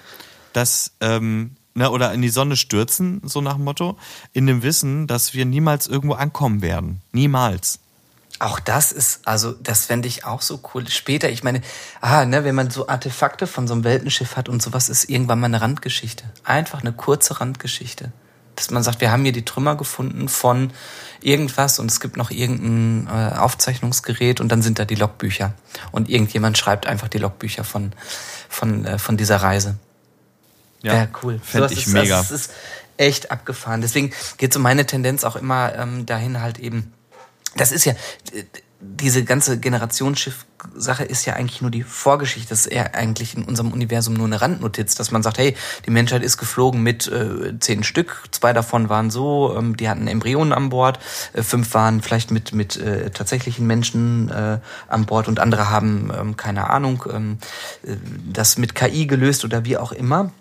dass 0.54 0.92
ähm, 1.02 1.56
ne, 1.74 1.90
oder 1.90 2.14
in 2.14 2.22
die 2.22 2.30
Sonne 2.30 2.56
stürzen, 2.56 3.22
so 3.24 3.42
nach 3.42 3.56
dem 3.56 3.64
Motto, 3.64 3.98
in 4.34 4.48
dem 4.48 4.64
Wissen, 4.64 5.08
dass 5.08 5.34
wir 5.34 5.46
niemals 5.46 5.88
irgendwo 5.88 6.16
ankommen 6.16 6.62
werden, 6.62 7.02
niemals. 7.12 7.80
Auch 8.40 8.60
das 8.60 8.92
ist, 8.92 9.28
also 9.28 9.52
das 9.54 9.86
fände 9.86 10.08
ich 10.08 10.26
auch 10.26 10.42
so 10.42 10.60
cool. 10.74 10.90
Später, 10.90 11.30
ich 11.30 11.44
meine, 11.44 11.62
ah, 12.02 12.26
ne, 12.26 12.44
wenn 12.44 12.56
man 12.56 12.72
so 12.72 12.88
Artefakte 12.88 13.48
von 13.48 13.68
so 13.68 13.74
einem 13.74 13.84
Weltenschiff 13.84 14.36
hat 14.36 14.50
und 14.50 14.62
sowas, 14.62 14.90
ist 14.90 15.10
irgendwann 15.10 15.40
mal 15.40 15.46
eine 15.46 15.62
Randgeschichte. 15.62 16.26
Einfach 16.44 16.82
eine 16.82 16.94
kurze 16.94 17.40
Randgeschichte 17.40 18.12
dass 18.56 18.72
man 18.72 18.84
sagt, 18.84 19.02
wir 19.02 19.12
haben 19.12 19.24
hier 19.24 19.32
die 19.32 19.46
Trümmer 19.46 19.76
gefunden 19.76 20.30
von 20.30 20.72
irgendwas 21.22 21.80
und 21.80 21.90
es 21.90 22.00
gibt 22.00 22.18
noch 22.18 22.32
irgendein 22.32 23.08
äh, 23.08 23.36
Aufzeichnungsgerät 23.36 24.42
und 24.42 24.52
dann 24.52 24.62
sind 24.62 24.80
da 24.80 24.86
die 24.86 24.96
Logbücher. 24.96 25.54
Und 25.92 26.10
irgendjemand 26.10 26.58
schreibt 26.58 26.86
einfach 26.86 27.08
die 27.08 27.18
Logbücher 27.18 27.64
von, 27.64 27.94
von, 28.50 28.86
äh, 28.86 28.98
von 29.00 29.18
dieser 29.18 29.38
Reise. 29.38 29.78
Ja, 30.82 30.96
ja 30.96 31.08
cool. 31.24 31.40
Fände 31.44 31.74
ich 31.74 31.88
ist, 31.88 31.94
mega. 31.94 32.18
Das 32.18 32.32
ist 32.32 32.52
echt 32.98 33.32
abgefahren. 33.32 33.82
Deswegen 33.82 34.12
geht 34.38 34.54
so 34.54 34.60
meine 34.60 34.86
Tendenz 34.86 35.24
auch 35.24 35.36
immer 35.36 35.74
ähm, 35.76 36.06
dahin 36.06 36.42
halt 36.42 36.60
eben, 36.60 36.94
das 37.56 37.72
ist 37.72 37.86
ja, 37.86 37.94
diese 38.84 39.24
ganze 39.24 39.60
Generationsschiff-Sache 39.60 41.04
ist 41.04 41.26
ja 41.26 41.34
eigentlich 41.34 41.62
nur 41.62 41.72
die 41.72 41.84
Vorgeschichte. 41.84 42.50
Das 42.50 42.62
ist 42.62 42.68
eher 42.68 42.96
eigentlich 42.96 43.36
in 43.36 43.44
unserem 43.44 43.72
Universum 43.72 44.14
nur 44.14 44.26
eine 44.26 44.42
Randnotiz, 44.42 44.96
dass 44.96 45.12
man 45.12 45.24
sagt, 45.24 45.38
hey, 45.38 45.56
die 45.86 45.92
Menschheit 45.92 46.24
ist 46.24 46.38
geflogen 46.38 46.84
mit 46.84 47.08
äh, 47.08 47.58
zehn 47.60 47.84
Stück, 47.84 48.24
zwei 48.32 48.54
davon 48.54 48.90
waren 48.90 49.10
so, 49.10 49.56
ähm, 49.58 49.78
die 49.78 49.90
hatten 49.90 50.08
Embryonen 50.08 50.54
an 50.54 50.70
Bord, 50.70 51.00
äh, 51.34 51.44
fünf 51.44 51.74
waren 51.74 52.02
vielleicht 52.02 52.32
mit, 52.32 52.54
mit 52.54 52.78
äh, 52.78 53.10
tatsächlichen 53.10 53.66
Menschen 53.66 54.30
äh, 54.30 54.60
an 54.88 55.06
Bord 55.06 55.28
und 55.28 55.40
andere 55.40 55.70
haben, 55.70 56.12
ähm, 56.18 56.38
keine 56.38 56.70
Ahnung, 56.70 57.04
ähm, 57.12 57.38
äh, 57.84 57.96
das 58.32 58.58
mit 58.58 58.76
KI 58.76 59.08
gelöst 59.08 59.44
oder 59.46 59.66
wie 59.66 59.78
auch 59.78 59.92
immer. 59.92 60.32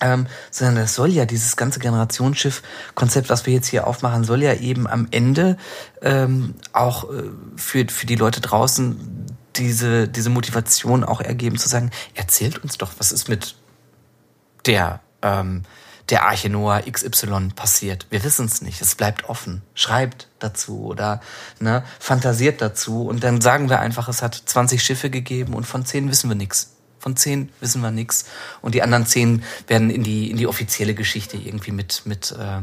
Ähm, 0.00 0.26
sondern 0.50 0.76
das 0.76 0.94
soll 0.94 1.10
ja, 1.10 1.24
dieses 1.26 1.56
ganze 1.56 1.80
Generationsschiff-Konzept, 1.80 3.30
was 3.30 3.46
wir 3.46 3.54
jetzt 3.54 3.68
hier 3.68 3.86
aufmachen, 3.86 4.24
soll 4.24 4.42
ja 4.42 4.54
eben 4.54 4.86
am 4.86 5.08
Ende 5.10 5.56
ähm, 6.02 6.54
auch 6.72 7.10
äh, 7.10 7.24
für, 7.56 7.86
für 7.88 8.06
die 8.06 8.14
Leute 8.14 8.40
draußen 8.40 9.26
diese, 9.56 10.08
diese 10.08 10.30
Motivation 10.30 11.04
auch 11.04 11.20
ergeben, 11.20 11.58
zu 11.58 11.68
sagen, 11.68 11.90
erzählt 12.14 12.62
uns 12.62 12.78
doch, 12.78 12.92
was 12.98 13.12
ist 13.12 13.28
mit 13.28 13.56
der, 14.66 15.00
ähm, 15.22 15.64
der 16.10 16.26
Arche 16.26 16.48
Noah 16.48 16.82
XY 16.90 17.50
passiert. 17.54 18.06
Wir 18.10 18.22
wissen 18.24 18.46
es 18.46 18.62
nicht. 18.62 18.80
Es 18.80 18.94
bleibt 18.94 19.28
offen. 19.28 19.62
Schreibt 19.74 20.28
dazu 20.38 20.84
oder 20.84 21.20
ne, 21.60 21.84
fantasiert 21.98 22.62
dazu 22.62 23.06
und 23.06 23.24
dann 23.24 23.40
sagen 23.40 23.68
wir 23.68 23.80
einfach, 23.80 24.08
es 24.08 24.22
hat 24.22 24.34
20 24.34 24.82
Schiffe 24.82 25.10
gegeben 25.10 25.54
und 25.54 25.66
von 25.66 25.84
10 25.84 26.08
wissen 26.08 26.30
wir 26.30 26.36
nichts. 26.36 26.77
Von 26.98 27.16
zehn 27.16 27.50
wissen 27.60 27.80
wir 27.80 27.90
nichts. 27.90 28.24
Und 28.60 28.74
die 28.74 28.82
anderen 28.82 29.06
zehn 29.06 29.42
werden 29.66 29.90
in 29.90 30.02
die, 30.02 30.30
in 30.30 30.36
die 30.36 30.46
offizielle 30.46 30.94
Geschichte 30.94 31.36
irgendwie 31.36 31.72
mit, 31.72 32.02
mit, 32.04 32.32
äh, 32.32 32.62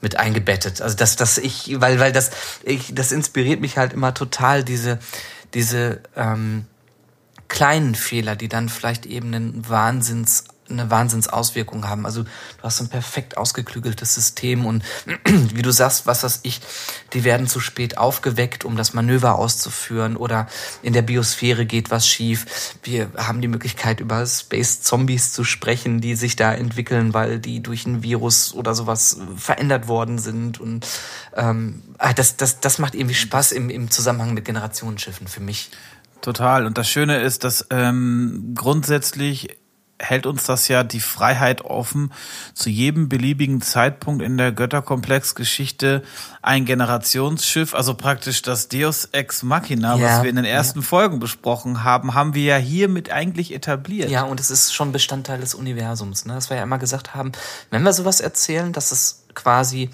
mit 0.00 0.18
eingebettet. 0.18 0.80
Also 0.80 0.96
das, 0.96 1.16
das 1.16 1.38
ich, 1.38 1.80
weil, 1.80 1.98
weil 1.98 2.12
das, 2.12 2.30
ich, 2.62 2.94
das 2.94 3.12
inspiriert 3.12 3.60
mich 3.60 3.76
halt 3.76 3.92
immer 3.92 4.14
total, 4.14 4.62
diese, 4.64 4.98
diese 5.54 6.00
ähm, 6.16 6.66
kleinen 7.48 7.94
Fehler, 7.94 8.36
die 8.36 8.48
dann 8.48 8.68
vielleicht 8.68 9.06
eben 9.06 9.34
einen 9.34 9.68
Wahnsinns 9.68 10.44
eine 10.68 10.90
Wahnsinnsauswirkung 10.90 11.88
haben. 11.88 12.06
Also 12.06 12.22
du 12.22 12.62
hast 12.62 12.80
ein 12.80 12.88
perfekt 12.88 13.36
ausgeklügeltes 13.36 14.14
System 14.14 14.66
und 14.66 14.84
wie 15.24 15.62
du 15.62 15.70
sagst, 15.70 16.06
was 16.06 16.22
weiß 16.22 16.40
ich, 16.42 16.60
die 17.12 17.24
werden 17.24 17.46
zu 17.46 17.60
spät 17.60 17.98
aufgeweckt, 17.98 18.64
um 18.64 18.76
das 18.76 18.94
Manöver 18.94 19.36
auszuführen 19.36 20.16
oder 20.16 20.46
in 20.82 20.92
der 20.92 21.02
Biosphäre 21.02 21.66
geht 21.66 21.90
was 21.90 22.06
schief. 22.06 22.74
Wir 22.82 23.10
haben 23.16 23.40
die 23.40 23.48
Möglichkeit 23.48 24.00
über 24.00 24.24
Space 24.26 24.82
Zombies 24.82 25.32
zu 25.32 25.44
sprechen, 25.44 26.00
die 26.00 26.14
sich 26.14 26.36
da 26.36 26.52
entwickeln, 26.52 27.14
weil 27.14 27.38
die 27.38 27.62
durch 27.62 27.86
ein 27.86 28.02
Virus 28.02 28.54
oder 28.54 28.74
sowas 28.74 29.18
verändert 29.36 29.88
worden 29.88 30.18
sind 30.18 30.60
und 30.60 30.86
ähm, 31.34 31.82
ah, 31.98 32.12
das, 32.12 32.36
das, 32.36 32.60
das 32.60 32.78
macht 32.78 32.94
irgendwie 32.94 33.14
Spaß 33.14 33.52
im, 33.52 33.70
im 33.70 33.90
Zusammenhang 33.90 34.34
mit 34.34 34.44
Generationenschiffen 34.44 35.26
für 35.26 35.40
mich. 35.40 35.70
Total. 36.20 36.66
Und 36.66 36.78
das 36.78 36.88
Schöne 36.88 37.20
ist, 37.20 37.44
dass 37.44 37.66
ähm, 37.70 38.52
grundsätzlich 38.54 39.56
hält 39.98 40.26
uns 40.26 40.44
das 40.44 40.68
ja 40.68 40.84
die 40.84 41.00
Freiheit 41.00 41.62
offen, 41.62 42.12
zu 42.54 42.68
jedem 42.68 43.08
beliebigen 43.08 43.62
Zeitpunkt 43.62 44.22
in 44.22 44.36
der 44.36 44.52
Götterkomplex-Geschichte 44.52 46.02
ein 46.42 46.64
Generationsschiff, 46.64 47.74
also 47.74 47.94
praktisch 47.94 48.42
das 48.42 48.68
Deus 48.68 49.06
Ex 49.12 49.42
Machina, 49.42 49.96
ja, 49.96 50.04
was 50.04 50.22
wir 50.22 50.30
in 50.30 50.36
den 50.36 50.44
ersten 50.44 50.80
ja. 50.80 50.84
Folgen 50.84 51.18
besprochen 51.18 51.82
haben, 51.82 52.14
haben 52.14 52.34
wir 52.34 52.44
ja 52.44 52.56
hiermit 52.56 53.10
eigentlich 53.10 53.54
etabliert. 53.54 54.10
Ja, 54.10 54.24
und 54.24 54.38
es 54.38 54.50
ist 54.50 54.74
schon 54.74 54.92
Bestandteil 54.92 55.40
des 55.40 55.54
Universums, 55.54 56.26
ne? 56.26 56.34
Dass 56.34 56.50
wir 56.50 56.58
ja 56.58 56.62
immer 56.62 56.78
gesagt 56.78 57.14
haben, 57.14 57.32
wenn 57.70 57.82
wir 57.82 57.92
sowas 57.92 58.20
erzählen, 58.20 58.72
dass 58.72 58.92
es 58.92 59.24
quasi 59.34 59.90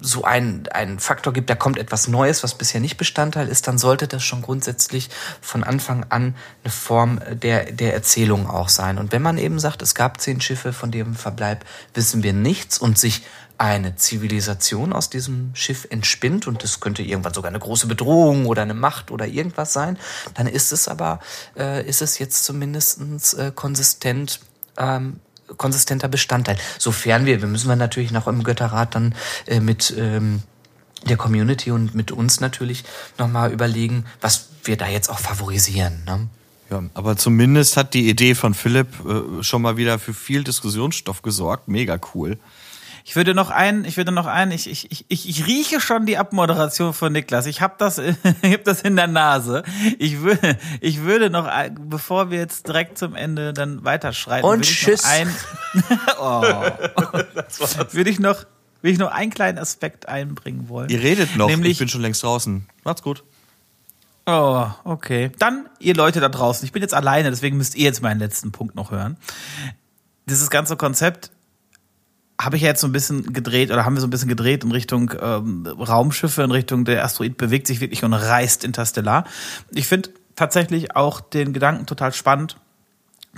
so 0.00 0.24
ein, 0.24 0.68
ein 0.72 0.98
Faktor 0.98 1.32
gibt, 1.32 1.50
da 1.50 1.54
kommt 1.54 1.78
etwas 1.78 2.08
Neues, 2.08 2.42
was 2.42 2.54
bisher 2.54 2.80
nicht 2.80 2.96
Bestandteil 2.96 3.48
ist, 3.48 3.66
dann 3.66 3.78
sollte 3.78 4.06
das 4.06 4.22
schon 4.22 4.42
grundsätzlich 4.42 5.08
von 5.40 5.64
Anfang 5.64 6.06
an 6.08 6.34
eine 6.62 6.72
Form 6.72 7.20
der, 7.30 7.72
der 7.72 7.94
Erzählung 7.94 8.48
auch 8.48 8.68
sein. 8.68 8.98
Und 8.98 9.12
wenn 9.12 9.22
man 9.22 9.38
eben 9.38 9.58
sagt, 9.58 9.82
es 9.82 9.94
gab 9.94 10.20
zehn 10.20 10.40
Schiffe, 10.40 10.72
von 10.72 10.90
deren 10.90 11.14
Verbleib 11.14 11.64
wissen 11.94 12.22
wir 12.22 12.32
nichts 12.32 12.78
und 12.78 12.98
sich 12.98 13.22
eine 13.58 13.96
Zivilisation 13.96 14.92
aus 14.92 15.08
diesem 15.08 15.54
Schiff 15.54 15.86
entspinnt 15.88 16.46
und 16.46 16.62
es 16.62 16.80
könnte 16.80 17.02
irgendwann 17.02 17.32
sogar 17.32 17.48
eine 17.48 17.58
große 17.58 17.86
Bedrohung 17.86 18.46
oder 18.46 18.62
eine 18.62 18.74
Macht 18.74 19.10
oder 19.10 19.26
irgendwas 19.26 19.72
sein, 19.72 19.98
dann 20.34 20.46
ist 20.46 20.72
es 20.72 20.88
aber, 20.88 21.20
äh, 21.56 21.86
ist 21.86 22.02
es 22.02 22.18
jetzt 22.18 22.44
zumindestens 22.44 23.32
äh, 23.32 23.52
konsistent 23.54 24.40
ähm, 24.76 25.20
konsistenter 25.56 26.08
Bestandteil. 26.08 26.56
Sofern 26.78 27.26
wir, 27.26 27.40
wir 27.40 27.48
müssen 27.48 27.68
wir 27.68 27.76
natürlich 27.76 28.10
noch 28.10 28.26
im 28.26 28.42
Götterrat 28.42 28.94
dann 28.94 29.14
äh, 29.46 29.60
mit 29.60 29.94
ähm, 29.96 30.42
der 31.08 31.16
Community 31.16 31.70
und 31.70 31.94
mit 31.94 32.10
uns 32.10 32.40
natürlich 32.40 32.84
nochmal 33.18 33.52
überlegen, 33.52 34.04
was 34.20 34.48
wir 34.64 34.76
da 34.76 34.88
jetzt 34.88 35.08
auch 35.08 35.18
favorisieren. 35.18 36.02
Ne? 36.06 36.28
Ja, 36.70 36.82
aber 36.94 37.16
zumindest 37.16 37.76
hat 37.76 37.94
die 37.94 38.08
Idee 38.08 38.34
von 38.34 38.54
Philipp 38.54 38.88
äh, 39.06 39.42
schon 39.42 39.62
mal 39.62 39.76
wieder 39.76 39.98
für 39.98 40.14
viel 40.14 40.42
Diskussionsstoff 40.42 41.22
gesorgt. 41.22 41.68
Mega 41.68 41.98
cool. 42.14 42.38
Ich 43.08 43.14
würde 43.14 43.34
noch 43.34 43.50
einen, 43.50 43.84
ich 43.84 43.96
würde 43.96 44.10
noch 44.10 44.26
einen, 44.26 44.50
ich, 44.50 44.68
ich, 44.68 45.04
ich, 45.06 45.28
ich 45.28 45.46
rieche 45.46 45.80
schon 45.80 46.06
die 46.06 46.18
Abmoderation 46.18 46.92
von 46.92 47.12
Niklas. 47.12 47.46
Ich 47.46 47.60
habe 47.60 47.74
das, 47.78 47.98
ich 48.42 48.52
hab 48.52 48.64
das 48.64 48.82
in 48.82 48.96
der 48.96 49.06
Nase. 49.06 49.62
Ich 50.00 50.22
würde, 50.22 50.58
ich 50.80 51.02
würde 51.02 51.30
noch, 51.30 51.48
bevor 51.82 52.32
wir 52.32 52.40
jetzt 52.40 52.66
direkt 52.66 52.98
zum 52.98 53.14
Ende 53.14 53.52
dann 53.52 53.84
weiterschreiten, 53.84 54.50
Und 54.50 54.62
tschüss. 54.62 55.04
Ein, 55.04 55.32
oh, 56.20 56.42
würde 57.92 58.10
ich 58.10 58.18
noch, 58.18 58.44
will 58.82 58.90
ich 58.90 58.98
noch 58.98 59.12
einen 59.12 59.30
kleinen 59.30 59.58
Aspekt 59.58 60.08
einbringen 60.08 60.68
wollen. 60.68 60.90
Ihr 60.90 61.00
redet 61.00 61.36
noch, 61.36 61.46
Nämlich, 61.46 61.72
ich 61.72 61.78
bin 61.78 61.88
schon 61.88 62.02
längst 62.02 62.24
draußen. 62.24 62.66
Macht's 62.82 63.02
gut. 63.02 63.22
Oh, 64.26 64.66
okay. 64.82 65.30
Dann, 65.38 65.68
ihr 65.78 65.94
Leute 65.94 66.18
da 66.18 66.28
draußen, 66.28 66.66
ich 66.66 66.72
bin 66.72 66.82
jetzt 66.82 66.94
alleine, 66.94 67.30
deswegen 67.30 67.56
müsst 67.56 67.76
ihr 67.76 67.84
jetzt 67.84 68.02
meinen 68.02 68.18
letzten 68.18 68.50
Punkt 68.50 68.74
noch 68.74 68.90
hören. 68.90 69.16
Dieses 70.28 70.50
ganze 70.50 70.76
Konzept 70.76 71.30
habe 72.40 72.56
ich 72.56 72.62
jetzt 72.62 72.80
so 72.80 72.86
ein 72.86 72.92
bisschen 72.92 73.32
gedreht 73.32 73.70
oder 73.70 73.84
haben 73.84 73.94
wir 73.94 74.00
so 74.00 74.06
ein 74.06 74.10
bisschen 74.10 74.28
gedreht 74.28 74.64
in 74.64 74.72
Richtung 74.72 75.12
ähm, 75.20 75.66
Raumschiffe, 75.66 76.42
in 76.42 76.50
Richtung 76.50 76.84
der 76.84 77.04
Asteroid 77.04 77.36
bewegt 77.36 77.66
sich 77.66 77.80
wirklich 77.80 78.04
und 78.04 78.12
reist 78.12 78.64
interstellar. 78.64 79.24
Ich 79.72 79.86
finde 79.86 80.10
tatsächlich 80.34 80.94
auch 80.94 81.20
den 81.20 81.52
Gedanken 81.52 81.86
total 81.86 82.12
spannend, 82.12 82.58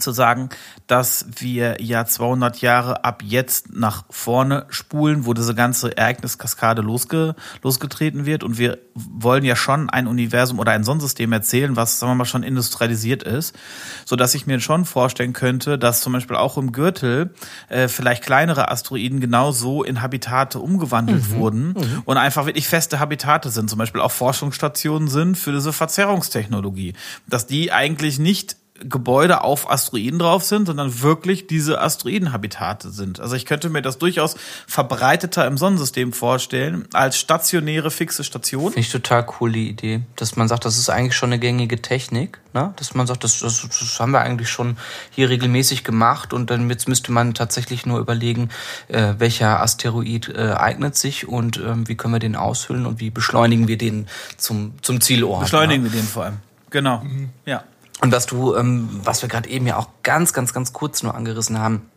zu 0.01 0.13
sagen, 0.13 0.51
dass 0.87 1.27
wir 1.39 1.81
ja 1.81 2.05
200 2.05 2.61
Jahre 2.61 3.05
ab 3.05 3.23
jetzt 3.25 3.75
nach 3.75 4.05
vorne 4.11 4.67
spulen, 4.69 5.27
wo 5.27 5.35
diese 5.35 5.55
ganze 5.55 5.97
Ereigniskaskade 5.97 6.83
losge 6.83 7.35
losgetreten 7.63 8.27
wird. 8.27 8.45
Und 8.45 8.59
wir 8.59 8.79
wollen 8.95 9.45
ja 9.45 9.57
schon 9.57 9.91
ein 9.91 10.07
Universum 10.07 10.59
oder 10.59 10.73
ein 10.73 10.85
Sonnensystem 10.85 11.33
erzählen, 11.33 11.77
was, 11.77 11.99
sagen 11.99 12.13
wir 12.13 12.17
mal, 12.17 12.25
schon 12.25 12.43
industrialisiert 12.43 13.23
ist, 13.23 13.55
so 14.05 14.17
dass 14.17 14.35
ich 14.35 14.47
mir 14.47 14.61
schon 14.61 14.85
vorstellen 14.85 15.33
könnte, 15.33 15.79
dass 15.79 16.01
zum 16.01 16.13
Beispiel 16.13 16.37
auch 16.37 16.57
im 16.59 16.73
Gürtel 16.73 17.35
äh, 17.69 17.89
vielleicht 17.89 18.25
kleinere 18.25 18.71
Asteroiden 18.71 19.21
genauso 19.21 19.83
in 19.83 20.03
Habitate 20.03 20.59
umgewandelt 20.59 21.31
mhm. 21.31 21.35
wurden 21.37 21.67
mhm. 21.69 22.03
und 22.05 22.17
einfach 22.17 22.47
wirklich 22.47 22.69
feste 22.69 22.99
Habitate 23.01 23.51
sind, 23.51 23.71
zum 23.71 23.79
Beispiel 23.79 24.01
auch 24.01 24.13
Forschungsstationen 24.13 25.09
sind 25.09 25.37
für 25.37 25.53
diese 25.53 25.73
Verzerrungstechnologie, 25.73 26.95
dass 27.27 27.47
die 27.47 27.73
eigentlich 27.73 28.19
nicht 28.19 28.57
Gebäude 28.81 29.43
auf 29.43 29.71
Asteroiden 29.71 30.19
drauf 30.19 30.45
sind, 30.45 30.67
sondern 30.67 31.03
wirklich 31.03 31.47
diese 31.47 31.81
Asteroidenhabitate 31.81 32.91
sind. 32.91 33.21
Also 33.21 33.35
ich 33.37 33.47
könnte 33.47 33.69
mir 33.69 33.83
das 33.83 33.99
durchaus 33.99 34.37
verbreiteter 34.67 35.47
im 35.47 35.59
Sonnensystem 35.59 36.13
vorstellen 36.13 36.87
als 36.93 37.19
stationäre 37.19 37.91
fixe 37.91 38.25
Station. 38.25 38.73
Finde 38.73 38.81
ich 38.81 38.91
total 38.91 39.27
cool 39.41 39.53
die 39.53 39.69
Idee, 39.69 40.01
dass 40.17 40.37
man 40.37 40.49
sagt, 40.49 40.65
das 40.65 40.79
ist 40.79 40.91
eigentlich 40.91 41.17
schon 41.17 41.31
eine 41.31 41.39
gängige 41.39 41.81
Technik, 41.83 42.41
ne? 42.55 42.73
dass 42.77 42.95
man 42.95 43.07
sagt, 43.07 43.25
das, 43.25 43.41
das, 43.41 43.63
das 43.63 44.01
haben 44.01 44.13
wir 44.13 44.21
eigentlich 44.21 44.49
schon 44.49 44.77
hier 45.11 45.29
regelmäßig 45.29 45.85
gemacht 45.85 46.33
und 46.33 46.51
dann 46.51 46.71
jetzt 46.71 46.89
müsste 46.89 47.13
man 47.13 47.35
tatsächlich 47.35 47.87
nur 47.87 47.99
überlegen, 47.99 48.51
äh, 48.89 49.15
welcher 49.19 49.61
Asteroid 49.61 50.29
äh, 50.29 50.53
eignet 50.53 50.97
sich 50.97 51.29
und 51.29 51.57
äh, 51.57 51.89
wie 51.89 51.97
können 51.97 52.15
wir 52.15 52.21
den 52.21 52.37
aushüllen 52.37 52.87
und 52.87 53.01
wie 53.01 53.11
beschleunigen 53.11 53.69
wir 53.69 53.79
den 53.79 54.07
zum, 54.37 54.75
zum 54.83 55.01
Zielort. 55.01 55.43
Beschleunigen 55.43 55.85
ne? 55.85 55.93
wir 55.93 56.01
den 56.01 56.07
vor 56.07 56.25
allem. 56.25 56.37
Genau. 56.71 57.01
Mhm. 57.03 57.31
Ja. 57.47 57.65
Und 58.01 58.13
was 58.13 58.27
du, 58.27 58.55
ähm, 58.55 58.89
was 59.03 59.23
wir 59.23 59.29
gerade 59.29 59.49
eben 59.49 59.67
ja 59.67 59.77
auch 59.77 59.89
ganz, 60.03 60.33
ganz, 60.33 60.53
ganz 60.53 60.73
kurz 60.73 61.03
nur 61.03 61.15
angerissen 61.15 61.59
haben, 61.59 61.91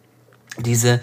diese 0.57 1.01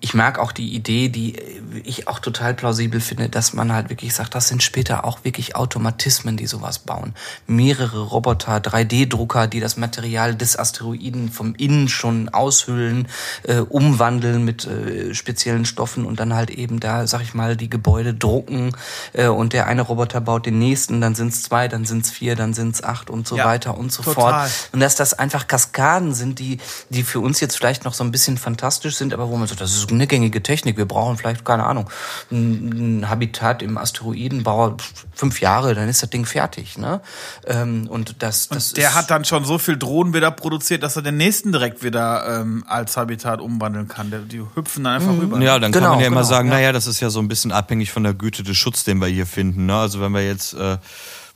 ich 0.00 0.14
mag 0.14 0.38
auch 0.38 0.52
die 0.52 0.74
Idee, 0.74 1.10
die 1.10 1.36
ich 1.84 2.08
auch 2.08 2.18
total 2.18 2.54
plausibel 2.54 3.00
finde, 3.00 3.28
dass 3.28 3.52
man 3.52 3.72
halt 3.72 3.90
wirklich 3.90 4.14
sagt, 4.14 4.34
das 4.34 4.48
sind 4.48 4.62
später 4.62 5.04
auch 5.04 5.22
wirklich 5.24 5.54
Automatismen, 5.54 6.38
die 6.38 6.46
sowas 6.46 6.78
bauen. 6.78 7.14
Mehrere 7.46 8.00
Roboter, 8.00 8.56
3D-Drucker, 8.56 9.46
die 9.48 9.60
das 9.60 9.76
Material 9.76 10.34
des 10.34 10.58
Asteroiden 10.58 11.30
vom 11.30 11.54
Innen 11.54 11.88
schon 11.88 12.30
aushüllen, 12.30 13.08
äh, 13.42 13.58
umwandeln 13.58 14.44
mit 14.44 14.66
äh, 14.66 15.14
speziellen 15.14 15.66
Stoffen 15.66 16.06
und 16.06 16.20
dann 16.20 16.34
halt 16.34 16.48
eben 16.48 16.80
da, 16.80 17.06
sag 17.06 17.20
ich 17.20 17.34
mal, 17.34 17.56
die 17.56 17.68
Gebäude 17.68 18.14
drucken 18.14 18.74
äh, 19.12 19.26
und 19.26 19.52
der 19.52 19.66
eine 19.66 19.82
Roboter 19.82 20.22
baut 20.22 20.46
den 20.46 20.58
nächsten, 20.58 21.02
dann 21.02 21.14
sind 21.14 21.34
es 21.34 21.42
zwei, 21.42 21.68
dann 21.68 21.84
sind 21.84 22.06
es 22.06 22.10
vier, 22.10 22.34
dann 22.34 22.54
sind 22.54 22.76
es 22.76 22.82
acht 22.82 23.10
und 23.10 23.28
so 23.28 23.36
ja, 23.36 23.44
weiter 23.44 23.76
und 23.76 23.92
so 23.92 24.02
total. 24.02 24.48
fort. 24.48 24.50
Und 24.72 24.80
dass 24.80 24.96
das 24.96 25.12
einfach 25.12 25.46
Kaskaden 25.46 26.14
sind, 26.14 26.38
die, 26.38 26.58
die 26.88 27.02
für 27.02 27.20
uns 27.20 27.40
jetzt 27.40 27.56
vielleicht 27.56 27.84
noch 27.84 27.92
so 27.92 28.04
ein 28.04 28.10
bisschen 28.10 28.38
fantastisch 28.38 28.96
sind, 28.96 29.12
aber 29.12 29.28
wo 29.28 29.36
man 29.36 29.49
so, 29.50 29.54
das 29.56 29.74
ist 29.74 29.90
eine 29.90 30.06
gängige 30.06 30.42
Technik. 30.42 30.76
Wir 30.76 30.86
brauchen 30.86 31.16
vielleicht, 31.16 31.44
keine 31.44 31.64
Ahnung, 31.64 31.90
ein, 32.30 33.08
Habitat 33.08 33.62
im 33.62 33.76
Asteroidenbau 33.76 34.76
fünf 35.12 35.40
Jahre, 35.40 35.74
dann 35.74 35.88
ist 35.88 36.02
das 36.02 36.10
Ding 36.10 36.24
fertig. 36.24 36.78
Ne? 36.78 37.00
Ähm, 37.46 37.86
und 37.88 38.22
das, 38.22 38.48
das 38.48 38.68
und 38.70 38.78
der 38.78 38.94
hat 38.94 39.10
dann 39.10 39.24
schon 39.24 39.44
so 39.44 39.58
viel 39.58 39.76
Drohnen 39.76 40.14
wieder 40.14 40.30
produziert, 40.30 40.82
dass 40.82 40.96
er 40.96 41.02
den 41.02 41.16
nächsten 41.16 41.52
direkt 41.52 41.82
wieder 41.82 42.40
ähm, 42.40 42.64
als 42.66 42.96
Habitat 42.96 43.40
umwandeln 43.40 43.88
kann. 43.88 44.28
Die 44.28 44.40
hüpfen 44.54 44.84
dann 44.84 44.94
einfach 44.94 45.12
mhm. 45.12 45.20
rüber. 45.20 45.40
Ja, 45.40 45.58
dann 45.58 45.72
genau, 45.72 45.86
kann 45.86 45.90
man 45.92 46.00
ja 46.00 46.08
genau, 46.08 46.20
immer 46.20 46.24
sagen, 46.24 46.48
ja. 46.48 46.54
naja, 46.54 46.72
das 46.72 46.86
ist 46.86 47.00
ja 47.00 47.10
so 47.10 47.20
ein 47.20 47.28
bisschen 47.28 47.52
abhängig 47.52 47.92
von 47.92 48.04
der 48.04 48.14
Güte 48.14 48.42
des 48.42 48.56
Schutzes, 48.56 48.84
den 48.84 48.98
wir 48.98 49.08
hier 49.08 49.26
finden. 49.26 49.66
Ne? 49.66 49.76
Also 49.76 50.00
wenn 50.00 50.12
wir 50.12 50.24
jetzt 50.24 50.54
äh, 50.54 50.78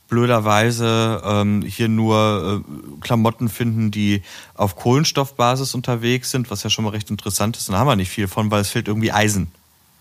blöderweise 0.07 1.21
ähm, 1.25 1.61
hier 1.63 1.89
nur 1.89 2.63
äh, 2.65 3.01
Klamotten 3.01 3.49
finden, 3.49 3.91
die 3.91 4.21
auf 4.53 4.75
Kohlenstoffbasis 4.75 5.73
unterwegs 5.73 6.31
sind, 6.31 6.51
was 6.51 6.63
ja 6.63 6.69
schon 6.69 6.85
mal 6.85 6.91
recht 6.91 7.09
interessant 7.09 7.57
ist. 7.57 7.69
Dann 7.69 7.75
haben 7.75 7.87
wir 7.87 7.95
nicht 7.95 8.11
viel 8.11 8.27
von, 8.27 8.51
weil 8.51 8.61
es 8.61 8.69
fehlt 8.69 8.87
irgendwie 8.87 9.11
Eisen. 9.11 9.47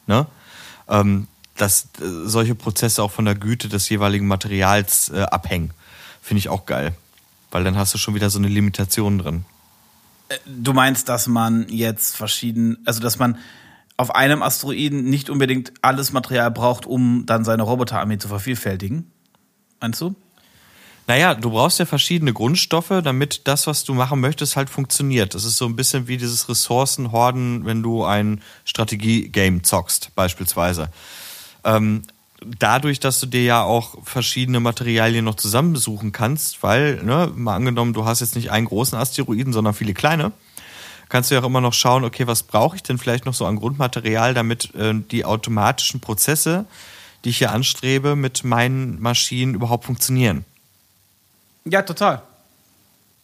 Ne? 0.06 0.26
Ähm, 0.88 1.26
dass 1.56 1.84
äh, 2.00 2.04
solche 2.24 2.54
Prozesse 2.54 3.02
auch 3.02 3.10
von 3.10 3.24
der 3.24 3.34
Güte 3.34 3.68
des 3.68 3.88
jeweiligen 3.88 4.26
Materials 4.26 5.08
äh, 5.08 5.22
abhängen, 5.22 5.70
finde 6.20 6.38
ich 6.38 6.48
auch 6.48 6.66
geil. 6.66 6.94
Weil 7.50 7.64
dann 7.64 7.76
hast 7.76 7.94
du 7.94 7.98
schon 7.98 8.14
wieder 8.14 8.30
so 8.30 8.38
eine 8.38 8.48
Limitation 8.48 9.18
drin. 9.18 9.44
Äh, 10.28 10.36
du 10.46 10.72
meinst, 10.72 11.08
dass 11.08 11.26
man 11.26 11.66
jetzt 11.68 12.16
verschieden, 12.16 12.78
also 12.84 13.00
dass 13.00 13.18
man 13.18 13.38
auf 13.96 14.14
einem 14.14 14.42
Asteroiden 14.42 15.04
nicht 15.04 15.30
unbedingt 15.30 15.72
alles 15.80 16.12
Material 16.12 16.50
braucht, 16.50 16.84
um 16.84 17.26
dann 17.26 17.44
seine 17.44 17.62
Roboterarmee 17.62 18.18
zu 18.18 18.28
vervielfältigen? 18.28 19.10
Meinst 19.80 20.00
du? 20.00 20.14
Naja, 21.06 21.34
du 21.34 21.50
brauchst 21.50 21.78
ja 21.78 21.84
verschiedene 21.84 22.32
Grundstoffe, 22.32 23.02
damit 23.02 23.42
das, 23.46 23.66
was 23.66 23.84
du 23.84 23.92
machen 23.92 24.20
möchtest, 24.20 24.56
halt 24.56 24.70
funktioniert. 24.70 25.34
Das 25.34 25.44
ist 25.44 25.58
so 25.58 25.66
ein 25.66 25.76
bisschen 25.76 26.08
wie 26.08 26.16
dieses 26.16 26.48
Ressourcenhorden, 26.48 27.66
wenn 27.66 27.82
du 27.82 28.04
ein 28.04 28.40
Strategie-Game 28.64 29.64
zockst, 29.64 30.14
beispielsweise. 30.14 30.88
Ähm, 31.62 32.02
dadurch, 32.58 33.00
dass 33.00 33.20
du 33.20 33.26
dir 33.26 33.42
ja 33.42 33.62
auch 33.62 33.96
verschiedene 34.04 34.60
Materialien 34.60 35.26
noch 35.26 35.34
zusammensuchen 35.34 36.12
kannst, 36.12 36.62
weil, 36.62 37.02
ne, 37.02 37.30
mal 37.34 37.56
angenommen, 37.56 37.92
du 37.92 38.06
hast 38.06 38.20
jetzt 38.20 38.34
nicht 38.34 38.50
einen 38.50 38.66
großen 38.66 38.96
Asteroiden, 38.96 39.52
sondern 39.52 39.74
viele 39.74 39.92
kleine, 39.92 40.32
kannst 41.10 41.30
du 41.30 41.34
ja 41.34 41.42
auch 41.42 41.46
immer 41.46 41.60
noch 41.60 41.74
schauen, 41.74 42.04
okay, 42.04 42.26
was 42.26 42.42
brauche 42.42 42.76
ich 42.76 42.82
denn 42.82 42.98
vielleicht 42.98 43.26
noch 43.26 43.34
so 43.34 43.44
an 43.44 43.56
Grundmaterial, 43.56 44.32
damit 44.32 44.74
äh, 44.74 44.94
die 44.94 45.26
automatischen 45.26 46.00
Prozesse, 46.00 46.64
die 47.24 47.30
ich 47.30 47.38
hier 47.38 47.52
anstrebe, 47.52 48.16
mit 48.16 48.44
meinen 48.44 49.00
Maschinen 49.00 49.54
überhaupt 49.54 49.84
funktionieren. 49.84 50.44
Ja, 51.64 51.82
total. 51.82 52.22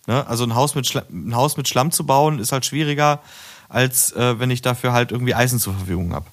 Ne? 0.07 0.27
Also 0.27 0.45
ein 0.45 0.55
Haus, 0.55 0.75
mit 0.75 0.87
Schla 0.87 1.03
ein 1.11 1.35
Haus 1.35 1.57
mit 1.57 1.69
Schlamm 1.69 1.93
zu 1.93 2.05
bauen, 2.05 2.39
ist 2.39 2.53
halt 2.53 2.65
schwieriger, 2.65 3.21
als 3.69 4.13
äh, 4.13 4.39
wenn 4.39 4.51
ich 4.51 4.63
dafür 4.63 4.93
halt 4.93 5.13
irgendwie 5.13 5.35
Eisen 5.35 5.59
zur 5.59 5.75
Verfügung 5.75 6.15
habe. 6.15 6.27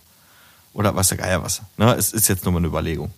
Oder 0.73 0.95
was 0.95 1.09
der 1.09 1.17
Geier 1.17 1.43
was. 1.43 1.61
Ne? 1.77 1.93
Es 1.95 2.13
ist 2.13 2.27
jetzt 2.27 2.45
nur 2.45 2.53
mal 2.53 2.59
eine 2.59 2.67
Überlegung. 2.67 3.11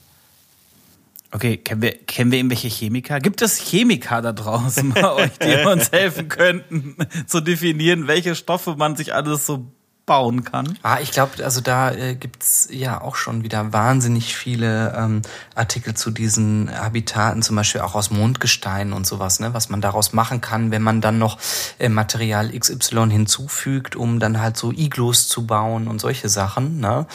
Okay, 1.32 1.58
kennen 1.58 1.82
wir, 1.82 1.91
kennen 1.91 2.32
wir 2.32 2.39
irgendwelche 2.39 2.70
Chemiker? 2.70 3.20
Gibt 3.20 3.43
es 3.43 3.58
Chemiker 3.58 4.22
da 4.22 4.32
draußen 4.32 4.91
bei 4.93 5.12
euch, 5.14 5.38
die 5.38 5.66
uns 5.68 5.91
helfen 5.91 6.28
könnten, 6.28 6.95
zu 7.28 7.39
definieren, 7.41 8.08
welche 8.08 8.34
Stoffe 8.34 8.76
man 8.76 8.95
sich 8.95 9.14
alles 9.14 9.45
so 9.45 9.68
bauen 10.10 10.43
kann? 10.43 10.76
Ah, 10.82 10.97
ich 10.99 11.12
glaube, 11.12 11.45
also 11.45 11.62
da 11.62 11.91
äh, 11.91 12.16
gibt's 12.16 12.68
ja 12.72 12.99
auch 12.99 13.16
schon 13.16 13.43
wieder 13.43 13.74
wahnsinnig 13.74 14.36
viele 14.36 14.91
ähm, 14.97 15.22
Artikel 15.53 15.93
zu 15.93 16.10
diesen 16.10 16.68
Habitaten, 16.76 17.43
zum 17.43 17.55
Beispiel 17.55 17.82
auch 17.82 17.93
aus 17.93 18.10
Mondgestein 18.10 18.91
und 18.91 19.05
sowas, 19.05 19.39
ne, 19.39 19.53
was 19.53 19.70
man 19.70 19.82
daraus 19.82 20.12
machen 20.12 20.41
kann, 20.41 20.72
wenn 20.72 20.82
man 20.82 20.99
dann 20.99 21.20
noch 21.20 21.38
äh, 21.78 21.89
Material 21.89 22.49
XY 22.49 23.12
hinzufügt, 23.12 23.95
um 23.95 24.20
dann 24.20 24.41
halt 24.41 24.57
so 24.57 24.72
Iglos 24.72 25.28
zu 25.28 25.45
bauen 25.45 25.88
und 25.88 26.01
solche 26.01 26.28
Sachen, 26.28 26.80
ne? 26.80 27.05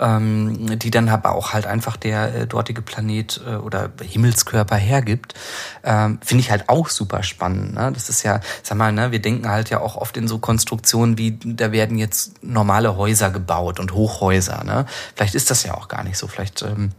Ähm, 0.00 0.78
die 0.78 0.90
dann 0.90 1.08
aber 1.08 1.32
auch 1.32 1.52
halt 1.52 1.66
einfach 1.66 1.96
der 1.96 2.34
äh, 2.34 2.46
dortige 2.46 2.82
Planet 2.82 3.40
äh, 3.46 3.56
oder 3.56 3.90
Himmelskörper 4.02 4.76
hergibt, 4.76 5.34
ähm, 5.84 6.18
finde 6.24 6.42
ich 6.42 6.50
halt 6.50 6.68
auch 6.68 6.88
super 6.88 7.22
spannend. 7.22 7.74
Ne? 7.74 7.90
Das 7.92 8.08
ist 8.08 8.22
ja, 8.22 8.40
sag 8.62 8.78
mal, 8.78 8.92
ne, 8.92 9.12
wir 9.12 9.20
denken 9.20 9.48
halt 9.48 9.70
ja 9.70 9.80
auch 9.80 9.96
oft 9.96 10.16
in 10.16 10.28
so 10.28 10.38
Konstruktionen 10.38 11.18
wie, 11.18 11.38
da 11.44 11.72
werden 11.72 11.98
jetzt 11.98 12.42
normale 12.42 12.96
Häuser 12.96 13.30
gebaut 13.30 13.80
und 13.80 13.92
Hochhäuser. 13.92 14.64
Ne? 14.64 14.86
Vielleicht 15.14 15.34
ist 15.34 15.50
das 15.50 15.62
ja 15.62 15.74
auch 15.74 15.88
gar 15.88 16.04
nicht 16.04 16.18
so. 16.18 16.26
Vielleicht 16.26 16.62
ähm, 16.62 16.92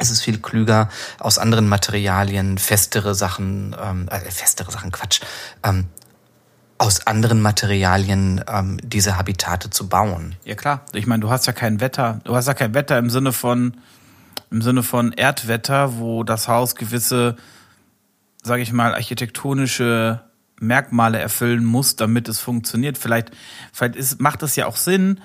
ist 0.00 0.10
es 0.10 0.22
viel 0.22 0.38
klüger, 0.38 0.88
aus 1.18 1.38
anderen 1.38 1.68
Materialien 1.68 2.58
festere 2.58 3.14
Sachen, 3.14 3.76
ähm, 3.80 4.08
äh, 4.08 4.18
festere 4.30 4.70
Sachen, 4.70 4.90
Quatsch, 4.90 5.20
ähm, 5.62 5.86
aus 6.80 7.06
anderen 7.06 7.42
Materialien 7.42 8.42
ähm, 8.48 8.78
diese 8.82 9.18
Habitate 9.18 9.68
zu 9.68 9.88
bauen. 9.88 10.34
Ja 10.44 10.54
klar, 10.54 10.80
ich 10.94 11.06
meine, 11.06 11.20
du 11.20 11.28
hast 11.28 11.46
ja 11.46 11.52
kein 11.52 11.78
Wetter, 11.78 12.20
du 12.24 12.34
hast 12.34 12.48
ja 12.48 12.54
kein 12.54 12.72
Wetter 12.72 12.98
im 12.98 13.10
Sinne 13.10 13.32
von 13.32 13.76
im 14.50 14.62
Sinne 14.62 14.82
von 14.82 15.12
Erdwetter, 15.12 15.98
wo 15.98 16.24
das 16.24 16.48
Haus 16.48 16.74
gewisse, 16.74 17.36
sage 18.42 18.62
ich 18.62 18.72
mal, 18.72 18.94
architektonische 18.94 20.22
Merkmale 20.58 21.18
erfüllen 21.18 21.64
muss, 21.64 21.96
damit 21.96 22.28
es 22.28 22.40
funktioniert. 22.40 22.98
Vielleicht, 22.98 23.30
vielleicht 23.72 23.96
ist, 23.96 24.20
macht 24.20 24.42
es 24.42 24.56
ja 24.56 24.66
auch 24.66 24.76
Sinn, 24.76 25.20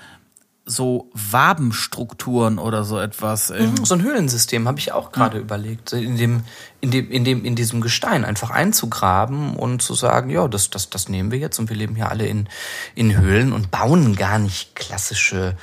so 0.66 1.12
Wabenstrukturen 1.14 2.58
oder 2.58 2.84
so 2.84 3.00
etwas. 3.00 3.52
Mhm, 3.52 3.86
so 3.86 3.94
ein 3.94 4.02
Höhlensystem 4.02 4.68
habe 4.68 4.80
ich 4.80 4.92
auch 4.92 5.12
gerade 5.12 5.38
ja. 5.38 5.44
überlegt, 5.44 5.94
in 5.94 6.18
dem, 6.18 6.44
in 6.82 6.90
dem, 6.90 7.12
in 7.12 7.24
dem, 7.24 7.46
in 7.46 7.56
diesem 7.56 7.82
Gestein 7.82 8.26
einfach 8.26 8.50
einzugraben 8.50 9.56
und 9.56 9.84
zu 9.84 9.94
sagen, 9.94 10.32
ja, 10.32 10.48
das, 10.48 10.72
das, 10.72 10.90
das 10.90 11.08
nehmen 11.08 11.32
wir 11.32 11.38
jetzt 11.38 11.60
und 11.60 11.70
wir 11.70 11.76
leben 11.78 11.96
hier 11.96 12.10
alle 12.10 12.26
in, 12.26 12.50
in 12.96 13.16
Höhlen 13.16 13.54
und 13.54 13.70
bauen 13.70 14.16
gar 14.16 14.40
nicht 14.40 14.76
klassische 14.76 15.56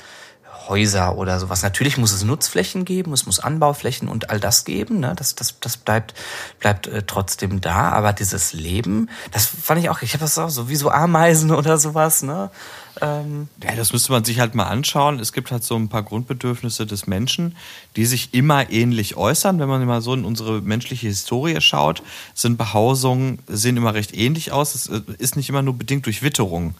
Häuser 0.67 1.17
oder 1.17 1.39
sowas. 1.39 1.63
Natürlich 1.63 1.97
muss 1.97 2.11
es 2.11 2.23
Nutzflächen 2.23 2.85
geben, 2.85 3.13
es 3.13 3.25
muss 3.25 3.39
Anbauflächen 3.39 4.07
und 4.07 4.29
all 4.29 4.39
das 4.39 4.65
geben. 4.65 4.99
Ne? 4.99 5.13
Das, 5.15 5.35
das, 5.35 5.59
das 5.59 5.77
bleibt, 5.77 6.13
bleibt 6.59 6.87
äh, 6.87 7.03
trotzdem 7.05 7.61
da. 7.61 7.89
Aber 7.89 8.13
dieses 8.13 8.53
Leben, 8.53 9.09
das 9.31 9.45
fand 9.45 9.81
ich 9.81 9.89
auch, 9.89 10.01
ich 10.01 10.13
habe 10.13 10.21
das 10.21 10.37
auch 10.37 10.49
so 10.49 10.69
wie 10.69 10.75
so 10.75 10.89
Ameisen 10.89 11.51
oder 11.55 11.77
sowas. 11.77 12.23
Ne? 12.23 12.49
Ähm 13.01 13.49
ja, 13.63 13.75
das 13.75 13.93
müsste 13.93 14.11
man 14.11 14.23
sich 14.23 14.39
halt 14.39 14.55
mal 14.55 14.65
anschauen. 14.65 15.19
Es 15.19 15.33
gibt 15.33 15.51
halt 15.51 15.63
so 15.63 15.75
ein 15.75 15.89
paar 15.89 16.03
Grundbedürfnisse 16.03 16.85
des 16.85 17.07
Menschen, 17.07 17.55
die 17.95 18.05
sich 18.05 18.33
immer 18.33 18.69
ähnlich 18.69 19.15
äußern. 19.15 19.59
Wenn 19.59 19.69
man 19.69 19.85
mal 19.85 20.01
so 20.01 20.13
in 20.13 20.25
unsere 20.25 20.61
menschliche 20.61 21.07
Historie 21.07 21.59
schaut, 21.61 22.03
sind 22.33 22.57
Behausungen, 22.57 23.39
sehen 23.47 23.77
immer 23.77 23.93
recht 23.93 24.15
ähnlich 24.15 24.51
aus. 24.51 24.75
Es 24.75 24.87
äh, 24.87 25.01
ist 25.17 25.35
nicht 25.35 25.49
immer 25.49 25.61
nur 25.61 25.75
bedingt 25.75 26.05
durch 26.05 26.23
Witterung. 26.23 26.75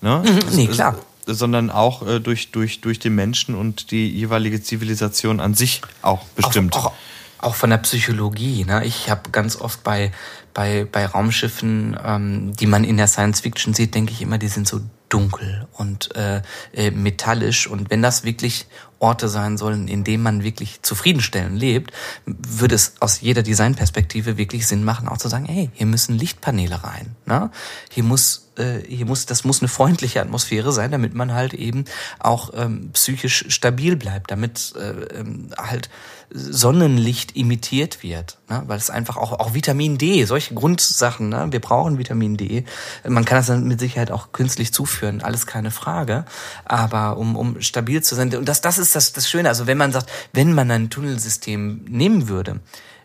Ne? 0.00 0.22
Mhm, 0.24 0.56
nee, 0.56 0.66
klar. 0.68 0.96
Sondern 1.34 1.70
auch 1.70 2.06
äh, 2.06 2.20
durch, 2.20 2.50
durch, 2.50 2.80
durch 2.80 2.98
den 2.98 3.14
Menschen 3.14 3.54
und 3.54 3.90
die 3.90 4.08
jeweilige 4.08 4.62
Zivilisation 4.62 5.40
an 5.40 5.54
sich 5.54 5.82
auch 6.02 6.24
bestimmt. 6.34 6.74
Auch, 6.76 6.86
auch, 6.86 6.94
auch 7.38 7.54
von 7.54 7.70
der 7.70 7.78
Psychologie. 7.78 8.64
Ne? 8.64 8.84
Ich 8.84 9.10
habe 9.10 9.30
ganz 9.30 9.56
oft 9.56 9.84
bei, 9.84 10.12
bei, 10.54 10.86
bei 10.90 11.06
Raumschiffen, 11.06 11.96
ähm, 12.04 12.56
die 12.56 12.66
man 12.66 12.84
in 12.84 12.96
der 12.96 13.06
Science 13.06 13.40
Fiction 13.40 13.74
sieht, 13.74 13.94
denke 13.94 14.12
ich 14.12 14.22
immer, 14.22 14.38
die 14.38 14.48
sind 14.48 14.66
so 14.66 14.80
dunkel 15.08 15.66
und 15.72 16.14
äh, 16.16 16.42
äh, 16.72 16.90
metallisch. 16.90 17.66
Und 17.66 17.90
wenn 17.90 18.02
das 18.02 18.24
wirklich 18.24 18.66
Orte 18.98 19.28
sein 19.28 19.56
sollen, 19.58 19.88
in 19.88 20.04
denen 20.04 20.22
man 20.22 20.42
wirklich 20.42 20.82
zufriedenstellend 20.82 21.58
lebt, 21.58 21.92
würde 22.26 22.74
es 22.74 22.94
aus 23.00 23.20
jeder 23.20 23.42
Designperspektive 23.42 24.36
wirklich 24.36 24.66
Sinn 24.66 24.84
machen, 24.84 25.08
auch 25.08 25.18
zu 25.18 25.28
sagen, 25.28 25.46
hey, 25.46 25.70
hier 25.74 25.86
müssen 25.86 26.16
Lichtpaneele 26.16 26.82
rein. 26.82 27.14
Ne? 27.26 27.50
Hier 27.90 28.04
muss 28.04 28.48
äh, 28.58 28.82
hier 28.86 29.06
muss, 29.06 29.26
das 29.26 29.44
muss 29.44 29.60
eine 29.60 29.68
freundliche 29.68 30.20
Atmosphäre 30.20 30.72
sein, 30.72 30.90
damit 30.90 31.14
man 31.14 31.32
halt 31.32 31.54
eben 31.54 31.84
auch 32.18 32.50
ähm, 32.54 32.90
psychisch 32.92 33.44
stabil 33.48 33.96
bleibt, 33.96 34.30
damit 34.30 34.74
äh, 34.76 35.18
ähm, 35.18 35.50
halt 35.56 35.88
Sonnenlicht 36.30 37.36
imitiert 37.36 38.02
wird, 38.02 38.36
ne? 38.50 38.62
weil 38.66 38.76
es 38.76 38.90
einfach 38.90 39.16
auch, 39.16 39.32
auch 39.32 39.54
Vitamin 39.54 39.96
D, 39.96 40.24
solche 40.26 40.54
Grundsachen, 40.54 41.30
ne? 41.30 41.46
wir 41.50 41.60
brauchen 41.60 41.96
Vitamin 41.96 42.36
D. 42.36 42.64
Man 43.06 43.24
kann 43.24 43.38
das 43.38 43.46
dann 43.46 43.66
mit 43.66 43.80
Sicherheit 43.80 44.10
auch 44.10 44.32
künstlich 44.32 44.72
zuführen, 44.72 45.22
alles 45.22 45.46
keine 45.46 45.70
Frage, 45.70 46.26
aber 46.66 47.16
um, 47.16 47.34
um 47.34 47.60
stabil 47.62 48.02
zu 48.02 48.14
sein, 48.14 48.34
und 48.36 48.46
das, 48.46 48.60
das 48.60 48.76
ist 48.76 48.87
das, 48.94 49.12
das 49.12 49.28
Schöne, 49.28 49.48
also 49.48 49.66
wenn 49.66 49.78
man 49.78 49.92
sagt, 49.92 50.10
wenn 50.32 50.52
man 50.52 50.70
ein 50.70 50.90
Tunnelsystem 50.90 51.84
nehmen 51.88 52.28
würde, 52.28 52.60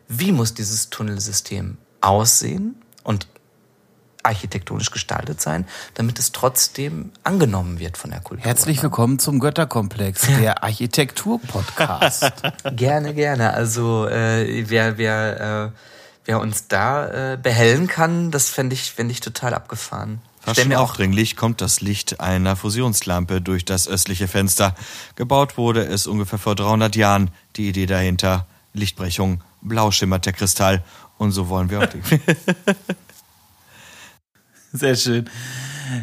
wie 0.07 0.31
muss 0.31 0.53
dieses 0.53 0.89
Tunnelsystem 0.89 1.77
aussehen 2.01 2.75
und 3.03 3.27
architektonisch 4.23 4.91
gestaltet 4.91 5.41
sein, 5.41 5.65
damit 5.95 6.17
es 6.17 6.31
trotzdem 6.31 7.11
angenommen 7.23 7.79
wird 7.79 7.97
von 7.97 8.11
der 8.11 8.21
Kultur. 8.21 8.45
Herzlich 8.45 8.81
willkommen 8.81 9.19
zum 9.19 9.39
Götterkomplex, 9.39 10.27
der 10.39 10.63
Architektur-Podcast. 10.63 12.31
gerne, 12.75 13.13
gerne. 13.13 13.53
Also 13.53 14.07
äh, 14.07 14.69
wer, 14.69 14.97
wer, 14.97 15.71
äh, 15.73 15.77
wer 16.25 16.39
uns 16.39 16.67
da 16.67 17.33
äh, 17.33 17.37
behellen 17.37 17.87
kann, 17.87 18.31
das 18.31 18.49
fände 18.49 18.73
ich, 18.73 18.91
fänd 18.91 19.11
ich 19.11 19.19
total 19.19 19.53
abgefahren. 19.53 20.21
Fast 20.43 20.65
mir 20.67 20.81
aufdringlich 20.81 21.37
kommt 21.37 21.61
das 21.61 21.79
Licht 21.79 22.19
einer 22.19 22.57
Fusionslampe 22.57 23.39
durch 23.39 23.63
das 23.63 23.87
östliche 23.87 24.27
Fenster. 24.27 24.75
Gebaut 25.15 25.57
wurde 25.57 25.85
es 25.85 26.05
ungefähr 26.05 26.37
vor 26.37 26.55
300 26.55 26.97
Jahren. 26.97 27.31
Die 27.55 27.69
Idee 27.69 27.85
dahinter, 27.85 28.45
Lichtbrechung, 28.73 29.41
blau 29.61 29.91
schimmert 29.91 30.25
der 30.25 30.33
Kristall. 30.33 30.83
Und 31.17 31.31
so 31.31 31.47
wollen 31.47 31.69
wir 31.69 31.79
auch 31.79 31.85
die. 31.85 32.01
Sehr 34.73 34.95
schön. 34.95 35.29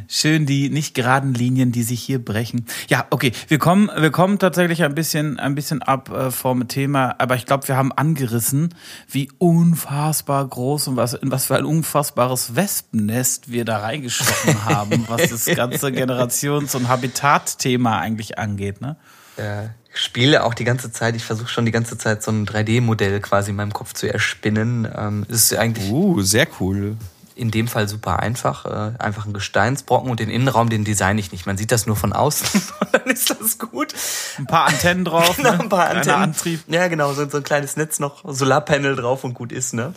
Schön 0.09 0.47
die 0.47 0.71
nicht 0.71 0.95
geraden 0.95 1.35
Linien, 1.35 1.73
die 1.73 1.83
sich 1.83 2.03
hier 2.03 2.25
brechen. 2.25 2.67
Ja, 2.89 3.07
okay, 3.11 3.33
wir 3.49 3.59
kommen, 3.59 3.91
wir 3.97 4.11
kommen 4.11 4.39
tatsächlich 4.39 4.83
ein 4.83 4.95
bisschen, 4.95 5.39
ein 5.39 5.55
bisschen 5.55 5.83
ab 5.83 6.11
äh, 6.11 6.31
vom 6.31 6.69
Thema, 6.69 7.15
aber 7.19 7.37
ich 7.37 7.47
glaube, 7.47 7.69
wir 7.69 7.77
haben 7.77 7.93
angerissen, 7.93 8.75
wie 9.09 9.31
unfassbar 9.39 10.47
groß 10.47 10.89
und 10.89 10.97
was, 10.97 11.15
in 11.15 11.31
was 11.31 11.47
für 11.47 11.57
ein 11.57 11.65
unfassbares 11.65 12.57
Wespennest 12.57 13.51
wir 13.51 13.65
da 13.65 13.79
reingestochen 13.79 14.65
haben, 14.65 15.05
was 15.09 15.31
das 15.31 15.47
ganze 15.47 15.89
Generations- 15.89 16.75
und 16.75 16.89
Habitatthema 16.89 17.99
eigentlich 17.99 18.39
angeht, 18.39 18.81
ne? 18.81 18.97
Ja, 19.37 19.71
ich 19.93 20.01
spiele 20.01 20.45
auch 20.45 20.55
die 20.55 20.65
ganze 20.65 20.93
Zeit, 20.93 21.17
ich 21.17 21.25
versuche 21.25 21.49
schon 21.49 21.65
die 21.65 21.73
ganze 21.73 21.99
Zeit 21.99 22.23
so 22.23 22.31
ein 22.31 22.47
3D-Modell 22.47 23.21
quasi 23.21 23.51
in 23.51 23.57
meinem 23.57 23.73
Kopf 23.73 23.93
zu 23.93 24.13
erspinnen. 24.13 24.87
Ähm, 24.95 25.27
ist 25.29 25.55
eigentlich. 25.55 25.91
Uh, 25.91 26.21
sehr 26.21 26.47
cool 26.61 26.97
in 27.41 27.51
dem 27.51 27.69
Fall 27.69 27.89
super 27.89 28.21
einfach. 28.21 28.67
Äh, 28.67 28.93
einfach 28.99 29.27
ein 29.27 29.33
Gesteinsbrocken 29.33 30.11
und 30.11 30.21
den 30.21 30.29
Innenraum, 30.29 30.69
den 30.69 30.85
design 30.85 31.17
ich 31.19 31.33
nicht. 31.33 31.47
Man 31.47 31.57
sieht 31.57 31.73
das 31.73 31.87
nur 31.87 31.97
von 31.97 32.13
außen 32.13 32.47
und 32.81 32.89
dann 32.93 33.07
ist 33.07 33.31
das 33.31 33.59
gut. 33.59 33.95
Ein 34.39 34.47
paar 34.47 34.67
Antennen 34.67 35.05
drauf, 35.05 35.37
genau, 35.37 35.53
ne? 35.53 35.61
ein 35.61 35.69
paar 35.69 35.89
Antennen. 35.89 36.23
Antrieb. 36.23 36.61
Ja, 36.69 36.89
genau, 36.89 37.13
so, 37.15 37.29
so 37.29 37.39
ein 37.39 37.43
kleines 37.43 37.77
Netz 37.77 37.99
noch, 37.99 38.23
Solarpanel 38.25 38.95
drauf 38.95 39.25
und 39.25 39.35
gut 39.35 39.53
ist, 39.53 39.73
ne? 39.73 39.95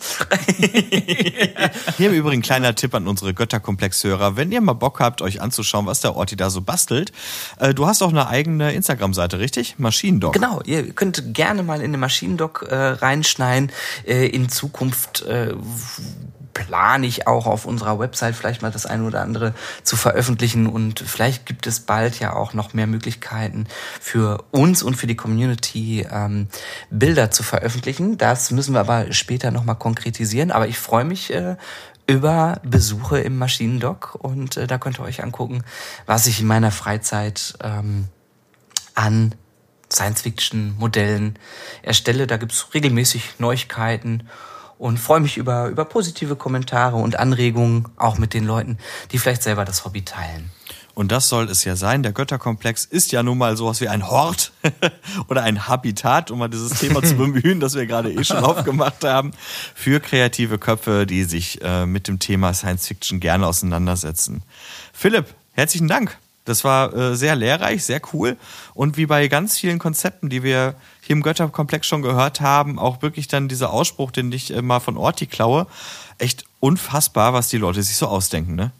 Hier 1.96 2.08
im 2.08 2.14
Übrigen 2.14 2.40
kleiner 2.40 2.74
Tipp 2.74 2.94
an 2.94 3.06
unsere 3.06 3.34
Götterkomplex-Hörer. 3.34 4.36
Wenn 4.36 4.50
ihr 4.50 4.60
mal 4.62 4.72
Bock 4.72 5.00
habt, 5.00 5.20
euch 5.20 5.42
anzuschauen, 5.42 5.86
was 5.86 6.00
der 6.00 6.16
Orti 6.16 6.36
da 6.36 6.48
so 6.48 6.62
bastelt, 6.62 7.12
äh, 7.58 7.74
du 7.74 7.86
hast 7.86 8.02
auch 8.02 8.10
eine 8.10 8.26
eigene 8.26 8.72
Instagram-Seite, 8.72 9.38
richtig? 9.38 9.78
Maschinendoc. 9.78 10.32
Genau, 10.32 10.62
ihr 10.64 10.92
könnt 10.92 11.34
gerne 11.34 11.62
mal 11.62 11.82
in 11.82 11.92
den 11.92 12.00
Maschinendoc 12.00 12.66
äh, 12.70 12.74
reinschneiden. 12.74 13.70
Äh, 14.06 14.28
in 14.28 14.48
Zukunft 14.48 15.22
äh, 15.22 15.54
plane 16.54 17.06
ich 17.06 17.26
auch 17.26 17.46
auf 17.46 17.66
unserer 17.66 17.98
Website 17.98 18.34
vielleicht 18.34 18.62
mal 18.62 18.70
das 18.70 18.86
eine 18.86 19.04
oder 19.04 19.20
andere 19.20 19.52
zu 19.82 19.96
veröffentlichen 19.96 20.66
und 20.66 21.00
vielleicht 21.00 21.44
gibt 21.44 21.66
es 21.66 21.80
bald 21.80 22.18
ja 22.20 22.32
auch 22.32 22.54
noch 22.54 22.72
mehr 22.72 22.86
Möglichkeiten 22.86 23.66
für 24.00 24.44
uns 24.52 24.82
und 24.82 24.94
für 24.94 25.06
die 25.06 25.16
Community 25.16 26.06
ähm, 26.10 26.48
Bilder 26.90 27.30
zu 27.30 27.42
veröffentlichen. 27.42 28.16
Das 28.16 28.50
müssen 28.50 28.72
wir 28.72 28.80
aber 28.80 29.12
später 29.12 29.50
nochmal 29.50 29.76
konkretisieren. 29.76 30.50
Aber 30.50 30.68
ich 30.68 30.78
freue 30.78 31.04
mich 31.04 31.32
äh, 31.32 31.56
über 32.06 32.60
Besuche 32.64 33.20
im 33.20 33.38
Maschinendock 33.38 34.16
und 34.20 34.56
äh, 34.56 34.66
da 34.66 34.78
könnt 34.78 34.98
ihr 34.98 35.04
euch 35.04 35.22
angucken, 35.22 35.64
was 36.06 36.26
ich 36.26 36.40
in 36.40 36.46
meiner 36.46 36.70
Freizeit 36.70 37.54
ähm, 37.62 38.08
an 38.94 39.34
Science-Fiction-Modellen 39.92 41.38
erstelle. 41.82 42.26
Da 42.26 42.36
gibt's 42.36 42.68
regelmäßig 42.74 43.38
Neuigkeiten 43.38 44.28
und 44.78 44.98
freue 44.98 45.20
mich 45.20 45.36
über, 45.36 45.68
über 45.68 45.84
positive 45.84 46.36
Kommentare 46.36 46.96
und 46.96 47.18
Anregungen, 47.18 47.88
auch 47.96 48.18
mit 48.18 48.34
den 48.34 48.44
Leuten, 48.44 48.78
die 49.12 49.18
vielleicht 49.18 49.42
selber 49.42 49.64
das 49.64 49.84
Hobby 49.84 50.02
teilen. 50.02 50.50
Und 50.94 51.10
das 51.10 51.28
soll 51.28 51.50
es 51.50 51.64
ja 51.64 51.74
sein. 51.74 52.02
Der 52.04 52.12
Götterkomplex 52.12 52.84
ist 52.84 53.10
ja 53.10 53.22
nun 53.22 53.36
mal 53.36 53.56
sowas 53.56 53.80
wie 53.80 53.88
ein 53.88 54.08
Hort 54.08 54.52
oder 55.28 55.42
ein 55.42 55.66
Habitat, 55.66 56.30
um 56.30 56.38
mal 56.38 56.48
dieses 56.48 56.78
Thema 56.78 57.02
zu 57.02 57.16
bemühen, 57.16 57.58
das 57.58 57.74
wir 57.74 57.86
gerade 57.86 58.12
eh 58.12 58.22
schon 58.22 58.36
aufgemacht 58.44 59.04
haben, 59.04 59.32
für 59.74 60.00
kreative 60.00 60.58
Köpfe, 60.58 61.04
die 61.06 61.24
sich 61.24 61.60
äh, 61.62 61.84
mit 61.86 62.06
dem 62.06 62.20
Thema 62.20 62.54
Science 62.54 62.86
Fiction 62.86 63.18
gerne 63.18 63.46
auseinandersetzen. 63.46 64.42
Philipp, 64.92 65.34
herzlichen 65.52 65.88
Dank. 65.88 66.16
Das 66.44 66.62
war 66.62 66.94
äh, 66.94 67.16
sehr 67.16 67.36
lehrreich, 67.36 67.84
sehr 67.84 68.02
cool. 68.12 68.36
Und 68.74 68.96
wie 68.96 69.06
bei 69.06 69.28
ganz 69.28 69.58
vielen 69.58 69.78
Konzepten, 69.78 70.28
die 70.28 70.42
wir 70.42 70.74
hier 71.00 71.16
im 71.16 71.22
Götterkomplex 71.22 71.86
schon 71.86 72.02
gehört 72.02 72.40
haben, 72.40 72.78
auch 72.78 73.00
wirklich 73.00 73.28
dann 73.28 73.48
dieser 73.48 73.70
Ausspruch, 73.70 74.10
den 74.10 74.30
ich 74.30 74.52
äh, 74.52 74.60
mal 74.60 74.80
von 74.80 74.98
Orti 74.98 75.26
klaue, 75.26 75.66
echt 76.18 76.44
unfassbar, 76.60 77.32
was 77.32 77.48
die 77.48 77.56
Leute 77.56 77.82
sich 77.82 77.96
so 77.96 78.06
ausdenken, 78.06 78.54
ne? 78.54 78.72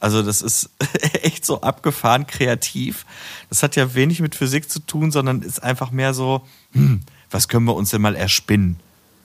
Also 0.00 0.22
das 0.22 0.42
ist 0.42 0.70
echt 1.22 1.46
so 1.46 1.60
abgefahren 1.60 2.26
kreativ. 2.26 3.06
Das 3.50 3.62
hat 3.62 3.76
ja 3.76 3.94
wenig 3.94 4.20
mit 4.20 4.34
Physik 4.34 4.68
zu 4.68 4.80
tun, 4.80 5.12
sondern 5.12 5.42
ist 5.42 5.62
einfach 5.62 5.92
mehr 5.92 6.12
so, 6.12 6.46
hm, 6.72 7.02
was 7.30 7.46
können 7.46 7.66
wir 7.66 7.76
uns 7.76 7.90
denn 7.90 8.02
mal 8.02 8.16
erspinnen? 8.16 8.80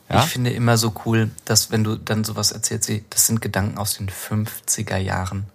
Ja? 0.10 0.24
Ich 0.24 0.30
finde 0.30 0.52
immer 0.52 0.78
so 0.78 0.94
cool, 1.06 1.32
dass 1.46 1.72
wenn 1.72 1.84
du 1.84 1.96
dann 1.96 2.24
sowas 2.24 2.52
erzählst, 2.52 2.92
das 3.10 3.26
sind 3.26 3.42
Gedanken 3.42 3.78
aus 3.78 3.98
den 3.98 4.10
50er 4.10 4.98
Jahren. 4.98 5.46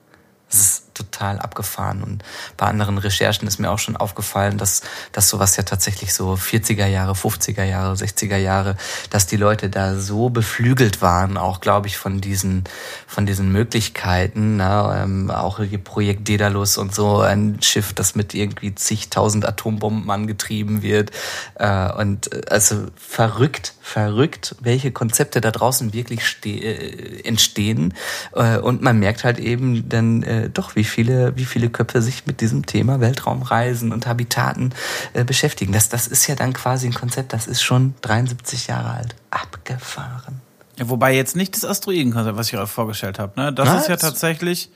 Das 0.50 0.60
ist 0.60 0.91
total 0.94 1.38
abgefahren. 1.38 2.02
Und 2.02 2.22
bei 2.56 2.66
anderen 2.66 2.98
Recherchen 2.98 3.48
ist 3.48 3.58
mir 3.58 3.70
auch 3.70 3.78
schon 3.78 3.96
aufgefallen, 3.96 4.58
dass, 4.58 4.82
dass 5.12 5.28
sowas 5.28 5.56
ja 5.56 5.62
tatsächlich 5.62 6.14
so 6.14 6.34
40er 6.34 6.86
Jahre, 6.86 7.12
50er 7.12 7.64
Jahre, 7.64 7.94
60er 7.94 8.36
Jahre, 8.36 8.76
dass 9.10 9.26
die 9.26 9.36
Leute 9.36 9.70
da 9.70 9.96
so 9.96 10.30
beflügelt 10.30 11.02
waren, 11.02 11.36
auch 11.36 11.60
glaube 11.60 11.88
ich 11.88 11.98
von 11.98 12.20
diesen, 12.20 12.64
von 13.06 13.26
diesen 13.26 13.52
Möglichkeiten, 13.52 14.56
ne? 14.56 15.02
ähm, 15.02 15.30
auch 15.30 15.60
Projekt 15.84 16.28
Daedalus 16.28 16.78
und 16.78 16.94
so, 16.94 17.20
ein 17.20 17.60
Schiff, 17.62 17.92
das 17.92 18.14
mit 18.14 18.34
irgendwie 18.34 18.74
zigtausend 18.74 19.46
Atombomben 19.46 20.10
angetrieben 20.10 20.82
wird. 20.82 21.10
Äh, 21.54 21.92
und 21.92 22.32
äh, 22.32 22.42
also 22.50 22.86
verrückt, 22.96 23.74
verrückt, 23.80 24.56
welche 24.60 24.92
Konzepte 24.92 25.40
da 25.40 25.50
draußen 25.50 25.92
wirklich 25.92 26.22
äh, 26.44 27.20
entstehen. 27.24 27.94
Äh, 28.34 28.58
und 28.58 28.82
man 28.82 28.98
merkt 28.98 29.24
halt 29.24 29.38
eben 29.38 29.88
dann 29.88 30.22
äh, 30.22 30.50
doch, 30.50 30.76
wie 30.76 30.84
viele, 30.92 31.36
wie 31.36 31.44
viele 31.44 31.70
Köpfe 31.70 32.02
sich 32.02 32.26
mit 32.26 32.40
diesem 32.40 32.66
Thema 32.66 33.00
Weltraumreisen 33.00 33.92
und 33.92 34.06
Habitaten 34.06 34.70
äh, 35.14 35.24
beschäftigen. 35.24 35.72
Das, 35.72 35.88
das 35.88 36.06
ist 36.06 36.26
ja 36.26 36.34
dann 36.34 36.52
quasi 36.52 36.86
ein 36.86 36.94
Konzept, 36.94 37.32
das 37.32 37.46
ist 37.46 37.62
schon 37.62 37.94
73 38.02 38.68
Jahre 38.68 38.90
alt. 38.90 39.14
Abgefahren. 39.30 40.40
Ja, 40.78 40.88
wobei 40.88 41.14
jetzt 41.14 41.36
nicht 41.36 41.54
das 41.54 41.64
Asteroidenkonzept, 41.64 42.36
was 42.36 42.48
ich 42.48 42.58
euch 42.58 42.70
vorgestellt 42.70 43.18
habe. 43.18 43.40
Ne? 43.40 43.52
Das 43.52 43.68
Na, 43.68 43.78
ist 43.78 43.88
ja 43.88 43.96
tatsächlich 43.96 44.70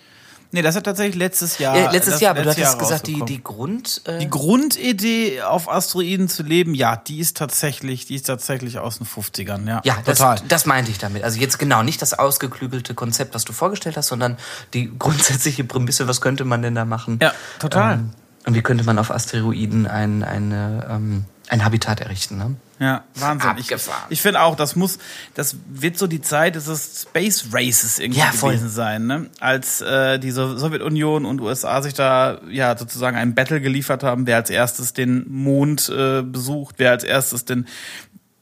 Nee, 0.53 0.63
das 0.63 0.77
hat 0.77 0.85
tatsächlich 0.85 1.17
letztes 1.17 1.59
Jahr. 1.59 1.77
Ja, 1.77 1.91
letztes 1.91 2.21
Jahr, 2.21 2.31
aber 2.33 2.43
du 2.43 2.51
hattest 2.51 2.79
gesagt, 2.79 3.07
die, 3.07 3.23
die 3.25 3.43
Grund. 3.43 4.03
Äh 4.05 4.19
die 4.19 4.31
Grundidee, 4.31 5.43
auf 5.43 5.69
Asteroiden 5.69 6.29
zu 6.29 6.43
leben, 6.43 6.75
ja, 6.75 6.97
die 6.97 7.19
ist 7.19 7.37
tatsächlich, 7.37 8.07
die 8.07 8.15
ist 8.15 8.27
tatsächlich 8.27 8.79
aus 8.79 8.99
den 8.99 9.07
50ern, 9.07 9.69
ja. 9.69 9.81
Ja, 9.85 9.95
total. 9.97 10.37
Das, 10.37 10.45
das 10.49 10.67
meinte 10.67 10.91
ich 10.91 10.99
damit. 10.99 11.25
Also 11.25 11.41
jetzt 11.41 11.59
genau 11.59 11.83
nicht 11.83 12.01
das 12.01 12.15
ausgeklügelte 12.15 12.95
Konzept, 12.95 13.35
was 13.35 13.45
du 13.45 13.53
vorgestellt 13.53 13.97
hast, 13.97 14.09
sondern 14.09 14.37
die 14.73 14.93
grundsätzliche 14.99 15.65
Prämisse, 15.65 16.09
was 16.09 16.21
könnte 16.21 16.45
man 16.45 16.63
denn 16.63 16.75
da 16.75 16.85
machen? 16.85 17.19
Ja, 17.21 17.33
total. 17.59 17.95
Ähm, 17.95 18.11
und 18.47 18.55
wie 18.55 18.63
könnte 18.63 18.85
man 18.85 18.99
auf 18.99 19.11
Asteroiden 19.11 19.87
ein, 19.87 20.23
eine, 20.23 20.87
ähm, 20.89 21.25
ein 21.49 21.65
Habitat 21.65 22.01
errichten, 22.01 22.39
ne? 22.39 22.55
Ja, 22.79 23.05
Wahnsinn. 23.15 23.51
Abgefahren. 23.51 24.05
Ich, 24.09 24.19
ich 24.19 24.23
finde 24.23 24.43
auch, 24.43 24.55
das 24.55 24.77
muss, 24.77 24.99
das 25.35 25.57
wird 25.67 25.97
so 25.97 26.07
die 26.07 26.21
Zeit 26.21 26.57
des 26.57 27.07
Space 27.09 27.47
Races 27.51 27.99
irgendwie 27.99 28.21
ja, 28.21 28.31
gewesen 28.31 28.69
sein, 28.69 29.07
ne? 29.07 29.31
Als 29.41 29.81
äh, 29.81 30.19
die 30.19 30.31
Sowjetunion 30.31 31.25
und 31.25 31.41
USA 31.41 31.81
sich 31.81 31.95
da 31.95 32.39
ja 32.51 32.77
sozusagen 32.77 33.17
einen 33.17 33.35
Battle 33.35 33.63
geliefert 33.63 34.03
haben, 34.03 34.27
wer 34.27 34.37
als 34.37 34.51
erstes 34.51 34.93
den 34.93 35.25
Mond 35.29 35.89
äh, 35.89 36.23
besucht, 36.23 36.75
wer 36.79 36.91
als 36.91 37.05
erstes 37.05 37.47
den 37.47 37.67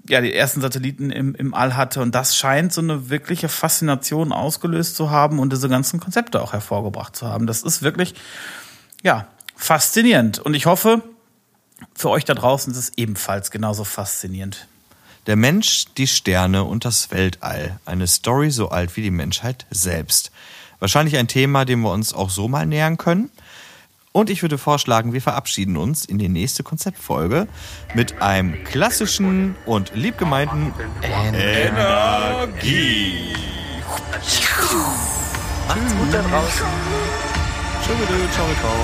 ja, 0.09 0.20
die 0.20 0.35
ersten 0.35 0.61
Satelliten 0.61 1.11
im, 1.11 1.35
im 1.35 1.55
All 1.55 1.76
hatte. 1.76 2.03
Und 2.03 2.14
das 2.14 2.37
scheint 2.37 2.72
so 2.72 2.82
eine 2.82 3.09
wirkliche 3.09 3.49
Faszination 3.49 4.32
ausgelöst 4.32 4.97
zu 4.97 5.11
haben 5.11 5.39
und 5.39 5.51
diese 5.51 5.68
ganzen 5.68 5.99
Konzepte 5.99 6.43
auch 6.43 6.53
hervorgebracht 6.53 7.16
zu 7.16 7.26
haben. 7.26 7.47
Das 7.47 7.62
ist 7.62 7.82
wirklich, 7.82 8.14
ja, 9.03 9.28
faszinierend. 9.57 10.41
Und 10.41 10.53
ich 10.53 10.66
hoffe, 10.66 11.03
für 11.95 12.11
euch 12.11 12.24
da 12.24 12.35
draußen 12.35 12.72
ist 12.72 12.78
es 12.78 12.93
ebenfalls 12.97 13.51
genauso 13.51 13.85
faszinierend. 13.85 14.66
Der 15.26 15.37
Mensch, 15.37 15.87
die 15.97 16.07
Sterne 16.07 16.64
und 16.64 16.85
das 16.85 17.11
Weltall. 17.11 17.78
Eine 17.87 18.07
Story 18.07 18.51
so 18.51 18.68
alt 18.68 18.97
wie 18.97 19.03
die 19.03 19.11
Menschheit 19.11 19.66
selbst. 19.70 20.30
Wahrscheinlich 20.80 21.16
ein 21.16 21.28
Thema, 21.28 21.64
dem 21.64 21.80
wir 21.80 21.93
uns 21.93 22.12
auch 22.12 22.28
so 22.28 22.47
mal 22.49 22.66
nähern 22.66 22.99
können. 22.99 23.30
Und 24.12 24.30
ich 24.30 24.43
würde 24.43 24.59
vorschlagen, 24.59 25.12
wir 25.12 25.22
verabschieden 25.22 25.76
uns 25.76 26.05
in 26.05 26.18
die 26.18 26.28
nächste 26.28 26.62
Konzeptfolge 26.62 27.49
mit 27.95 28.22
einem 28.22 28.62
klassischen 28.62 29.57
und 29.66 29.93
liebgemeinten 29.95 30.72
Energie. 31.03 32.55
Macht's 35.66 35.95
gut 35.97 36.12
da 36.12 36.22
draußen. 36.22 36.66
Tschüss, 37.82 37.97
ciao, 38.35 38.47
ciao. 38.61 38.76